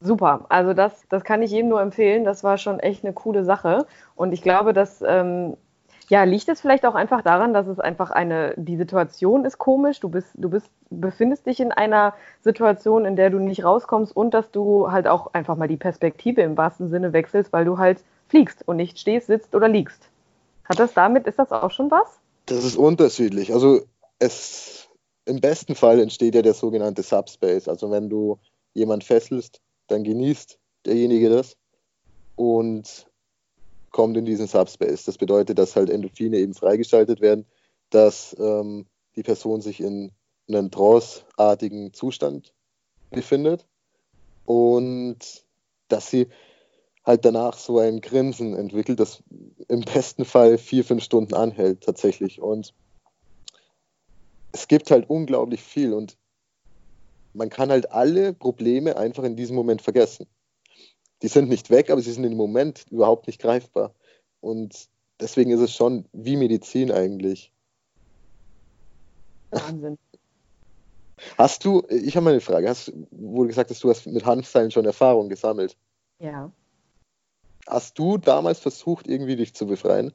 Super, 0.00 0.46
also 0.48 0.74
das, 0.74 1.04
das 1.08 1.24
kann 1.24 1.42
ich 1.42 1.50
jedem 1.50 1.70
nur 1.70 1.80
empfehlen. 1.80 2.24
Das 2.24 2.44
war 2.44 2.56
schon 2.56 2.78
echt 2.78 3.04
eine 3.04 3.12
coole 3.12 3.44
Sache. 3.44 3.86
Und 4.14 4.32
ich 4.32 4.42
glaube, 4.42 4.72
dass 4.72 5.02
ähm, 5.02 5.56
ja, 6.08 6.24
liegt 6.24 6.48
es 6.48 6.60
vielleicht 6.60 6.86
auch 6.86 6.94
einfach 6.94 7.22
daran, 7.22 7.52
dass 7.52 7.66
es 7.66 7.78
einfach 7.78 8.10
eine, 8.10 8.54
die 8.56 8.76
Situation 8.76 9.44
ist 9.44 9.58
komisch, 9.58 10.00
du 10.00 10.08
bist, 10.08 10.28
du 10.34 10.48
bist, 10.48 10.70
befindest 10.88 11.46
dich 11.46 11.60
in 11.60 11.70
einer 11.70 12.14
Situation, 12.42 13.04
in 13.04 13.14
der 13.14 13.28
du 13.30 13.38
nicht 13.38 13.64
rauskommst 13.64 14.16
und 14.16 14.32
dass 14.32 14.50
du 14.50 14.90
halt 14.90 15.06
auch 15.06 15.34
einfach 15.34 15.56
mal 15.56 15.68
die 15.68 15.76
Perspektive 15.76 16.40
im 16.40 16.56
wahrsten 16.56 16.88
Sinne 16.88 17.12
wechselst, 17.12 17.52
weil 17.52 17.66
du 17.66 17.76
halt 17.76 18.02
fliegst 18.28 18.66
und 18.66 18.76
nicht 18.76 18.98
stehst, 18.98 19.26
sitzt 19.26 19.54
oder 19.54 19.68
liegst. 19.68 20.08
Hat 20.64 20.78
das 20.78 20.94
damit, 20.94 21.26
ist 21.26 21.38
das 21.38 21.52
auch 21.52 21.70
schon 21.70 21.90
was? 21.90 22.18
Das 22.46 22.64
ist 22.64 22.76
unterschiedlich. 22.76 23.52
Also 23.52 23.80
es 24.18 24.88
im 25.26 25.40
besten 25.40 25.74
Fall 25.74 26.00
entsteht 26.00 26.34
ja 26.34 26.42
der 26.42 26.54
sogenannte 26.54 27.02
Subspace. 27.02 27.68
Also 27.68 27.90
wenn 27.90 28.08
du 28.08 28.38
jemand 28.72 29.04
fesselst, 29.04 29.60
dann 29.88 30.04
genießt 30.04 30.58
derjenige 30.86 31.28
das. 31.28 31.56
Und 32.36 33.08
kommt 33.90 34.16
in 34.16 34.24
diesen 34.24 34.46
Subspace. 34.46 35.04
Das 35.04 35.18
bedeutet, 35.18 35.58
dass 35.58 35.74
halt 35.74 35.90
Endorphine 35.90 36.38
eben 36.38 36.54
freigeschaltet 36.54 37.20
werden, 37.20 37.46
dass 37.90 38.36
ähm, 38.38 38.86
die 39.16 39.22
Person 39.22 39.60
sich 39.60 39.80
in 39.80 40.12
einem 40.48 40.70
tranceartigen 40.70 41.92
Zustand 41.92 42.54
befindet 43.10 43.66
und 44.44 45.44
dass 45.88 46.10
sie 46.10 46.28
halt 47.04 47.24
danach 47.24 47.56
so 47.56 47.78
ein 47.78 48.00
Grinsen 48.00 48.54
entwickelt, 48.54 49.00
das 49.00 49.22
im 49.68 49.80
besten 49.80 50.24
Fall 50.24 50.58
vier, 50.58 50.84
fünf 50.84 51.02
Stunden 51.02 51.34
anhält 51.34 51.82
tatsächlich. 51.82 52.40
Und 52.40 52.74
es 54.52 54.68
gibt 54.68 54.90
halt 54.90 55.08
unglaublich 55.08 55.62
viel 55.62 55.94
und 55.94 56.17
man 57.38 57.48
kann 57.48 57.70
halt 57.70 57.90
alle 57.92 58.34
Probleme 58.34 58.96
einfach 58.96 59.24
in 59.24 59.36
diesem 59.36 59.56
Moment 59.56 59.80
vergessen 59.80 60.26
die 61.22 61.28
sind 61.28 61.48
nicht 61.48 61.70
weg, 61.70 61.90
aber 61.90 62.00
sie 62.00 62.12
sind 62.12 62.24
im 62.24 62.36
Moment 62.36 62.86
überhaupt 62.90 63.26
nicht 63.26 63.40
greifbar. 63.40 63.94
Und 64.40 64.88
deswegen 65.20 65.50
ist 65.50 65.60
es 65.60 65.74
schon 65.74 66.04
wie 66.12 66.36
Medizin 66.36 66.92
eigentlich. 66.92 67.52
Wahnsinn. 69.50 69.98
Hast 71.36 71.64
du, 71.64 71.82
ich 71.88 72.14
habe 72.14 72.24
mal 72.24 72.30
eine 72.30 72.40
Frage, 72.40 72.68
hast, 72.68 72.92
wo 73.10 73.42
du 73.42 73.48
gesagt 73.48 73.70
hast, 73.70 73.82
du 73.82 73.90
hast 73.90 74.06
mit 74.06 74.24
Hanfseilen 74.24 74.70
schon 74.70 74.84
Erfahrung 74.84 75.28
gesammelt. 75.28 75.76
Ja. 76.20 76.52
Hast 77.66 77.98
du 77.98 78.18
damals 78.18 78.60
versucht, 78.60 79.08
irgendwie 79.08 79.34
dich 79.34 79.52
zu 79.54 79.66
befreien? 79.66 80.12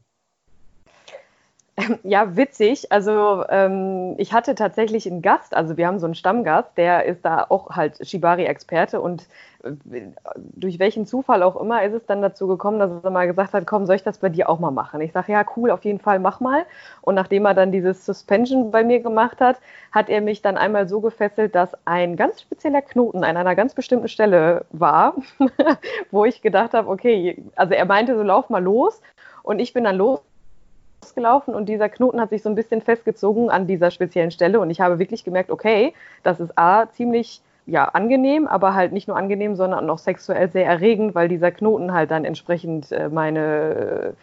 Ja, 2.04 2.36
witzig. 2.36 2.92
Also 2.92 3.44
ähm, 3.50 4.16
ich 4.18 4.34
hatte 4.34 4.56
tatsächlich 4.56 5.10
einen 5.10 5.22
Gast, 5.22 5.56
also 5.56 5.78
wir 5.78 5.88
haben 5.88 6.00
so 6.00 6.06
einen 6.06 6.16
Stammgast, 6.16 6.70
der 6.78 7.06
ist 7.06 7.26
da 7.26 7.46
auch 7.50 7.72
halt 7.72 8.08
Shibari-Experte 8.08 9.02
und 9.02 9.28
äh, 9.64 10.02
durch 10.38 10.78
welchen 10.80 11.06
Zufall 11.08 11.42
auch 11.42 11.56
immer 11.60 11.84
ist 11.84 11.94
es 11.94 12.06
dann 12.06 12.22
dazu 12.22 12.48
gekommen, 12.48 12.80
dass 12.80 12.92
er 13.04 13.10
mal 13.10 13.26
gesagt 13.28 13.54
hat, 13.54 13.66
komm, 13.66 13.86
soll 13.86 13.96
ich 13.96 14.04
das 14.04 14.20
bei 14.20 14.30
dir 14.30 14.50
auch 14.50 14.60
mal 14.60 14.72
machen? 14.72 15.02
Ich 15.02 15.14
sage, 15.14 15.32
ja, 15.32 15.44
cool, 15.56 15.72
auf 15.72 15.84
jeden 15.84 16.00
Fall, 16.00 16.20
mach 16.20 16.40
mal. 16.40 16.66
Und 17.02 17.16
nachdem 17.16 17.46
er 17.46 17.54
dann 17.56 17.72
dieses 17.72 18.06
Suspension 18.06 18.70
bei 18.72 18.84
mir 18.84 19.00
gemacht 19.00 19.42
hat, 19.42 19.60
hat 19.92 20.10
er 20.10 20.22
mich 20.22 20.42
dann 20.42 20.58
einmal 20.58 20.88
so 20.88 21.02
gefesselt, 21.02 21.56
dass 21.56 21.76
ein 21.86 22.16
ganz 22.16 22.42
spezieller 22.42 22.82
Knoten 22.82 23.24
an 23.24 23.38
einer 23.38 23.56
ganz 23.56 23.74
bestimmten 23.74 24.08
Stelle 24.10 24.66
war, 24.72 25.16
wo 26.12 26.26
ich 26.26 26.42
gedacht 26.42 26.74
habe, 26.74 26.90
okay, 26.90 27.44
also 27.56 27.74
er 27.74 27.86
meinte 27.86 28.16
so, 28.16 28.22
lauf 28.24 28.50
mal 28.50 28.64
los. 28.64 29.02
Und 29.44 29.60
ich 29.60 29.74
bin 29.74 29.84
dann 29.84 29.98
los 29.98 30.22
gelaufen 31.14 31.54
und 31.54 31.68
dieser 31.68 31.90
Knoten 31.90 32.22
hat 32.22 32.30
sich 32.30 32.42
so 32.42 32.50
ein 32.50 32.56
bisschen 32.56 32.82
festgezogen 32.82 33.50
an 33.50 33.68
dieser 33.68 33.92
speziellen 33.92 34.32
Stelle 34.32 34.60
und 34.60 34.70
ich 34.70 34.82
habe 34.82 35.00
wirklich 35.00 35.24
gemerkt, 35.24 35.52
okay, 35.52 35.94
das 36.24 36.40
ist 36.40 36.58
A, 36.58 36.90
ziemlich 36.90 37.42
ja, 37.66 37.86
angenehm, 37.86 38.48
aber 38.48 38.74
halt 38.74 38.92
nicht 38.92 39.08
nur 39.08 39.18
angenehm, 39.18 39.56
sondern 39.56 39.90
auch 39.90 39.98
sexuell 39.98 40.50
sehr 40.50 40.66
erregend, 40.66 41.16
weil 41.16 41.28
dieser 41.28 41.52
Knoten 41.52 41.94
halt 41.94 42.12
dann 42.12 42.26
entsprechend 42.26 42.92
äh, 42.92 43.10
meine 43.10 44.14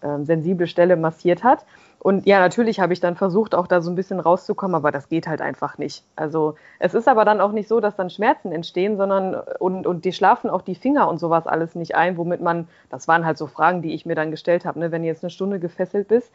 äh, 0.00 0.24
sensible 0.24 0.66
Stelle 0.66 0.96
massiert 0.96 1.44
hat. 1.44 1.64
Und 2.00 2.26
ja, 2.26 2.38
natürlich 2.38 2.78
habe 2.78 2.92
ich 2.92 3.00
dann 3.00 3.16
versucht, 3.16 3.54
auch 3.54 3.66
da 3.66 3.80
so 3.80 3.90
ein 3.90 3.96
bisschen 3.96 4.20
rauszukommen, 4.20 4.76
aber 4.76 4.92
das 4.92 5.08
geht 5.08 5.26
halt 5.26 5.40
einfach 5.40 5.78
nicht. 5.78 6.04
Also 6.14 6.54
es 6.78 6.94
ist 6.94 7.08
aber 7.08 7.24
dann 7.24 7.40
auch 7.40 7.50
nicht 7.50 7.68
so, 7.68 7.80
dass 7.80 7.96
dann 7.96 8.08
Schmerzen 8.08 8.52
entstehen, 8.52 8.96
sondern 8.96 9.34
und, 9.58 9.86
und 9.86 10.04
die 10.04 10.12
schlafen 10.12 10.48
auch 10.48 10.62
die 10.62 10.76
Finger 10.76 11.08
und 11.08 11.18
sowas 11.18 11.48
alles 11.48 11.74
nicht 11.74 11.96
ein, 11.96 12.16
womit 12.16 12.40
man, 12.40 12.68
das 12.88 13.08
waren 13.08 13.26
halt 13.26 13.36
so 13.36 13.48
Fragen, 13.48 13.82
die 13.82 13.94
ich 13.94 14.06
mir 14.06 14.14
dann 14.14 14.30
gestellt 14.30 14.64
habe, 14.64 14.78
ne? 14.78 14.92
wenn 14.92 15.02
du 15.02 15.08
jetzt 15.08 15.24
eine 15.24 15.30
Stunde 15.30 15.58
gefesselt 15.58 16.06
bist, 16.06 16.30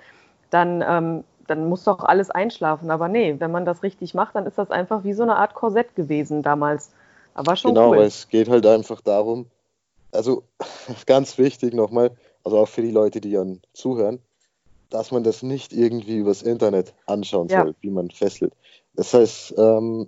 dann, 0.50 0.84
ähm, 0.86 1.24
dann 1.48 1.70
muss 1.70 1.86
doch 1.86 2.04
alles 2.04 2.30
einschlafen. 2.30 2.92
Aber 2.92 3.08
nee, 3.08 3.36
wenn 3.40 3.52
man 3.52 3.64
das 3.64 3.84
richtig 3.84 4.14
macht, 4.14 4.36
dann 4.36 4.46
ist 4.46 4.58
das 4.58 4.70
einfach 4.70 5.06
wie 5.06 5.14
so 5.14 5.24
eine 5.24 5.38
Art 5.38 5.54
Korsett 5.54 5.96
gewesen 5.96 6.44
damals. 6.44 6.92
Aber 7.36 7.56
schon 7.56 7.74
genau, 7.74 7.92
cool. 7.92 8.00
es 8.00 8.28
geht 8.28 8.50
halt 8.50 8.66
einfach 8.66 9.00
darum, 9.00 9.48
also 10.12 10.44
ganz 11.06 11.38
wichtig 11.38 11.74
nochmal, 11.74 12.12
also 12.44 12.58
auch 12.58 12.68
für 12.68 12.82
die 12.82 12.92
Leute, 12.92 13.22
die 13.22 13.32
dann 13.32 13.62
zuhören, 13.74 14.20
dass 14.94 15.12
man 15.12 15.24
das 15.24 15.42
nicht 15.42 15.74
irgendwie 15.74 16.18
übers 16.18 16.44
Internet 16.44 16.94
anschauen 17.08 17.48
Ja. 17.48 17.64
soll, 17.64 17.76
wie 17.82 17.90
man 17.90 18.12
fesselt. 18.12 18.54
Das 18.94 19.12
heißt, 19.14 19.56
ähm, 19.58 20.08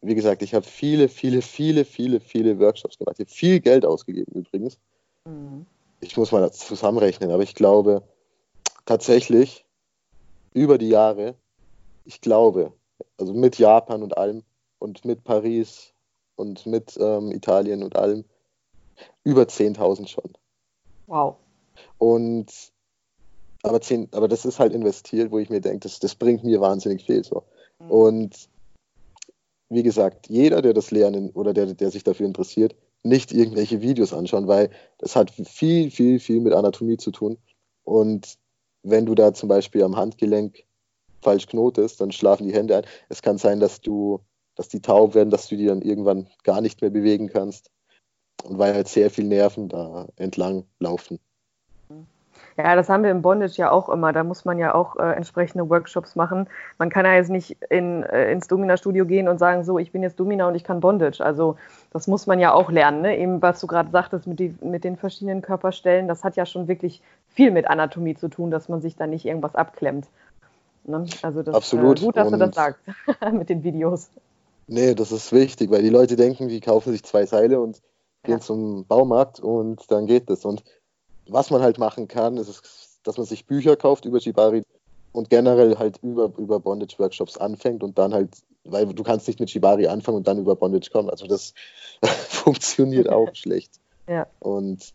wie 0.00 0.16
gesagt, 0.16 0.42
ich 0.42 0.54
habe 0.54 0.66
viele, 0.66 1.08
viele, 1.08 1.40
viele, 1.40 1.84
viele, 1.84 2.18
viele 2.18 2.58
Workshops 2.58 2.98
gemacht. 2.98 3.16
Ich 3.18 3.26
habe 3.26 3.34
viel 3.34 3.60
Geld 3.60 3.86
ausgegeben 3.86 4.32
übrigens. 4.32 4.78
Mhm. 5.24 5.66
Ich 6.00 6.16
muss 6.16 6.32
mal 6.32 6.40
das 6.40 6.58
zusammenrechnen, 6.58 7.30
aber 7.30 7.44
ich 7.44 7.54
glaube 7.54 8.02
tatsächlich 8.86 9.64
über 10.52 10.78
die 10.78 10.88
Jahre, 10.88 11.36
ich 12.04 12.20
glaube, 12.20 12.72
also 13.16 13.32
mit 13.32 13.56
Japan 13.58 14.02
und 14.02 14.18
allem 14.18 14.42
und 14.80 15.04
mit 15.04 15.22
Paris 15.22 15.94
und 16.34 16.66
mit 16.66 16.96
ähm, 17.00 17.30
Italien 17.30 17.84
und 17.84 17.94
allem, 17.94 18.24
über 19.22 19.42
10.000 19.42 20.08
schon. 20.08 20.32
Wow. 21.06 21.36
Und 21.98 22.73
aber, 23.64 23.80
10, 23.80 24.08
aber 24.12 24.28
das 24.28 24.44
ist 24.44 24.58
halt 24.58 24.74
investiert, 24.74 25.30
wo 25.30 25.38
ich 25.38 25.50
mir 25.50 25.60
denke, 25.60 25.80
das, 25.80 25.98
das 25.98 26.14
bringt 26.14 26.44
mir 26.44 26.60
wahnsinnig 26.60 27.04
viel. 27.04 27.24
So. 27.24 27.44
Und 27.88 28.48
wie 29.70 29.82
gesagt, 29.82 30.28
jeder, 30.28 30.62
der 30.62 30.74
das 30.74 30.90
lernen 30.90 31.30
oder 31.30 31.54
der, 31.54 31.74
der 31.74 31.90
sich 31.90 32.04
dafür 32.04 32.26
interessiert, 32.26 32.74
nicht 33.02 33.32
irgendwelche 33.32 33.80
Videos 33.80 34.12
anschauen, 34.12 34.48
weil 34.48 34.70
das 34.98 35.16
hat 35.16 35.30
viel, 35.30 35.90
viel, 35.90 36.20
viel 36.20 36.40
mit 36.40 36.52
Anatomie 36.52 36.96
zu 36.96 37.10
tun. 37.10 37.38
Und 37.84 38.36
wenn 38.82 39.06
du 39.06 39.14
da 39.14 39.32
zum 39.34 39.48
Beispiel 39.48 39.82
am 39.82 39.96
Handgelenk 39.96 40.64
falsch 41.22 41.46
knotest, 41.46 42.00
dann 42.00 42.12
schlafen 42.12 42.46
die 42.46 42.54
Hände 42.54 42.76
ein. 42.76 42.86
Es 43.08 43.22
kann 43.22 43.38
sein, 43.38 43.60
dass 43.60 43.80
du, 43.80 44.20
dass 44.56 44.68
die 44.68 44.80
taub 44.80 45.14
werden, 45.14 45.30
dass 45.30 45.48
du 45.48 45.56
die 45.56 45.66
dann 45.66 45.82
irgendwann 45.82 46.28
gar 46.44 46.60
nicht 46.60 46.82
mehr 46.82 46.90
bewegen 46.90 47.28
kannst. 47.28 47.70
Und 48.42 48.58
weil 48.58 48.74
halt 48.74 48.88
sehr 48.88 49.10
viel 49.10 49.24
Nerven 49.24 49.68
da 49.68 50.06
entlang 50.16 50.64
laufen. 50.78 51.18
Ja, 52.56 52.76
das 52.76 52.88
haben 52.88 53.02
wir 53.02 53.10
im 53.10 53.20
Bondage 53.22 53.54
ja 53.56 53.72
auch 53.72 53.88
immer. 53.88 54.12
Da 54.12 54.22
muss 54.22 54.44
man 54.44 54.58
ja 54.58 54.74
auch 54.74 54.96
äh, 54.96 55.12
entsprechende 55.14 55.68
Workshops 55.68 56.14
machen. 56.14 56.46
Man 56.78 56.88
kann 56.88 57.04
ja 57.04 57.14
jetzt 57.14 57.30
nicht 57.30 57.56
in, 57.68 58.04
äh, 58.04 58.30
ins 58.30 58.46
Domina-Studio 58.46 59.06
gehen 59.06 59.26
und 59.28 59.38
sagen, 59.38 59.64
so, 59.64 59.78
ich 59.78 59.90
bin 59.90 60.02
jetzt 60.04 60.20
Domina 60.20 60.46
und 60.46 60.54
ich 60.54 60.62
kann 60.62 60.78
Bondage. 60.80 61.20
Also 61.24 61.56
das 61.92 62.06
muss 62.06 62.28
man 62.28 62.38
ja 62.38 62.52
auch 62.52 62.70
lernen. 62.70 63.02
Ne? 63.02 63.18
Eben, 63.18 63.42
was 63.42 63.60
du 63.60 63.66
gerade 63.66 63.90
sagtest 63.90 64.28
mit, 64.28 64.38
die, 64.38 64.54
mit 64.62 64.84
den 64.84 64.96
verschiedenen 64.96 65.42
Körperstellen, 65.42 66.06
das 66.06 66.22
hat 66.22 66.36
ja 66.36 66.46
schon 66.46 66.68
wirklich 66.68 67.02
viel 67.28 67.50
mit 67.50 67.66
Anatomie 67.68 68.14
zu 68.14 68.28
tun, 68.28 68.52
dass 68.52 68.68
man 68.68 68.80
sich 68.80 68.94
da 68.94 69.08
nicht 69.08 69.24
irgendwas 69.24 69.56
abklemmt. 69.56 70.06
Ne? 70.84 71.06
Also 71.22 71.42
das 71.42 71.54
Absolut. 71.56 72.00
Äh, 72.00 72.04
gut, 72.04 72.16
dass 72.16 72.30
du 72.30 72.36
das 72.36 72.48
Und- 72.48 72.54
sagst 72.54 72.80
mit 73.32 73.48
den 73.48 73.64
Videos. 73.64 74.10
Nee, 74.68 74.94
das 74.94 75.10
ist 75.10 75.32
wichtig, 75.32 75.70
weil 75.72 75.82
die 75.82 75.90
Leute 75.90 76.14
denken, 76.16 76.48
die 76.48 76.60
kaufen 76.60 76.92
sich 76.92 77.02
zwei 77.02 77.26
Seile 77.26 77.60
und 77.60 77.82
gehen 78.22 78.34
Ja. 78.34 78.40
zum 78.40 78.86
Baumarkt 78.86 79.40
und 79.40 79.90
dann 79.90 80.06
geht 80.06 80.30
das. 80.30 80.44
Und 80.44 80.62
was 81.28 81.50
man 81.50 81.62
halt 81.62 81.78
machen 81.78 82.08
kann, 82.08 82.36
ist, 82.36 83.00
dass 83.02 83.16
man 83.16 83.26
sich 83.26 83.46
Bücher 83.46 83.76
kauft 83.76 84.04
über 84.04 84.20
Shibari 84.20 84.62
und 85.12 85.30
generell 85.30 85.78
halt 85.78 85.98
über, 86.02 86.32
über 86.38 86.60
Bondage-Workshops 86.60 87.36
anfängt 87.36 87.82
und 87.82 87.98
dann 87.98 88.12
halt, 88.12 88.30
weil 88.64 88.86
du 88.86 89.02
kannst 89.02 89.26
nicht 89.28 89.40
mit 89.40 89.50
Shibari 89.50 89.86
anfangen 89.86 90.18
und 90.18 90.28
dann 90.28 90.38
über 90.38 90.56
Bondage 90.56 90.90
kommen. 90.90 91.10
Also 91.10 91.26
das 91.26 91.54
funktioniert 92.02 93.08
auch 93.08 93.28
schlecht. 93.34 93.80
Ja. 94.08 94.26
Und 94.40 94.92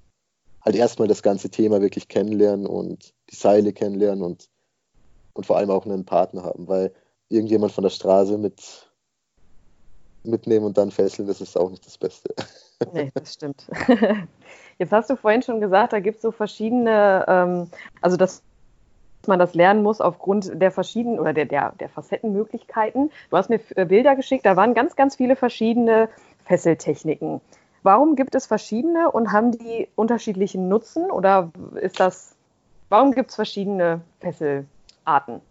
halt 0.62 0.76
erstmal 0.76 1.08
das 1.08 1.24
ganze 1.24 1.50
Thema 1.50 1.82
wirklich 1.82 2.08
kennenlernen 2.08 2.68
und 2.68 3.14
die 3.32 3.36
Seile 3.36 3.74
kennenlernen 3.74 4.24
und, 4.24 4.50
und 5.34 5.46
vor 5.46 5.58
allem 5.58 5.70
auch 5.70 5.86
einen 5.86 6.06
Partner 6.06 6.44
haben, 6.44 6.68
weil 6.68 6.94
irgendjemand 7.30 7.72
von 7.72 7.84
der 7.84 7.92
Straße 7.92 8.38
mit 8.38 8.90
mitnehmen 10.24 10.66
und 10.66 10.78
dann 10.78 10.92
fesseln, 10.92 11.28
das 11.28 11.40
ist 11.42 11.58
auch 11.58 11.70
nicht 11.70 11.86
das 11.86 11.98
Beste. 11.98 12.34
Nee, 12.94 13.10
das 13.14 13.34
stimmt. 13.36 13.68
Jetzt 14.80 14.94
hast 14.94 15.10
du 15.10 15.18
vorhin 15.18 15.42
schon 15.42 15.60
gesagt, 15.60 15.92
da 15.92 16.00
gibt 16.00 16.18
es 16.18 16.22
so 16.22 16.32
verschiedene, 16.32 17.26
ähm, 17.28 17.70
also 18.02 18.16
dass 18.16 18.42
man 19.28 19.38
das 19.38 19.54
lernen 19.54 19.84
muss 19.84 20.00
aufgrund 20.00 20.50
der 20.62 20.72
verschiedenen 20.72 21.20
oder 21.20 21.34
der, 21.34 21.46
der, 21.46 21.74
der 21.80 21.90
Facettenmöglichkeiten. 21.90 23.12
Du 23.30 23.38
hast 23.38 23.50
mir 23.50 23.60
äh, 23.76 23.86
Bilder 23.86 24.16
geschickt, 24.16 24.46
da 24.46 24.56
waren 24.56 24.74
ganz, 24.74 24.96
ganz 24.96 25.18
viele 25.18 25.36
verschiedene 25.36 26.08
Fesseltechniken. 26.46 27.42
Warum 27.84 28.16
gibt 28.16 28.36
es 28.36 28.46
verschiedene 28.46 29.12
und 29.12 29.34
haben 29.34 29.52
die 29.52 29.90
unterschiedlichen 29.96 30.70
Nutzen 30.70 31.12
oder 31.12 31.52
ist 31.76 32.00
das, 32.00 32.36
warum 32.88 33.12
gibt 33.12 33.32
es 33.32 33.36
verschiedene 33.36 34.02
Fesselarten? 34.22 35.42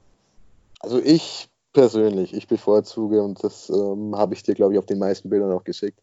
Also 0.80 1.00
ich 1.02 1.50
persönlich, 1.74 2.34
ich 2.34 2.48
bevorzuge, 2.48 3.22
und 3.22 3.44
das 3.44 3.68
ähm, 3.68 4.16
habe 4.16 4.34
ich 4.34 4.42
dir, 4.42 4.54
glaube 4.54 4.72
ich, 4.72 4.78
auf 4.78 4.86
den 4.86 4.98
meisten 4.98 5.28
Bildern 5.28 5.52
auch 5.52 5.64
geschickt, 5.64 6.00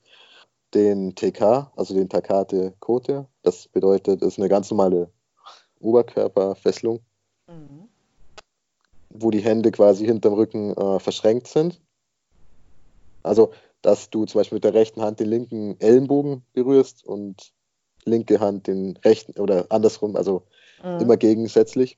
den 0.75 1.15
TK, 1.15 1.71
also 1.75 1.95
den 1.95 2.09
Takate 2.09 2.73
Kote. 2.79 3.27
Das 3.41 3.67
bedeutet, 3.67 4.21
es 4.21 4.33
ist 4.33 4.39
eine 4.39 4.49
ganz 4.49 4.69
normale 4.69 5.09
Oberkörperfesselung, 5.79 6.99
wo 9.09 9.31
die 9.31 9.39
Hände 9.39 9.71
quasi 9.71 10.05
hinterm 10.05 10.33
Rücken 10.33 10.75
äh, 10.75 10.99
verschränkt 10.99 11.47
sind. 11.47 11.81
Also, 13.23 13.51
dass 13.81 14.09
du 14.09 14.25
zum 14.25 14.39
Beispiel 14.39 14.57
mit 14.57 14.63
der 14.63 14.73
rechten 14.73 15.01
Hand 15.01 15.19
den 15.19 15.29
linken 15.29 15.79
Ellenbogen 15.79 16.43
berührst 16.53 17.05
und 17.05 17.53
linke 18.03 18.39
Hand 18.39 18.67
den 18.67 18.97
rechten 18.97 19.39
oder 19.39 19.67
andersrum, 19.69 20.15
also 20.15 20.43
immer 20.99 21.17
gegensätzlich. 21.17 21.97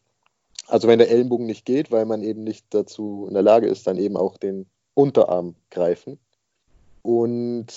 Also 0.68 0.88
wenn 0.88 1.00
der 1.00 1.10
Ellenbogen 1.10 1.46
nicht 1.46 1.66
geht, 1.66 1.92
weil 1.92 2.06
man 2.06 2.22
eben 2.22 2.44
nicht 2.44 2.66
dazu 2.70 3.26
in 3.28 3.34
der 3.34 3.44
Lage 3.44 3.68
ist, 3.68 3.88
dann 3.88 3.98
eben 3.98 4.18
auch 4.18 4.38
den 4.38 4.68
Unterarm 4.94 5.56
greifen. 5.70 6.20
Und 7.02 7.68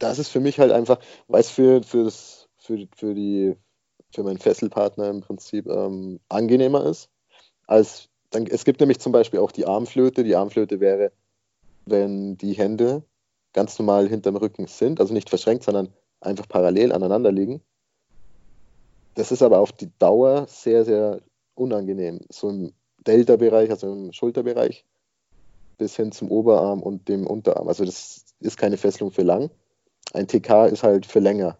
das 0.00 0.18
ist 0.18 0.28
für 0.28 0.40
mich 0.40 0.58
halt 0.58 0.72
einfach, 0.72 0.98
weil 1.28 1.40
es 1.40 1.50
für, 1.50 1.82
für, 1.82 2.04
das, 2.04 2.48
für, 2.58 2.86
für, 2.96 3.14
die, 3.14 3.54
für 4.12 4.22
meinen 4.22 4.38
Fesselpartner 4.38 5.08
im 5.08 5.20
Prinzip 5.20 5.66
ähm, 5.66 6.20
angenehmer 6.28 6.84
ist. 6.86 7.08
Als 7.66 8.08
dann, 8.30 8.46
es 8.46 8.64
gibt 8.64 8.80
nämlich 8.80 9.00
zum 9.00 9.12
Beispiel 9.12 9.40
auch 9.40 9.52
die 9.52 9.66
Armflöte. 9.66 10.24
Die 10.24 10.36
Armflöte 10.36 10.80
wäre, 10.80 11.12
wenn 11.86 12.36
die 12.36 12.54
Hände 12.54 13.04
ganz 13.52 13.78
normal 13.78 14.08
hinterm 14.08 14.36
Rücken 14.36 14.66
sind, 14.66 15.00
also 15.00 15.12
nicht 15.12 15.28
verschränkt, 15.28 15.64
sondern 15.64 15.92
einfach 16.20 16.48
parallel 16.48 16.92
aneinander 16.92 17.32
liegen. 17.32 17.62
Das 19.14 19.32
ist 19.32 19.42
aber 19.42 19.58
auf 19.58 19.72
die 19.72 19.90
Dauer 19.98 20.46
sehr, 20.48 20.84
sehr 20.84 21.20
unangenehm. 21.54 22.20
So 22.30 22.48
im 22.48 22.72
Delta-Bereich, 23.06 23.70
also 23.70 23.92
im 23.92 24.12
Schulterbereich, 24.12 24.84
bis 25.78 25.96
hin 25.96 26.12
zum 26.12 26.30
Oberarm 26.30 26.82
und 26.82 27.08
dem 27.08 27.26
Unterarm. 27.26 27.66
Also 27.66 27.84
das 27.84 28.24
ist 28.38 28.56
keine 28.56 28.76
Fesselung 28.76 29.10
für 29.10 29.22
lang. 29.22 29.50
Ein 30.12 30.26
TK 30.26 30.66
ist 30.66 30.82
halt 30.82 31.06
für 31.06 31.20
länger. 31.20 31.58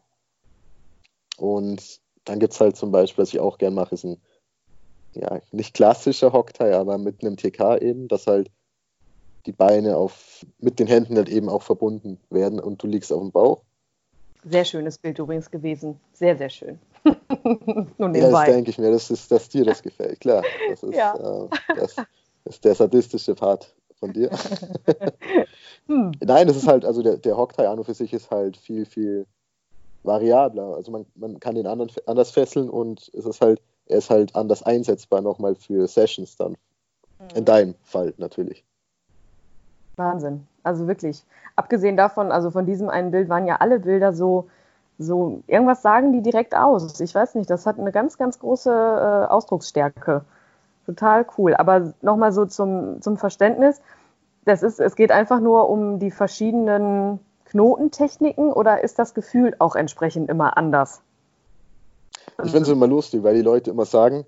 Und 1.36 2.00
dann 2.24 2.38
gibt 2.38 2.52
es 2.52 2.60
halt 2.60 2.76
zum 2.76 2.90
Beispiel, 2.90 3.22
was 3.22 3.32
ich 3.32 3.40
auch 3.40 3.58
gern 3.58 3.74
mache, 3.74 3.94
ist 3.94 4.04
ein, 4.04 4.20
ja, 5.12 5.40
nicht 5.52 5.74
klassischer 5.74 6.32
Hocktie, 6.32 6.72
aber 6.74 6.98
mit 6.98 7.22
einem 7.22 7.36
TK 7.36 7.78
eben, 7.78 8.08
dass 8.08 8.26
halt 8.26 8.50
die 9.46 9.52
Beine 9.52 9.96
auf, 9.96 10.44
mit 10.58 10.78
den 10.78 10.86
Händen 10.86 11.16
halt 11.16 11.28
eben 11.28 11.48
auch 11.48 11.62
verbunden 11.62 12.20
werden 12.28 12.60
und 12.60 12.82
du 12.82 12.86
liegst 12.86 13.12
auf 13.12 13.20
dem 13.20 13.32
Bauch. 13.32 13.62
Sehr 14.44 14.64
schönes 14.64 14.98
Bild 14.98 15.18
übrigens 15.18 15.50
gewesen. 15.50 16.00
Sehr, 16.12 16.36
sehr 16.36 16.50
schön. 16.50 16.78
Nur 17.98 18.14
Ja, 18.14 18.30
das 18.30 18.44
denke 18.44 18.70
ich 18.70 18.78
mir, 18.78 18.90
das 18.90 19.10
ist, 19.10 19.30
dass 19.30 19.48
dir 19.48 19.64
das 19.64 19.82
gefällt, 19.82 20.20
klar. 20.20 20.44
Das 20.68 20.82
ist, 20.82 20.94
Ja. 20.94 21.46
äh, 21.46 21.74
das 21.74 21.96
ist 22.44 22.64
der 22.64 22.74
sadistische 22.74 23.34
Part 23.34 23.74
von 23.98 24.12
dir. 24.12 24.30
Hm. 25.86 26.12
Nein, 26.20 26.46
das 26.46 26.56
ist 26.56 26.68
halt, 26.68 26.84
also 26.84 27.02
der, 27.02 27.16
der 27.16 27.36
Hocktie 27.36 27.66
an 27.66 27.78
und 27.78 27.84
für 27.84 27.94
sich 27.94 28.12
ist 28.12 28.30
halt 28.30 28.56
viel, 28.56 28.86
viel 28.86 29.26
variabler. 30.02 30.74
Also 30.76 30.92
man, 30.92 31.06
man 31.14 31.40
kann 31.40 31.54
den 31.54 31.66
anderen 31.66 31.90
anders 32.06 32.30
fesseln 32.30 32.70
und 32.70 33.10
es 33.14 33.26
ist 33.26 33.40
halt, 33.40 33.60
er 33.86 33.98
ist 33.98 34.10
halt 34.10 34.34
anders 34.34 34.62
einsetzbar 34.62 35.20
nochmal 35.20 35.54
für 35.54 35.86
Sessions 35.86 36.36
dann. 36.36 36.56
In 37.34 37.44
deinem 37.44 37.74
Fall 37.82 38.14
natürlich. 38.16 38.64
Wahnsinn. 39.96 40.46
Also 40.62 40.86
wirklich. 40.86 41.22
Abgesehen 41.56 41.96
davon, 41.96 42.32
also 42.32 42.50
von 42.50 42.64
diesem 42.64 42.88
einen 42.88 43.10
Bild 43.10 43.28
waren 43.28 43.46
ja 43.46 43.56
alle 43.56 43.80
Bilder 43.80 44.12
so, 44.12 44.48
so, 44.98 45.42
irgendwas 45.46 45.82
sagen 45.82 46.12
die 46.12 46.22
direkt 46.22 46.54
aus. 46.54 47.00
Ich 47.00 47.14
weiß 47.14 47.34
nicht, 47.34 47.50
das 47.50 47.66
hat 47.66 47.78
eine 47.78 47.92
ganz, 47.92 48.18
ganz 48.18 48.38
große 48.38 48.70
äh, 48.70 49.30
Ausdrucksstärke. 49.30 50.22
Total 50.86 51.26
cool. 51.36 51.54
Aber 51.54 51.92
nochmal 52.02 52.32
so 52.32 52.46
zum, 52.46 53.00
zum 53.02 53.16
Verständnis. 53.16 53.80
Das 54.50 54.62
ist, 54.62 54.80
es 54.80 54.96
geht 54.96 55.12
einfach 55.12 55.40
nur 55.40 55.68
um 55.68 55.98
die 56.00 56.10
verschiedenen 56.10 57.20
Knotentechniken 57.44 58.52
oder 58.52 58.82
ist 58.82 58.98
das 58.98 59.14
Gefühl 59.14 59.54
auch 59.58 59.76
entsprechend 59.76 60.28
immer 60.28 60.56
anders? 60.56 61.02
Ich 62.42 62.50
finde 62.50 62.62
es 62.62 62.68
immer 62.68 62.86
lustig, 62.86 63.22
weil 63.22 63.34
die 63.34 63.42
Leute 63.42 63.70
immer 63.70 63.84
sagen, 63.84 64.24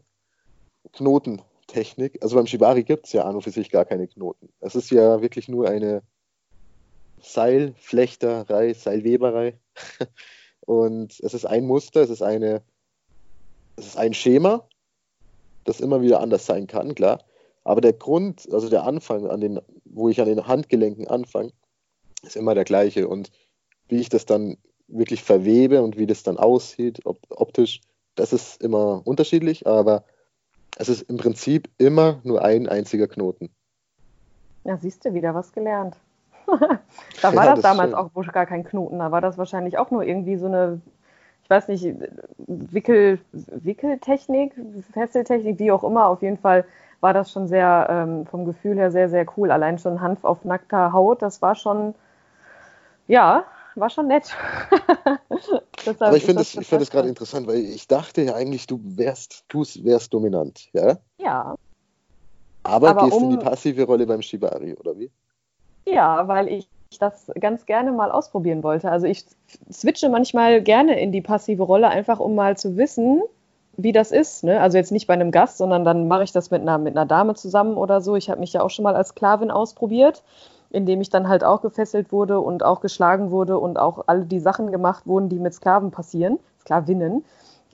Knotentechnik. 0.93 2.23
Also 2.23 2.37
beim 2.37 2.47
Shibari 2.47 2.85
gibt 2.85 3.07
es 3.07 3.13
ja 3.13 3.25
an 3.25 3.35
und 3.35 3.43
für 3.43 3.51
sich 3.51 3.71
gar 3.71 3.85
keine 3.85 4.07
Knoten. 4.07 4.49
Es 4.61 4.75
ist 4.75 4.91
ja 4.91 5.23
wirklich 5.23 5.49
nur 5.49 5.69
eine 5.69 6.03
Seilflechterei, 7.21 8.75
Seilweberei. 8.75 9.59
Und 10.65 11.19
es 11.21 11.35
ist 11.35 11.45
ein 11.45 11.67
Muster, 11.67 12.03
es 12.03 12.11
ist 12.11 12.23
eine, 12.23 12.63
es 13.75 13.87
ist 13.87 13.97
ein 13.97 14.15
Schema, 14.15 14.69
das 15.65 15.81
immer 15.81 16.03
wieder 16.03 16.21
anders 16.21 16.47
sein 16.47 16.69
kann, 16.69 16.95
klar. 16.95 17.25
Aber 17.65 17.81
der 17.81 17.93
Grund, 17.93 18.49
also 18.53 18.69
der 18.69 18.85
Anfang, 18.85 19.29
an 19.29 19.41
den, 19.41 19.61
wo 19.85 20.09
ich 20.09 20.21
an 20.21 20.27
den 20.27 20.47
Handgelenken 20.47 21.07
anfange, 21.09 21.53
ist 22.23 22.37
immer 22.37 22.55
der 22.55 22.65
gleiche. 22.65 23.09
Und 23.09 23.31
wie 23.89 24.01
ich 24.01 24.09
das 24.09 24.27
dann 24.27 24.57
wirklich 24.89 25.23
verwebe 25.23 25.83
und 25.83 25.97
wie 25.97 26.07
das 26.07 26.23
dann 26.23 26.39
aussieht, 26.39 27.01
ob, 27.05 27.19
optisch, 27.31 27.81
das 28.15 28.33
ist 28.33 28.63
immer 28.63 29.03
unterschiedlich, 29.05 29.67
aber 29.67 30.05
es 30.77 30.89
ist 30.89 31.03
im 31.03 31.17
Prinzip 31.17 31.69
immer 31.79 32.21
nur 32.25 32.43
ein 32.43 32.69
einziger 32.69 33.09
Knoten. 33.09 33.51
Ja, 34.65 34.77
siehst 34.77 35.05
du, 35.05 35.15
wieder 35.15 35.35
was 35.35 35.53
gelernt. 35.53 35.97
da 36.47 37.35
war 37.35 37.45
ja, 37.45 37.55
das, 37.55 37.61
das 37.61 37.63
damals 37.63 37.95
auch 37.95 38.11
gar 38.33 38.47
kein 38.47 38.65
Knoten, 38.65 38.99
da 38.99 39.11
war 39.11 39.21
das 39.21 39.39
wahrscheinlich 39.39 39.79
auch 39.79 39.91
nur 39.91 40.03
irgendwie 40.03 40.37
so 40.37 40.47
eine, 40.47 40.81
ich 41.45 41.51
weiß 41.51 41.69
nicht, 41.69 41.95
Wickel, 42.39 43.21
Wickeltechnik, 43.33 44.55
Fesseltechnik, 44.93 45.59
wie 45.59 45.71
auch 45.71 45.85
immer, 45.85 46.07
auf 46.07 46.23
jeden 46.23 46.39
Fall 46.39 46.65
war 47.03 47.13
das 47.13 47.33
schon 47.33 47.49
sehr, 47.49 47.89
ähm, 47.91 48.27
vom 48.27 48.45
Gefühl 48.45 48.77
her 48.77 48.91
sehr, 48.93 49.09
sehr 49.09 49.27
cool. 49.37 49.51
Allein 49.51 49.79
schon 49.79 50.01
Hanf 50.01 50.25
auf 50.25 50.45
nackter 50.45 50.93
Haut, 50.93 51.21
das 51.21 51.43
war 51.43 51.57
schon, 51.57 51.95
ja, 53.09 53.45
war 53.75 53.91
schon 53.91 54.07
nett. 54.07 54.35
Aber 55.99 56.17
ich 56.17 56.25
finde 56.25 56.43
es 56.43 56.51
find 56.51 56.91
gerade 56.91 57.09
interessant, 57.09 57.49
weil 57.49 57.57
ich 57.57 57.89
dachte 57.89 58.23
ja 58.23 58.35
eigentlich, 58.35 58.69
du 58.69 58.81
wärst, 58.85 59.45
du 59.49 59.65
wärst 59.83 60.15
dominant, 60.15 60.69
ja? 60.73 60.99
Ja. 61.19 61.57
Aber, 62.63 62.91
Aber 62.91 63.05
gehst 63.05 63.17
um, 63.17 63.25
in 63.25 63.31
die 63.31 63.45
passive 63.45 63.85
Rolle 63.85 64.07
beim 64.07 64.23
Shibari, 64.23 64.75
oder 64.75 64.97
wie? 64.97 65.11
Ja, 65.85 66.29
weil 66.29 66.47
ich 66.47 66.69
das 67.01 67.33
ganz 67.41 67.67
gerne 67.67 67.91
mal 67.91 68.13
ausprobieren 68.13 68.63
wollte. 68.63 68.93
Also 68.93 69.09
ich 69.09 69.25
switche 69.73 70.09
manchmal 70.09 70.63
gerne 70.63 71.01
in 71.01 71.11
die 71.11 71.23
passive 71.23 71.65
Rolle, 71.65 71.89
einfach 71.89 72.21
um 72.21 72.37
mal 72.37 72.57
zu 72.57 72.77
wissen, 72.77 73.23
wie 73.77 73.93
das 73.93 74.13
ist. 74.13 74.45
Ne? 74.45 74.61
Also 74.61 74.77
jetzt 74.77 74.93
nicht 74.93 75.07
bei 75.07 75.15
einem 75.15 75.31
Gast, 75.31 75.59
sondern 75.59 75.85
dann 75.85 76.09
mache 76.09 76.25
ich 76.25 76.33
das 76.33 76.51
mit 76.51 76.63
einer, 76.63 76.79
mit 76.79 76.97
einer 76.97 77.07
Dame 77.07 77.35
zusammen 77.35 77.77
oder 77.77 78.01
so. 78.01 78.17
Ich 78.17 78.31
habe 78.31 78.41
mich 78.41 78.53
ja 78.53 78.63
auch 78.63 78.71
schon 78.71 78.83
mal 78.83 78.95
als 78.95 79.09
Sklavin 79.09 79.51
ausprobiert, 79.51 80.23
indem 80.71 81.01
ich 81.01 81.11
dann 81.11 81.29
halt 81.29 81.45
auch 81.45 81.63
gefesselt 81.63 82.13
wurde 82.13 82.41
und 82.41 82.65
auch 82.65 82.81
geschlagen 82.81 83.31
wurde 83.31 83.59
und 83.59 83.79
auch 83.79 84.05
alle 84.07 84.25
die 84.25 84.41
Sachen 84.41 84.71
gemacht 84.71 85.07
wurden, 85.07 85.29
die 85.29 85.39
mit 85.39 85.55
Sklaven 85.55 85.91
passieren, 85.91 86.39
Sklavinnen. 86.61 87.25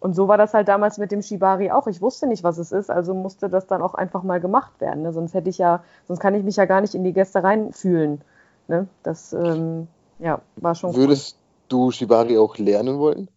Und 0.01 0.15
so 0.15 0.29
war 0.29 0.39
das 0.39 0.55
halt 0.55 0.69
damals 0.69 0.99
mit 0.99 1.11
dem 1.11 1.23
Shibari 1.23 1.73
auch. 1.73 1.89
Ich 1.89 2.01
wusste 2.01 2.29
nicht, 2.29 2.45
was 2.45 2.59
es 2.59 2.71
ist, 2.71 2.89
also 2.89 3.15
musste 3.15 3.49
das 3.49 3.67
dann 3.67 3.83
auch 3.83 3.95
einfach 3.95 4.23
mal 4.23 4.41
gemacht 4.41 4.81
werden. 4.81 5.03
Ne? 5.03 5.13
Sonst 5.13 5.35
hätte 5.35 5.51
ich 5.51 5.59
ja, 5.59 5.83
sonst 6.07 6.21
kann 6.21 6.35
ich 6.35 6.45
mich 6.45 6.57
ja 6.57 6.67
gar 6.67 6.81
nicht 6.81 6.95
in 6.95 7.03
die 7.03 7.13
Gäste 7.13 7.43
reinfühlen. 7.43 8.21
Ne? 8.69 8.87
Das 9.03 9.33
ähm, 9.33 9.89
ja, 10.21 10.41
war 10.57 10.77
schon. 10.77 10.95
Würdest 10.95 11.37
cool. 11.37 11.67
du 11.69 11.91
Shibari 11.91 12.39
auch 12.39 12.57
lernen 12.59 13.01
wollen? 13.01 13.29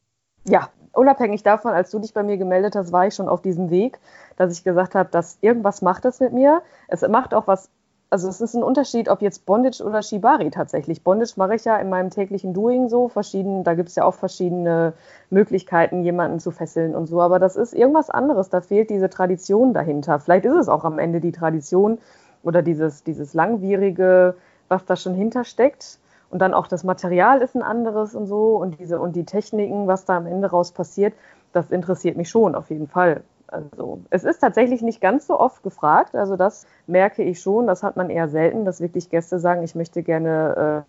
Ja, 0.48 0.70
unabhängig 0.94 1.44
davon, 1.44 1.74
als 1.74 1.92
du 1.92 2.00
dich 2.00 2.14
bei 2.14 2.24
mir 2.24 2.38
gemeldet 2.38 2.76
hast, 2.76 2.92
war 2.92 3.08
ich 3.08 3.16
schon 3.16 3.30
auf 3.30 3.42
diesem 3.42 3.70
Weg, 3.70 4.00
dass 4.38 4.54
ich 4.54 4.64
gesagt 4.64 4.96
habe, 4.96 5.10
dass 5.10 5.38
irgendwas 5.42 5.82
macht 5.82 6.06
es 6.06 6.20
mit 6.20 6.34
mir. 6.34 6.62
Es 6.88 7.08
macht 7.08 7.34
auch 7.34 7.48
was, 7.48 7.70
also 8.10 8.28
es 8.28 8.42
ist 8.42 8.56
ein 8.56 8.64
Unterschied, 8.64 9.08
ob 9.08 9.22
jetzt 9.22 9.46
Bondage 9.46 9.82
oder 9.84 10.02
Shibari 10.02 10.52
tatsächlich. 10.52 11.04
Bondage 11.04 11.34
mache 11.38 11.56
ich 11.56 11.64
ja 11.64 11.78
in 11.78 11.90
meinem 11.90 12.10
täglichen 12.10 12.54
Doing 12.54 12.90
so, 12.90 13.08
verschieden, 13.08 13.64
da 13.64 13.74
gibt 13.74 13.90
es 13.90 13.96
ja 13.96 14.04
auch 14.04 14.16
verschiedene 14.16 14.94
Möglichkeiten, 15.30 16.04
jemanden 16.04 16.40
zu 16.40 16.52
fesseln 16.52 16.94
und 16.94 17.08
so, 17.08 17.22
aber 17.22 17.40
das 17.40 17.56
ist 17.56 17.74
irgendwas 17.74 18.10
anderes, 18.10 18.50
da 18.50 18.60
fehlt 18.60 18.90
diese 18.90 19.10
Tradition 19.10 19.74
dahinter. 19.74 20.20
Vielleicht 20.20 20.46
ist 20.46 20.56
es 20.56 20.68
auch 20.68 20.84
am 20.84 21.00
Ende 21.00 21.22
die 21.22 21.32
Tradition 21.32 22.00
oder 22.44 22.62
dieses, 22.62 23.04
dieses 23.04 23.34
langwierige, 23.34 24.36
was 24.68 24.86
da 24.86 24.98
schon 24.98 25.14
hintersteckt. 25.14 26.00
Und 26.32 26.40
dann 26.40 26.54
auch 26.54 26.68
das 26.68 26.84
Material 26.84 27.42
ist 27.42 27.56
ein 27.56 27.62
anderes 27.62 28.16
und 28.16 28.26
so 28.26 28.56
und 28.56 28.80
diese 28.80 29.00
und 29.00 29.16
die 29.16 29.26
Techniken, 29.26 29.88
was 29.88 30.06
da 30.06 30.18
am 30.18 30.26
Ende 30.26 30.50
raus 30.50 30.72
passiert, 30.72 31.14
das 31.52 31.70
interessiert 31.72 32.16
mich 32.16 32.30
schon 32.30 32.56
auf 32.56 32.70
jeden 32.70 32.88
Fall. 32.88 33.22
Also 33.48 34.00
es 34.10 34.24
ist 34.24 34.40
tatsächlich 34.40 34.82
nicht 34.82 35.02
ganz 35.02 35.28
so 35.28 35.38
oft 35.38 35.62
gefragt. 35.62 36.16
Also 36.16 36.38
das 36.38 36.66
merke 36.88 37.22
ich 37.22 37.42
schon. 37.42 37.68
Das 37.68 37.84
hat 37.84 37.98
man 37.98 38.10
eher 38.10 38.30
selten, 38.30 38.64
dass 38.64 38.80
wirklich 38.80 39.10
Gäste 39.10 39.40
sagen, 39.40 39.62
ich 39.62 39.76
möchte 39.76 40.04
gerne 40.04 40.86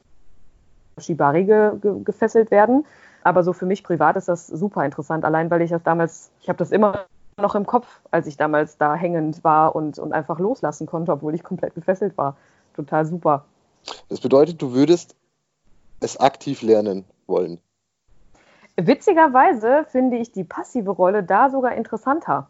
äh, 0.97 1.01
Shibari 1.01 1.45
ge 1.45 1.73
ge 1.81 2.03
gefesselt 2.05 2.53
werden. 2.53 2.87
Aber 3.25 3.43
so 3.43 3.53
für 3.53 3.67
mich 3.67 3.83
privat 3.83 4.17
ist 4.17 4.29
das 4.29 4.47
super 4.47 4.85
interessant. 4.85 5.25
Allein 5.25 5.51
weil 5.51 5.63
ich 5.63 5.71
das 5.71 5.83
damals, 5.83 6.31
ich 6.41 6.49
habe 6.49 6.59
das 6.59 6.71
immer 6.71 7.07
noch 7.37 7.57
im 7.57 7.67
Kopf, 7.67 8.01
als 8.13 8.29
ich 8.29 8.37
damals 8.37 8.79
da 8.79 8.95
hängend 8.95 9.43
war 9.43 9.75
und, 9.75 9.99
und 9.99 10.13
einfach 10.13 10.39
loslassen 10.39 10.87
konnte, 10.87 11.11
obwohl 11.11 11.35
ich 11.35 11.43
komplett 11.43 11.75
gefesselt 11.75 12.17
war. 12.17 12.37
Total 12.75 13.05
super. 13.05 13.45
Das 14.09 14.21
bedeutet, 14.21 14.63
du 14.63 14.73
würdest 14.73 15.17
es 16.03 16.19
aktiv 16.19 16.63
lernen 16.63 17.05
wollen. 17.27 17.61
Witzigerweise 18.77 19.85
finde 19.89 20.17
ich 20.17 20.33
die 20.33 20.45
passive 20.45 20.91
Rolle 20.91 21.23
da 21.23 21.51
sogar 21.51 21.75
interessanter. 21.75 22.49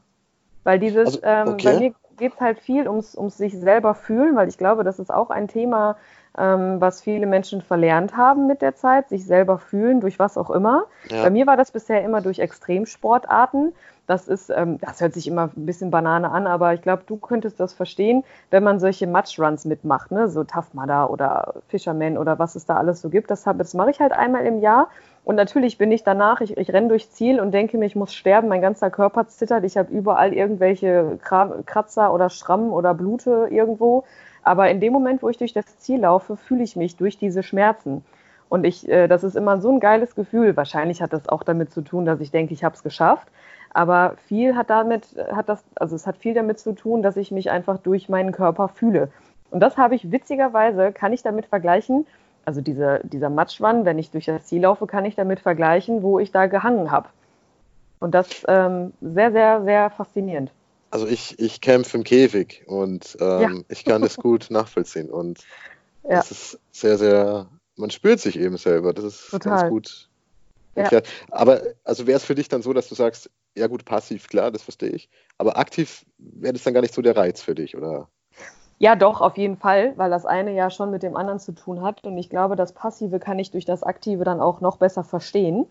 Weil 0.64 0.78
dieses, 0.78 1.22
also, 1.22 1.50
okay. 1.50 1.50
ähm, 1.50 1.56
bei 1.62 1.78
mir 1.78 1.94
geht 2.16 2.34
es 2.34 2.40
halt 2.40 2.60
viel 2.60 2.88
ums, 2.88 3.16
ums 3.16 3.36
sich 3.36 3.58
selber 3.58 3.94
fühlen, 3.94 4.36
weil 4.36 4.48
ich 4.48 4.58
glaube, 4.58 4.84
das 4.84 4.98
ist 4.98 5.12
auch 5.12 5.30
ein 5.30 5.48
Thema, 5.48 5.96
ähm, 6.36 6.80
was 6.80 7.02
viele 7.02 7.26
Menschen 7.26 7.60
verlernt 7.60 8.16
haben 8.16 8.46
mit 8.46 8.62
der 8.62 8.74
Zeit, 8.74 9.08
sich 9.08 9.26
selber 9.26 9.58
fühlen, 9.58 10.00
durch 10.00 10.18
was 10.18 10.38
auch 10.38 10.50
immer. 10.50 10.84
Ja. 11.10 11.22
Bei 11.24 11.30
mir 11.30 11.46
war 11.46 11.56
das 11.56 11.70
bisher 11.70 12.02
immer 12.02 12.20
durch 12.20 12.38
Extremsportarten. 12.38 13.74
Das 14.06 14.28
ist, 14.28 14.50
ähm, 14.50 14.78
das 14.80 15.00
hört 15.00 15.14
sich 15.14 15.28
immer 15.28 15.50
ein 15.56 15.66
bisschen 15.66 15.90
Banane 15.90 16.30
an, 16.30 16.46
aber 16.46 16.74
ich 16.74 16.82
glaube, 16.82 17.02
du 17.06 17.16
könntest 17.16 17.60
das 17.60 17.72
verstehen, 17.72 18.24
wenn 18.50 18.64
man 18.64 18.80
solche 18.80 19.06
Matchruns 19.06 19.64
mitmacht, 19.64 20.10
ne? 20.10 20.28
so 20.28 20.42
Tough 20.42 20.74
Mudder 20.74 21.10
oder 21.10 21.54
Fisherman 21.68 22.18
oder 22.18 22.38
was 22.38 22.56
es 22.56 22.64
da 22.64 22.76
alles 22.76 23.00
so 23.00 23.10
gibt. 23.10 23.30
Das, 23.30 23.44
das 23.44 23.74
mache 23.74 23.90
ich 23.90 24.00
halt 24.00 24.12
einmal 24.12 24.44
im 24.44 24.60
Jahr. 24.60 24.88
Und 25.24 25.36
natürlich 25.36 25.78
bin 25.78 25.92
ich 25.92 26.02
danach, 26.02 26.40
ich, 26.40 26.56
ich 26.56 26.72
renne 26.72 26.88
durchs 26.88 27.12
Ziel 27.12 27.40
und 27.40 27.52
denke 27.52 27.78
mir, 27.78 27.86
ich 27.86 27.94
muss 27.94 28.12
sterben, 28.12 28.48
mein 28.48 28.60
ganzer 28.60 28.90
Körper 28.90 29.28
zittert, 29.28 29.64
ich 29.64 29.76
habe 29.76 29.92
überall 29.92 30.32
irgendwelche 30.32 31.18
Kratzer 31.22 32.12
oder 32.12 32.28
Schrammen 32.28 32.70
oder 32.70 32.92
Blute 32.94 33.46
irgendwo. 33.50 34.04
Aber 34.42 34.68
in 34.68 34.80
dem 34.80 34.92
Moment, 34.92 35.22
wo 35.22 35.28
ich 35.28 35.38
durch 35.38 35.52
das 35.52 35.78
Ziel 35.78 36.00
laufe, 36.00 36.36
fühle 36.36 36.64
ich 36.64 36.74
mich 36.74 36.96
durch 36.96 37.18
diese 37.18 37.44
Schmerzen. 37.44 38.04
Und 38.48 38.64
ich, 38.64 38.88
äh, 38.88 39.06
das 39.06 39.22
ist 39.22 39.36
immer 39.36 39.60
so 39.60 39.70
ein 39.70 39.80
geiles 39.80 40.14
Gefühl. 40.14 40.56
Wahrscheinlich 40.56 41.00
hat 41.00 41.12
das 41.12 41.28
auch 41.28 41.44
damit 41.44 41.72
zu 41.72 41.82
tun, 41.82 42.04
dass 42.04 42.20
ich 42.20 42.32
denke, 42.32 42.52
ich 42.52 42.64
habe 42.64 42.74
es 42.74 42.82
geschafft. 42.82 43.28
Aber 43.72 44.16
viel 44.26 44.56
hat 44.56 44.68
damit, 44.68 45.16
hat 45.32 45.48
das, 45.48 45.64
also 45.76 45.96
es 45.96 46.06
hat 46.06 46.18
viel 46.18 46.34
damit 46.34 46.58
zu 46.58 46.72
tun, 46.72 47.02
dass 47.02 47.16
ich 47.16 47.30
mich 47.30 47.50
einfach 47.50 47.78
durch 47.78 48.08
meinen 48.08 48.32
Körper 48.32 48.68
fühle. 48.68 49.08
Und 49.50 49.60
das 49.60 49.78
habe 49.78 49.94
ich 49.94 50.10
witzigerweise, 50.10 50.92
kann 50.92 51.12
ich 51.12 51.22
damit 51.22 51.46
vergleichen, 51.46 52.06
also 52.44 52.60
diese, 52.60 53.00
dieser 53.04 53.30
Matschwann, 53.30 53.84
wenn 53.84 53.98
ich 53.98 54.10
durch 54.10 54.26
das 54.26 54.46
Ziel 54.46 54.62
laufe, 54.62 54.86
kann 54.86 55.04
ich 55.04 55.14
damit 55.14 55.40
vergleichen, 55.40 56.02
wo 56.02 56.18
ich 56.18 56.30
da 56.32 56.46
gehangen 56.46 56.90
habe. 56.90 57.08
Und 58.00 58.14
das 58.14 58.28
ähm, 58.48 58.92
sehr, 59.00 59.32
sehr, 59.32 59.62
sehr 59.64 59.90
faszinierend. 59.90 60.50
Also 60.90 61.06
ich, 61.06 61.38
ich 61.38 61.60
kämpfe 61.60 61.96
im 61.96 62.04
Käfig 62.04 62.64
und 62.66 63.16
ähm, 63.20 63.40
ja. 63.40 63.50
ich 63.68 63.84
kann 63.84 64.02
das 64.02 64.16
gut 64.16 64.46
nachvollziehen. 64.50 65.08
Und 65.08 65.40
ja. 66.02 66.16
das 66.16 66.30
ist 66.30 66.58
sehr, 66.70 66.98
sehr, 66.98 67.46
man 67.76 67.90
spürt 67.90 68.20
sich 68.20 68.38
eben 68.38 68.56
selber. 68.56 68.92
Das 68.92 69.04
ist 69.04 69.30
Total. 69.30 69.60
ganz 69.60 69.70
gut. 69.70 70.08
Ja. 70.74 71.02
Aber 71.30 71.62
also 71.84 72.06
wäre 72.06 72.16
es 72.16 72.24
für 72.24 72.34
dich 72.34 72.48
dann 72.48 72.62
so, 72.62 72.72
dass 72.72 72.88
du 72.88 72.94
sagst, 72.94 73.30
ja 73.54 73.66
gut, 73.66 73.84
passiv, 73.84 74.28
klar, 74.28 74.50
das 74.50 74.62
verstehe 74.62 74.90
ich. 74.90 75.08
Aber 75.38 75.58
aktiv 75.58 76.04
wäre 76.18 76.54
das 76.54 76.62
dann 76.62 76.74
gar 76.74 76.80
nicht 76.80 76.94
so 76.94 77.02
der 77.02 77.16
Reiz 77.16 77.42
für 77.42 77.54
dich, 77.54 77.76
oder? 77.76 78.08
Ja, 78.82 78.96
doch, 78.96 79.20
auf 79.20 79.36
jeden 79.36 79.56
Fall, 79.56 79.92
weil 79.94 80.10
das 80.10 80.26
eine 80.26 80.52
ja 80.52 80.68
schon 80.68 80.90
mit 80.90 81.04
dem 81.04 81.16
anderen 81.16 81.38
zu 81.38 81.52
tun 81.52 81.82
hat. 81.82 82.02
Und 82.02 82.18
ich 82.18 82.28
glaube, 82.28 82.56
das 82.56 82.72
Passive 82.72 83.20
kann 83.20 83.38
ich 83.38 83.52
durch 83.52 83.64
das 83.64 83.84
Aktive 83.84 84.24
dann 84.24 84.40
auch 84.40 84.60
noch 84.60 84.78
besser 84.78 85.04
verstehen. 85.04 85.66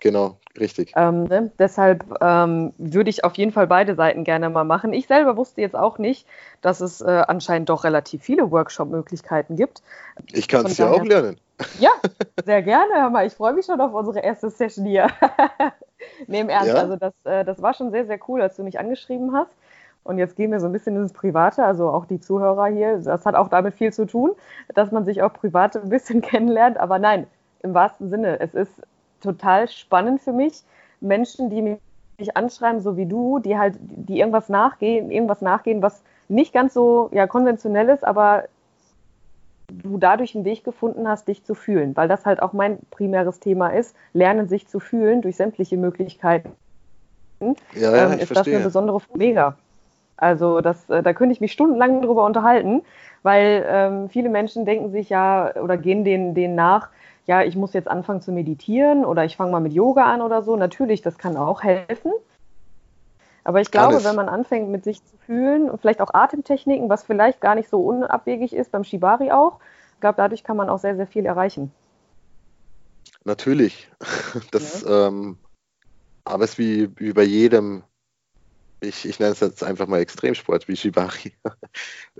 Genau, 0.00 0.36
richtig. 0.58 0.92
Ähm, 0.96 1.24
ne? 1.24 1.52
Deshalb 1.60 2.04
ähm, 2.20 2.72
würde 2.76 3.08
ich 3.08 3.22
auf 3.22 3.36
jeden 3.36 3.52
Fall 3.52 3.68
beide 3.68 3.94
Seiten 3.94 4.24
gerne 4.24 4.50
mal 4.50 4.64
machen. 4.64 4.92
Ich 4.92 5.06
selber 5.06 5.36
wusste 5.36 5.60
jetzt 5.60 5.76
auch 5.76 5.98
nicht, 5.98 6.26
dass 6.60 6.80
es 6.80 7.00
äh, 7.00 7.22
anscheinend 7.28 7.68
doch 7.68 7.84
relativ 7.84 8.24
viele 8.24 8.50
Workshop-Möglichkeiten 8.50 9.54
gibt. 9.54 9.84
Ich 10.32 10.48
kann 10.48 10.66
es 10.66 10.76
ja 10.76 10.90
auch 10.90 11.04
lernen. 11.04 11.38
Ja, 11.78 11.92
sehr 12.44 12.62
gerne. 12.62 12.94
Hör 12.96 13.10
mal, 13.10 13.28
ich 13.28 13.34
freue 13.34 13.52
mich 13.52 13.66
schon 13.66 13.80
auf 13.80 13.94
unsere 13.94 14.18
erste 14.18 14.50
Session 14.50 14.86
hier. 14.86 15.06
im 16.26 16.48
Ernst. 16.48 16.66
Ja? 16.66 16.80
Also 16.80 16.96
das, 16.96 17.14
äh, 17.22 17.44
das 17.44 17.62
war 17.62 17.74
schon 17.74 17.92
sehr, 17.92 18.06
sehr 18.06 18.18
cool, 18.26 18.42
als 18.42 18.56
du 18.56 18.64
mich 18.64 18.80
angeschrieben 18.80 19.32
hast. 19.36 19.52
Und 20.06 20.18
jetzt 20.18 20.36
gehen 20.36 20.52
wir 20.52 20.60
so 20.60 20.66
ein 20.66 20.72
bisschen 20.72 20.96
ins 20.96 21.12
Private, 21.12 21.64
also 21.64 21.90
auch 21.90 22.06
die 22.06 22.20
Zuhörer 22.20 22.66
hier. 22.66 22.98
Das 22.98 23.26
hat 23.26 23.34
auch 23.34 23.48
damit 23.48 23.74
viel 23.74 23.92
zu 23.92 24.06
tun, 24.06 24.32
dass 24.74 24.92
man 24.92 25.04
sich 25.04 25.22
auch 25.22 25.32
privat 25.32 25.76
ein 25.76 25.88
bisschen 25.88 26.20
kennenlernt. 26.22 26.78
Aber 26.78 26.98
nein, 26.98 27.26
im 27.62 27.74
wahrsten 27.74 28.08
Sinne, 28.08 28.40
es 28.40 28.54
ist 28.54 28.72
total 29.20 29.68
spannend 29.68 30.20
für 30.20 30.32
mich. 30.32 30.62
Menschen, 31.00 31.50
die 31.50 31.78
mich 32.18 32.36
anschreiben, 32.36 32.80
so 32.80 32.96
wie 32.96 33.06
du, 33.06 33.40
die 33.40 33.58
halt, 33.58 33.78
die 33.80 34.20
irgendwas 34.20 34.48
nachgehen, 34.48 35.10
irgendwas 35.10 35.42
nachgehen, 35.42 35.82
was 35.82 36.02
nicht 36.28 36.52
ganz 36.52 36.72
so 36.72 37.10
ja, 37.12 37.26
konventionell 37.26 37.88
ist, 37.88 38.04
aber 38.04 38.44
du 39.68 39.98
dadurch 39.98 40.34
einen 40.34 40.44
Weg 40.44 40.64
gefunden 40.64 41.08
hast, 41.08 41.28
dich 41.28 41.44
zu 41.44 41.54
fühlen, 41.54 41.96
weil 41.96 42.08
das 42.08 42.24
halt 42.24 42.40
auch 42.40 42.52
mein 42.52 42.78
primäres 42.90 43.40
Thema 43.40 43.68
ist, 43.68 43.94
lernen 44.12 44.48
sich 44.48 44.68
zu 44.68 44.80
fühlen 44.80 45.22
durch 45.22 45.36
sämtliche 45.36 45.76
Möglichkeiten. 45.76 46.52
Ja, 47.40 47.56
ja, 47.74 48.06
ähm, 48.06 48.12
ich 48.12 48.22
ist 48.22 48.30
das 48.30 48.38
verstehe. 48.38 48.56
eine 48.56 48.64
besondere 48.64 49.00
Mega. 49.14 49.56
Also 50.16 50.60
das, 50.60 50.88
äh, 50.88 51.02
da 51.02 51.12
könnte 51.12 51.32
ich 51.32 51.40
mich 51.40 51.52
stundenlang 51.52 52.02
drüber 52.02 52.24
unterhalten, 52.24 52.82
weil 53.22 53.66
ähm, 53.68 54.08
viele 54.08 54.28
Menschen 54.28 54.64
denken 54.64 54.90
sich 54.90 55.10
ja 55.10 55.54
oder 55.56 55.76
gehen 55.76 56.04
denen, 56.04 56.34
denen 56.34 56.54
nach, 56.54 56.88
ja, 57.26 57.42
ich 57.42 57.56
muss 57.56 57.72
jetzt 57.72 57.88
anfangen 57.88 58.22
zu 58.22 58.32
meditieren 58.32 59.04
oder 59.04 59.24
ich 59.24 59.36
fange 59.36 59.50
mal 59.50 59.60
mit 59.60 59.72
Yoga 59.72 60.04
an 60.04 60.22
oder 60.22 60.42
so. 60.42 60.56
Natürlich, 60.56 61.02
das 61.02 61.18
kann 61.18 61.36
auch 61.36 61.62
helfen. 61.62 62.12
Aber 63.42 63.60
ich 63.60 63.70
glaube, 63.70 63.94
Alles. 63.94 64.04
wenn 64.04 64.16
man 64.16 64.28
anfängt, 64.28 64.70
mit 64.70 64.84
sich 64.84 65.04
zu 65.04 65.16
fühlen 65.18 65.70
und 65.70 65.80
vielleicht 65.80 66.00
auch 66.00 66.14
Atemtechniken, 66.14 66.88
was 66.88 67.04
vielleicht 67.04 67.40
gar 67.40 67.54
nicht 67.54 67.68
so 67.68 67.80
unabwegig 67.80 68.52
ist, 68.52 68.72
beim 68.72 68.84
Shibari 68.84 69.30
auch, 69.30 69.60
ich 69.94 70.00
glaube, 70.00 70.16
dadurch 70.16 70.44
kann 70.44 70.56
man 70.56 70.68
auch 70.68 70.78
sehr, 70.78 70.96
sehr 70.96 71.06
viel 71.06 71.26
erreichen. 71.26 71.72
Natürlich. 73.24 73.90
Das, 74.50 74.84
ähm, 74.86 75.38
aber 76.24 76.44
es 76.44 76.50
ist 76.50 76.58
wie, 76.58 76.90
wie 76.98 77.12
bei 77.12 77.22
jedem, 77.22 77.84
ich, 78.80 79.08
ich 79.08 79.18
nenne 79.18 79.32
es 79.32 79.40
jetzt 79.40 79.64
einfach 79.64 79.86
mal 79.86 80.00
Extremsport, 80.00 80.68
wie 80.68 80.76
Shibari. 80.76 81.32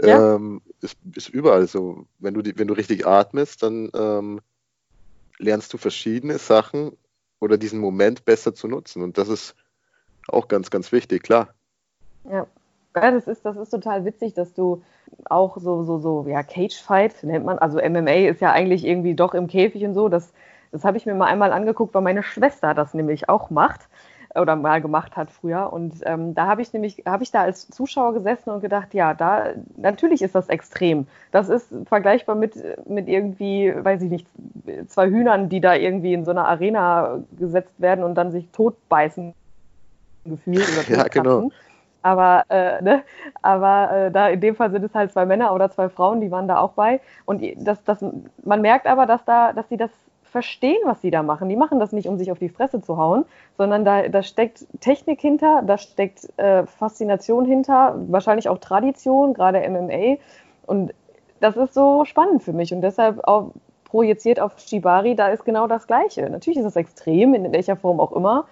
Ja. 0.03 0.35
ähm, 0.35 0.61
ist, 0.83 0.99
ist 1.15 1.29
überall 1.29 1.67
so. 1.67 2.07
Wenn 2.19 2.35
du, 2.35 2.43
die, 2.43 2.59
wenn 2.59 2.69
du 2.69 2.75
richtig 2.75 3.07
atmest, 3.07 3.63
dann 3.63 3.91
ähm, 3.95 4.41
lernst 5.39 5.73
du 5.73 5.79
verschiedene 5.79 6.39
Sachen 6.39 6.97
oder 7.41 7.57
diesen 7.57 7.81
Moment 7.81 8.25
besser 8.25 8.55
zu 8.55 8.69
nutzen. 8.69 9.03
Und 9.03 9.19
das 9.19 9.29
ist 9.29 9.55
auch 10.29 10.49
ganz, 10.49 10.71
ganz 10.71 10.93
wichtig, 10.93 11.23
klar. 11.23 11.49
Ja. 12.25 12.47
Ja, 12.95 13.11
das 13.11 13.27
ist, 13.27 13.45
das 13.45 13.59
ist 13.59 13.69
total 13.69 14.07
witzig, 14.07 14.33
dass 14.33 14.55
du 14.55 14.83
auch 15.27 15.59
so, 15.59 15.85
so, 15.85 15.99
so, 15.99 16.25
ja, 16.27 16.43
Cage-Fight 16.43 17.23
nennt 17.25 17.45
man, 17.45 17.59
also 17.59 17.79
MMA 17.79 18.29
ist 18.29 18.41
ja 18.41 18.53
eigentlich 18.53 18.87
irgendwie 18.87 19.15
doch 19.15 19.35
im 19.35 19.49
Käfig 19.49 19.85
und 19.85 19.93
so. 19.93 20.09
Das, 20.09 20.33
das 20.73 20.83
habe 20.83 20.97
ich 20.97 21.05
mir 21.05 21.15
mal 21.15 21.27
einmal 21.27 21.53
angeguckt, 21.53 21.95
weil 21.95 22.01
meine 22.01 22.23
Schwester 22.23 22.73
das 22.73 22.95
nämlich 22.95 23.29
auch 23.29 23.51
macht 23.51 23.89
oder 24.41 24.57
mal 24.57 24.81
gemacht 24.81 25.17
hat 25.17 25.31
früher. 25.31 25.73
Und 25.73 25.95
ähm, 26.05 26.35
da 26.35 26.47
habe 26.47 26.63
ich 26.63 26.73
nämlich, 26.73 27.03
habe 27.07 27.23
ich 27.23 27.31
da 27.31 27.43
als 27.43 27.69
Zuschauer 27.69 28.15
gesessen 28.15 28.51
und 28.51 28.61
gedacht, 28.61 28.95
ja, 28.95 29.15
da 29.15 29.51
natürlich 29.77 30.23
ist 30.23 30.35
das 30.35 30.49
extrem. 30.49 31.07
Das 31.31 31.49
ist 31.49 31.75
vergleichbar 31.87 32.35
mit, 32.35 32.57
mit 32.89 33.09
irgendwie, 33.09 33.73
weiß 33.77 34.03
ich 34.03 34.11
nicht, 34.11 34.27
zwei 34.89 35.09
Hühnern, 35.09 35.49
die 35.49 35.61
da 35.61 35.75
irgendwie 35.75 36.15
in 36.15 36.25
so 36.25 36.31
einer 36.31 36.47
Arena 36.49 37.21
gesetzt 37.39 37.75
werden 37.79 38.05
und 38.05 38.15
dann 38.15 38.31
sich 38.31 38.49
totbeißen 38.51 39.35
gefühlt 40.25 40.69
oder 40.69 40.97
Ja, 40.97 41.09
genau. 41.09 41.51
Aber, 42.03 42.45
äh, 42.51 42.81
ne? 42.83 43.03
aber 43.43 43.91
äh, 43.91 44.11
da 44.13 44.29
in 44.29 44.41
dem 44.41 44.55
Fall 44.55 44.71
sind 44.71 44.85
es 44.85 44.95
halt 44.95 45.11
zwei 45.11 45.27
Männer 45.27 45.53
oder 45.53 45.71
zwei 45.71 45.89
Frauen, 45.89 46.21
die 46.21 46.31
waren 46.31 46.47
da 46.47 46.59
auch 46.59 46.73
bei. 46.73 47.01
Und 47.25 47.43
das, 47.57 47.83
das, 47.83 48.05
man 48.45 48.61
merkt 48.61 48.87
aber, 48.87 49.07
dass 49.07 49.25
da, 49.25 49.53
dass 49.53 49.69
sie 49.69 49.77
das 49.77 49.91
verstehen, 50.31 50.79
was 50.85 51.01
sie 51.01 51.11
da 51.11 51.23
machen. 51.23 51.49
Die 51.49 51.57
machen 51.57 51.81
das 51.81 51.93
nicht, 51.93 52.09
um 52.09 52.19
sich 52.19 52.31
auf 52.31 52.39
die 52.39 52.49
Fresse 52.49 52.81
zu 52.81 52.97
hauen, 52.97 53.25
sondern 53.57 53.85
da, 53.85 54.09
da 54.09 54.23
steckt 54.23 54.67
Technik 54.81 55.21
hinter, 55.21 55.63
da 55.67 55.79
steckt 55.79 56.29
äh, 56.39 56.67
Faszination 56.67 57.45
hinter, 57.45 57.95
wahrscheinlich 58.09 58.49
auch 58.49 58.59
Tradition, 58.59 59.35
gerade 59.35 59.69
MMA. 59.69 60.17
Und 60.67 60.93
das 61.41 61.57
ist 61.57 61.75
so 61.75 62.05
spannend 62.05 62.43
für 62.43 62.53
mich 62.53 62.73
und 62.73 62.81
deshalb 62.81 63.27
auch 63.27 63.53
projiziert 63.85 64.41
auf 64.41 64.59
Shibari, 64.59 65.15
da 65.15 65.29
ist 65.29 65.45
genau 65.45 65.67
das 65.67 65.87
Gleiche. 65.87 66.29
Natürlich 66.29 66.59
ist 66.59 66.67
es 66.67 66.77
extrem, 66.77 67.35
in 67.35 67.53
welcher 67.53 67.77
Form 67.77 68.01
auch 68.01 68.13
immer, 68.13 68.47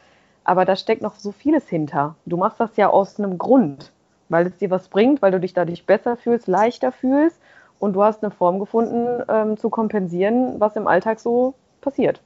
aber 0.45 0.65
da 0.65 0.77
steckt 0.77 1.03
noch 1.03 1.17
so 1.17 1.33
vieles 1.33 1.69
hinter. 1.69 2.15
Du 2.25 2.37
machst 2.37 2.61
das 2.61 2.77
ja 2.77 2.89
aus 2.89 3.19
einem 3.19 3.37
Grund, 3.39 3.93
weil 4.29 4.47
es 4.47 4.57
dir 4.59 4.71
was 4.71 4.89
bringt, 4.89 5.23
weil 5.23 5.33
du 5.33 5.41
dich 5.41 5.53
dadurch 5.53 5.87
besser 5.87 6.17
fühlst, 6.17 6.47
leichter 6.47 6.93
fühlst 6.93 7.41
und 7.79 7.95
du 7.95 8.03
hast 8.03 8.23
eine 8.23 8.31
Form 8.31 8.59
gefunden, 8.59 9.23
ähm, 9.29 9.57
zu 9.57 9.71
kompensieren, 9.71 10.61
was 10.61 10.77
im 10.77 10.87
Alltag 10.87 11.21
so 11.21 11.55
passiert. 11.85 12.21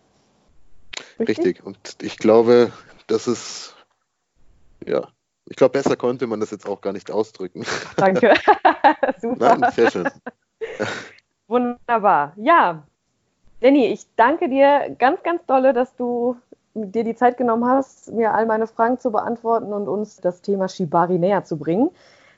Richtig. 1.19 1.65
Und 1.65 1.97
ich 2.01 2.17
glaube, 2.17 2.73
das 3.07 3.29
ist, 3.29 3.77
ja, 4.87 5.09
ich 5.47 5.57
glaube, 5.57 5.73
besser 5.73 5.97
konnte 5.97 6.27
man 6.27 6.41
das 6.41 6.51
jetzt 6.51 6.67
auch 6.67 6.81
gar 6.81 6.93
nicht 6.93 7.11
ausdrücken. 7.11 7.65
Danke. 7.97 8.35
Super. 9.21 9.57
Nein, 9.57 9.73
sehr 9.73 9.91
schön. 9.91 10.09
Wunderbar. 11.49 12.35
Ja, 12.37 12.85
Danny, 13.61 13.87
ich 13.87 14.07
danke 14.17 14.49
dir 14.49 14.95
ganz, 14.99 15.23
ganz 15.23 15.45
dolle, 15.47 15.73
dass 15.73 15.97
du 15.97 16.37
dir 16.75 17.03
die 17.03 17.17
Zeit 17.17 17.37
genommen 17.37 17.65
hast, 17.65 18.13
mir 18.13 18.35
all 18.35 18.47
meine 18.47 18.67
Fragen 18.67 18.99
zu 18.99 19.11
beantworten 19.11 19.73
und 19.73 19.89
uns 19.89 20.19
das 20.19 20.43
Thema 20.43 20.69
Shibari 20.69 21.19
näher 21.19 21.45
zu 21.45 21.57
bringen. 21.57 21.91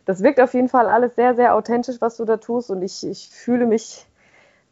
Das 0.07 0.23
wirkt 0.23 0.41
auf 0.41 0.55
jeden 0.55 0.69
Fall 0.69 0.87
alles 0.87 1.15
sehr, 1.15 1.35
sehr 1.35 1.55
authentisch, 1.55 2.01
was 2.01 2.17
du 2.17 2.25
da 2.25 2.39
tust 2.39 2.71
und 2.71 2.83
ich, 2.83 3.07
ich 3.07 3.29
fühle 3.29 3.67
mich, 3.67 4.07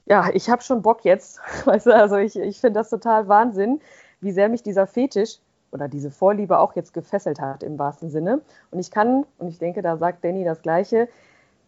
ja, 0.08 0.30
ich 0.32 0.48
habe 0.48 0.62
schon 0.62 0.82
Bock 0.82 1.04
jetzt. 1.04 1.40
Weißt 1.64 1.86
du, 1.86 1.94
also 1.94 2.16
ich, 2.16 2.36
ich 2.36 2.60
finde 2.60 2.80
das 2.80 2.90
total 2.90 3.28
Wahnsinn, 3.28 3.80
wie 4.20 4.32
sehr 4.32 4.48
mich 4.48 4.62
dieser 4.62 4.86
Fetisch 4.86 5.38
oder 5.70 5.86
diese 5.88 6.10
Vorliebe 6.10 6.58
auch 6.58 6.74
jetzt 6.74 6.94
gefesselt 6.94 7.40
hat 7.40 7.62
im 7.62 7.78
wahrsten 7.78 8.10
Sinne. 8.10 8.40
Und 8.70 8.78
ich 8.78 8.90
kann, 8.90 9.26
und 9.38 9.48
ich 9.48 9.58
denke, 9.58 9.82
da 9.82 9.96
sagt 9.96 10.24
Danny 10.24 10.44
das 10.44 10.62
Gleiche, 10.62 11.08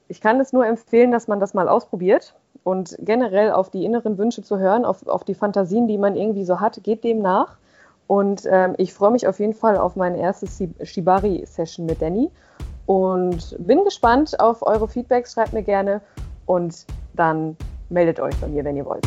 ich 0.08 0.20
kann 0.20 0.40
es 0.40 0.52
nur 0.52 0.66
empfehlen, 0.66 1.12
dass 1.12 1.28
man 1.28 1.38
das 1.38 1.54
mal 1.54 1.68
ausprobiert 1.68 2.34
und 2.64 2.96
generell 3.00 3.52
auf 3.52 3.70
die 3.70 3.84
inneren 3.84 4.18
Wünsche 4.18 4.42
zu 4.42 4.58
hören, 4.58 4.84
auf, 4.84 5.06
auf 5.06 5.22
die 5.22 5.34
Fantasien, 5.34 5.86
die 5.86 5.98
man 5.98 6.16
irgendwie 6.16 6.44
so 6.44 6.60
hat, 6.60 6.82
geht 6.82 7.04
dem 7.04 7.20
nach. 7.20 7.58
Und 8.06 8.42
ähm, 8.50 8.74
ich 8.76 8.92
freue 8.92 9.12
mich 9.12 9.28
auf 9.28 9.38
jeden 9.38 9.54
Fall 9.54 9.76
auf 9.76 9.94
meine 9.94 10.18
erste 10.18 10.48
Shibari-Session 10.84 11.86
mit 11.86 12.02
Danny 12.02 12.28
und 12.86 13.56
bin 13.64 13.84
gespannt 13.84 14.40
auf 14.40 14.66
eure 14.66 14.88
Feedbacks. 14.88 15.34
Schreibt 15.34 15.52
mir 15.52 15.62
gerne 15.62 16.00
und 16.46 16.86
dann 17.14 17.56
meldet 17.90 18.20
euch 18.20 18.34
bei 18.36 18.48
mir, 18.48 18.64
wenn 18.64 18.76
ihr 18.76 18.84
wollt. 18.84 19.06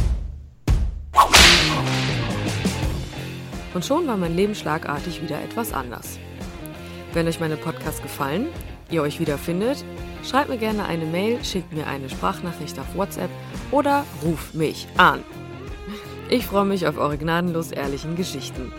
Und 3.74 3.84
schon 3.84 4.06
war 4.06 4.18
mein 4.18 4.36
Leben 4.36 4.54
schlagartig 4.54 5.22
wieder 5.24 5.42
etwas 5.42 5.74
anders. 5.74 6.20
Wenn 7.14 7.28
euch 7.28 7.40
meine 7.40 7.58
Podcasts 7.58 8.02
gefallen, 8.02 8.48
ihr 8.92 9.02
euch 9.02 9.20
wiederfindet, 9.20 9.84
schreibt 10.24 10.50
mir 10.50 10.58
gerne 10.58 10.86
eine 10.86 11.06
Mail, 11.06 11.44
schickt 11.44 11.74
mir 11.74 11.88
eine 11.88 12.10
Sprachnachricht 12.10 12.78
auf 12.80 12.96
WhatsApp 12.96 13.32
oder 13.72 14.06
ruft 14.24 14.54
mich 14.54 14.88
an. 14.98 15.24
Ich 16.30 16.46
freue 16.46 16.66
mich 16.66 16.88
auf 16.88 16.98
eure 16.98 17.18
gnadenlos 17.18 17.72
ehrlichen 17.72 18.16
Geschichten. 18.16 18.72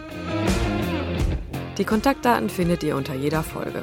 Die 1.78 1.84
Kontaktdaten 1.84 2.48
findet 2.48 2.82
ihr 2.84 2.96
unter 2.96 3.14
jeder 3.14 3.42
Folge. 3.42 3.82